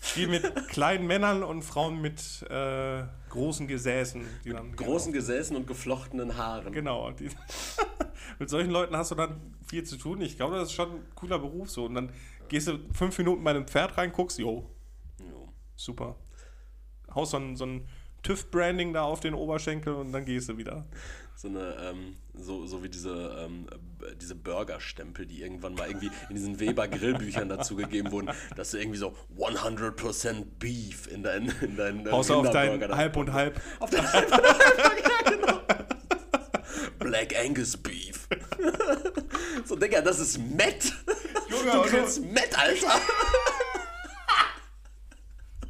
[0.00, 4.24] Viel mit kleinen Männern und Frauen mit äh, großen Gesäßen.
[4.44, 6.72] Die dann, Großen Gesäßen und geflochtenen Haaren.
[6.72, 7.10] Genau.
[7.12, 7.30] Die,
[8.38, 10.20] mit solchen Leuten hast du dann viel zu tun.
[10.20, 11.84] Ich glaube, das ist schon ein cooler Beruf so.
[11.84, 12.12] Und dann
[12.48, 14.70] gehst du fünf Minuten bei einem Pferd rein, guckst, jo,
[15.20, 15.48] Jo.
[15.76, 16.16] super.
[17.14, 17.88] Haust so ein, so ein
[18.22, 20.86] TÜV-Branding da auf den Oberschenkel und dann gehst du wieder.
[21.36, 23.68] So eine, ähm, so, so wie diese, ähm,
[24.02, 28.98] äh, diese Burgerstempel, die irgendwann mal irgendwie in diesen Weber-Grillbüchern dazugegeben wurden, dass du irgendwie
[28.98, 33.60] so 100% Beef in deinen in deinen äh, Außer auf dein Halb und Halb.
[33.78, 34.56] Auf dein Halb und Halb,
[35.26, 35.60] ja, genau.
[36.98, 38.28] Black Angus Beef.
[39.64, 40.92] so, Digga, das ist Matt.
[41.48, 43.00] Junge, du also- grillst Matt, Alter.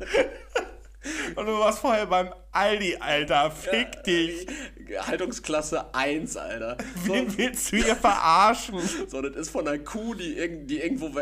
[1.38, 3.52] Und du warst vorher beim Aldi, Alter.
[3.52, 4.44] Fick dich.
[4.98, 6.76] Haltungsklasse 1, Alter.
[7.06, 8.80] So, Wen willst du hier verarschen?
[9.08, 11.12] so, das ist von einer Kuh, die, die irgendwo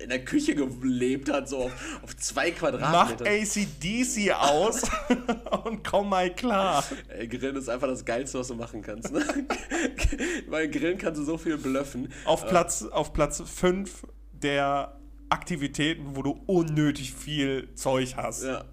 [0.00, 3.26] in der Küche gelebt hat, so auf, auf zwei Mach Quadratmeter.
[3.26, 4.82] ACDC aus
[5.64, 6.82] und komm mal klar.
[7.06, 9.12] Ey, Grillen ist einfach das Geilste, was du machen kannst.
[9.12, 9.24] Ne?
[10.48, 12.12] Weil Grillen kannst du so viel blöffen.
[12.24, 14.98] Auf Platz, auf Platz 5 der
[15.28, 18.42] Aktivitäten, wo du unnötig viel Zeug hast.
[18.42, 18.64] Ja.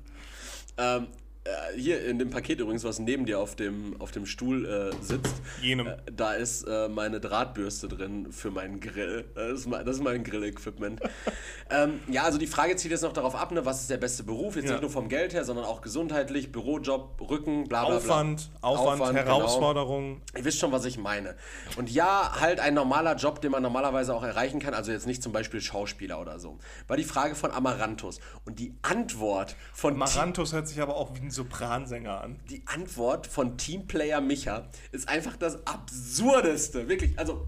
[0.77, 1.26] Ähm, äh,
[1.75, 5.35] hier in dem Paket übrigens, was neben dir auf dem, auf dem Stuhl äh, sitzt,
[5.61, 5.87] Jenem.
[5.87, 9.25] äh, da ist äh, meine Drahtbürste drin für meinen Grill.
[9.35, 10.99] Das ist mein, das ist mein Grill-Equipment.
[11.69, 14.23] ähm, ja, also die Frage zieht jetzt noch darauf ab, ne, was ist der beste
[14.23, 14.55] Beruf?
[14.55, 14.71] Jetzt Ja.
[14.71, 17.97] nicht nur vom Geld her, sondern auch gesundheitlich, Bürojob, Rücken, bla bla bla.
[17.97, 19.37] Aufwand, Aufwand, Aufwand, genau.
[19.37, 20.21] Herausforderungen.
[20.35, 21.35] Ihr wisst schon, was ich meine.
[21.77, 25.23] Und ja, halt ein normaler Job, den man normalerweise auch erreichen kann, also jetzt nicht
[25.23, 26.57] zum Beispiel Schauspieler oder so.
[26.87, 28.19] War die Frage von Amaranthus.
[28.45, 32.39] Und die Antwort von Marantos hört sich aber auch wie ein Sopransänger an.
[32.49, 36.89] die Antwort von Teamplayer Micha ist einfach das Absurdeste.
[36.89, 37.47] Wirklich, also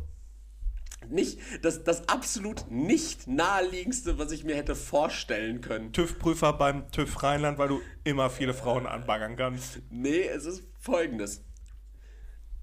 [1.10, 5.92] Nicht, das, das absolut nicht naheliegendste, was ich mir hätte vorstellen können.
[5.92, 9.80] TÜV-Prüfer beim TÜV Rheinland, weil du immer viele Frauen anbaggern kannst.
[9.90, 11.42] Nee, es ist folgendes.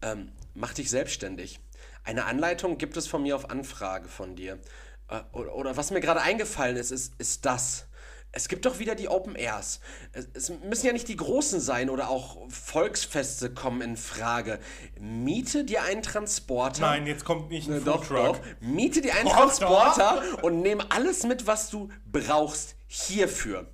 [0.03, 1.61] Ähm, mach dich selbstständig.
[2.05, 4.61] Eine Anleitung gibt es von mir auf Anfrage von dir.
[5.09, 7.87] Äh, oder, oder was mir gerade eingefallen ist, ist, ist das.
[8.33, 9.81] Es gibt doch wieder die Open Airs.
[10.13, 14.59] Es, müssen ja nicht die großen sein oder auch Volksfeste kommen in Frage.
[15.01, 16.83] Miete dir einen Transporter.
[16.83, 18.39] Nein, jetzt kommt nicht ein Ne, doch, doch.
[18.61, 23.71] Miete dir einen Transporter und nehme alles mit, was du brauchst hierfür.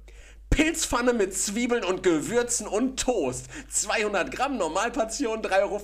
[0.52, 3.46] Pilzpfanne mit Zwiebeln und Gewürzen und Toast.
[3.70, 5.80] 200 Gramm, Normalportion 3,50 Euro.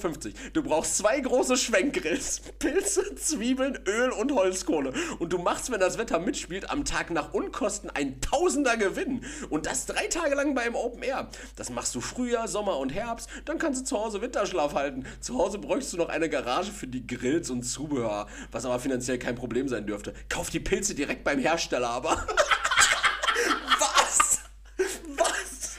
[0.52, 2.42] Du brauchst zwei große Schwenkgrills.
[2.58, 4.92] Pilze, Zwiebeln, Öl und Holzkohle.
[5.18, 9.24] Und du machst, wenn das Wetter mitspielt, am Tag nach Unkosten ein Tausender Gewinn.
[9.48, 11.30] Und das drei Tage lang beim Open Air.
[11.56, 13.30] Das machst du Frühjahr, Sommer und Herbst.
[13.46, 15.06] Dann kannst du zu Hause Winterschlaf halten.
[15.20, 18.26] Zu Hause bräuchst du noch eine Garage für die Grills und Zubehör.
[18.52, 20.12] Was aber finanziell kein Problem sein dürfte.
[20.28, 22.26] Kauf die Pilze direkt beim Hersteller, aber.
[23.78, 24.38] Was?
[25.16, 25.78] Was?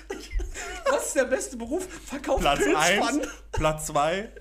[0.89, 1.87] Was ist der beste Beruf?
[2.05, 3.21] Verkauf Platz Pilzpfannen.
[3.21, 4.31] 1, Platz 2,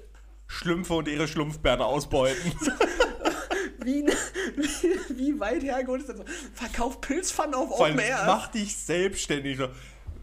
[0.46, 2.52] Schlümpfe und ihre Schlumpfbärte ausbeuten.
[3.80, 6.20] Wie, wie, wie weit hergeholt ist das?
[6.52, 8.24] Verkauf Pilzpfannen auf Open Air.
[8.26, 9.58] mach dich selbstständig.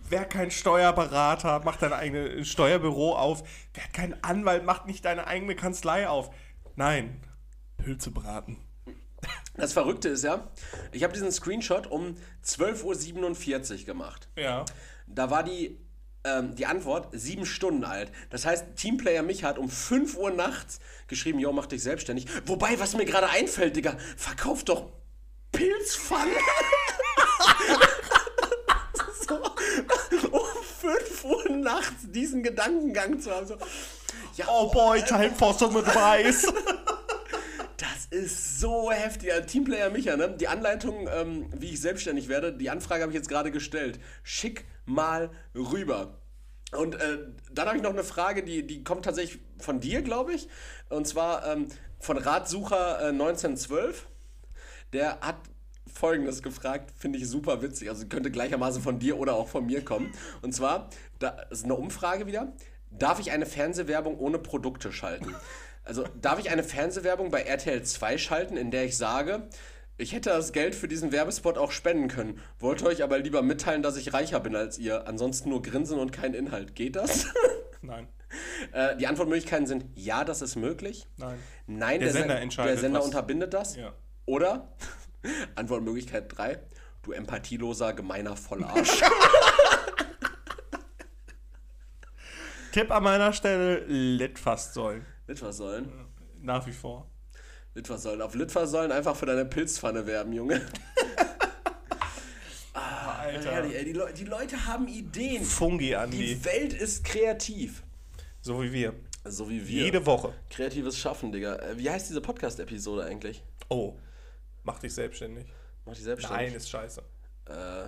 [0.07, 3.43] Wer kein Steuerberater, macht dein eigenes Steuerbüro auf.
[3.73, 6.29] Wer keinen Anwalt, macht nicht deine eigene Kanzlei auf.
[6.75, 7.21] Nein,
[7.77, 8.57] Pilze braten.
[9.55, 10.47] Das Verrückte ist ja,
[10.91, 14.29] ich habe diesen Screenshot um 12.47 Uhr gemacht.
[14.35, 14.65] Ja.
[15.07, 15.79] Da war die,
[16.25, 18.11] ähm, die Antwort sieben Stunden alt.
[18.29, 22.27] Das heißt, Teamplayer mich hat um 5 Uhr nachts geschrieben, yo, mach dich selbstständig.
[22.45, 24.89] Wobei, was mir gerade einfällt, Digga, verkauf doch
[25.51, 26.33] Pilzpfannen.
[29.27, 29.35] so,
[30.31, 30.41] um
[30.79, 33.47] 5 Uhr nachts diesen Gedankengang zu haben.
[33.47, 33.57] So,
[34.35, 36.51] ja, Oh boy, time for some advice.
[37.77, 39.29] das ist so heftig.
[39.29, 40.29] Ja, Teamplayer Micha, ne?
[40.29, 43.99] Die Anleitung, ähm, wie ich selbstständig werde, die Anfrage habe ich jetzt gerade gestellt.
[44.23, 46.19] Schick mal rüber.
[46.71, 47.19] Und äh,
[47.51, 50.47] dann habe ich noch eine Frage, die, die kommt tatsächlich von dir, glaube ich.
[50.89, 51.67] Und zwar ähm,
[51.99, 54.07] von Ratsucher äh, 1912.
[54.93, 55.37] Der hat
[55.91, 57.89] folgendes gefragt, finde ich super witzig.
[57.89, 60.11] Also könnte gleichermaßen von dir oder auch von mir kommen.
[60.41, 62.53] Und zwar, da ist eine Umfrage wieder.
[62.91, 65.35] Darf ich eine Fernsehwerbung ohne Produkte schalten?
[65.83, 69.47] Also darf ich eine Fernsehwerbung bei RTL 2 schalten, in der ich sage,
[69.97, 73.81] ich hätte das Geld für diesen Werbespot auch spenden können, wollte euch aber lieber mitteilen,
[73.81, 75.07] dass ich reicher bin als ihr.
[75.07, 76.75] Ansonsten nur Grinsen und kein Inhalt.
[76.75, 77.27] Geht das?
[77.81, 78.07] Nein.
[78.73, 81.07] äh, die Antwortmöglichkeiten sind ja, das ist möglich.
[81.17, 81.39] Nein.
[81.67, 83.75] Nein, Der der, Sender Sen- entscheidet, Der Sender was- unterbindet das.
[83.75, 83.93] Ja.
[84.25, 84.73] Oder
[85.55, 86.59] Antwortmöglichkeit 3,
[87.03, 89.01] du empathieloser, gemeiner Vollarsch.
[92.71, 95.05] Tipp an meiner Stelle, Litfaßsäulen.
[95.27, 95.89] Litfaßsäulen.
[96.41, 97.09] Nach wie vor.
[97.75, 98.21] Litfaßsäulen.
[98.21, 100.61] Auf Litfaßsäulen einfach für deine Pilzpfanne werben, Junge.
[102.73, 103.51] Alter.
[103.51, 105.43] Ehrlich, ey, die, Leu die Leute haben Ideen.
[105.43, 106.17] Fungi, Andi.
[106.17, 107.83] Die Welt ist kreativ.
[108.41, 108.93] So wie wir.
[109.23, 109.85] So wie wir.
[109.85, 110.33] Jede Woche.
[110.49, 111.55] Kreatives Schaffen, Digga.
[111.55, 113.43] Äh, Wie heißt diese Podcast-Episode eigentlich?
[113.69, 113.95] Oh.
[114.63, 115.47] Mach dich selbstständig.
[115.85, 116.47] Mach die selbstständig.
[116.47, 117.01] Nein, ist scheiße.
[117.45, 117.87] Äh,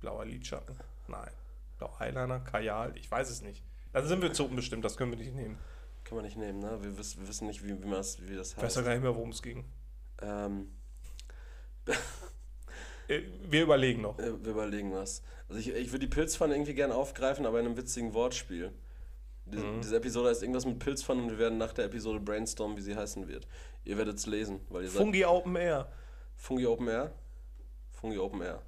[0.00, 0.76] Blauer Lidschatten.
[1.06, 1.30] Nein.
[1.78, 3.62] Blauer Eyeliner, Kajal, ich weiß es nicht.
[3.92, 5.58] Dann sind wir zu unbestimmt, das können wir nicht nehmen.
[6.12, 6.78] Kann man nicht nehmen, ne?
[6.82, 8.76] Wir, wiss, wir wissen nicht, wie, wie, das, wie das Ich weiß heißt.
[8.76, 9.64] ja gar nicht mehr, worum es ging.
[10.20, 10.68] Ähm,
[13.08, 14.18] Äh, Wir überlegen noch.
[14.18, 15.22] äh, wir überlegen was.
[15.48, 18.72] Also ich, ich würde die Pilzpfanne irgendwie gerne aufgreifen, aber in einem witzigen Wortspiel.
[19.46, 19.80] Diese, Mhm.
[19.80, 22.94] diese Episode heißt irgendwas mit Pilzpfannen und wir werden nach der Episode brainstormen, wie sie
[22.94, 23.48] heißen wird.
[23.84, 25.90] Ihr werdet es lesen, weil ihr seid Fungi Open Air.
[26.36, 27.12] Fungi Open Air.
[27.90, 28.62] Fungi Open Air.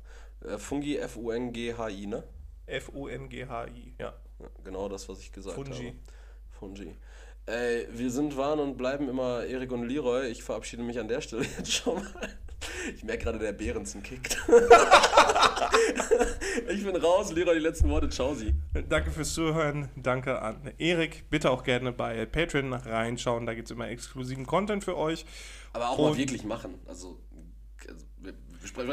[0.45, 2.25] Äh, Fungi F-U-N-G-H-I, ne?
[2.67, 3.95] F-U-N-G-H-I.
[4.01, 4.15] Ja.
[4.41, 5.71] Ja, genau das, was ich gesagt Fungi.
[5.91, 5.97] habe.
[6.59, 6.97] Fungi.
[7.47, 10.29] Ey, wir sind, waren und bleiben immer Erik und Leroy.
[10.29, 12.07] Ich verabschiede mich an der Stelle jetzt schon mal.
[12.95, 14.39] Ich merke gerade, der Behrensen kickt.
[16.69, 17.33] ich bin raus.
[17.33, 18.09] Leroy, die letzten Worte.
[18.09, 18.55] Ciao, Sie.
[18.89, 19.91] Danke fürs Zuhören.
[19.97, 21.29] Danke an Erik.
[21.29, 23.45] Bitte auch gerne bei Patreon reinschauen.
[23.45, 25.27] Da gibt es immer exklusiven Content für euch.
[25.75, 26.81] Aber auch Und- mal wirklich machen.
[26.87, 27.21] Also,
[27.87, 28.07] also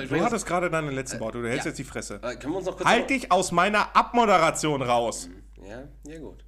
[0.10, 1.42] Du hattest gerade deine letzten Worte.
[1.42, 1.70] Du hältst ja.
[1.70, 2.16] jetzt die Fresse.
[2.16, 2.86] äh, können wir uns noch kurz...
[2.90, 5.30] Halt dich aus meiner Abmoderation raus.
[5.66, 6.44] Ja, ja gut.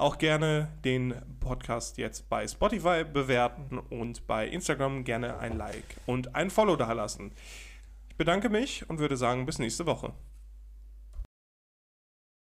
[0.00, 6.34] Auch gerne den Podcast jetzt bei Spotify bewerten und bei Instagram gerne ein Like und
[6.34, 7.32] ein Follow dalassen.
[8.08, 10.14] Ich bedanke mich und würde sagen, bis nächste Woche.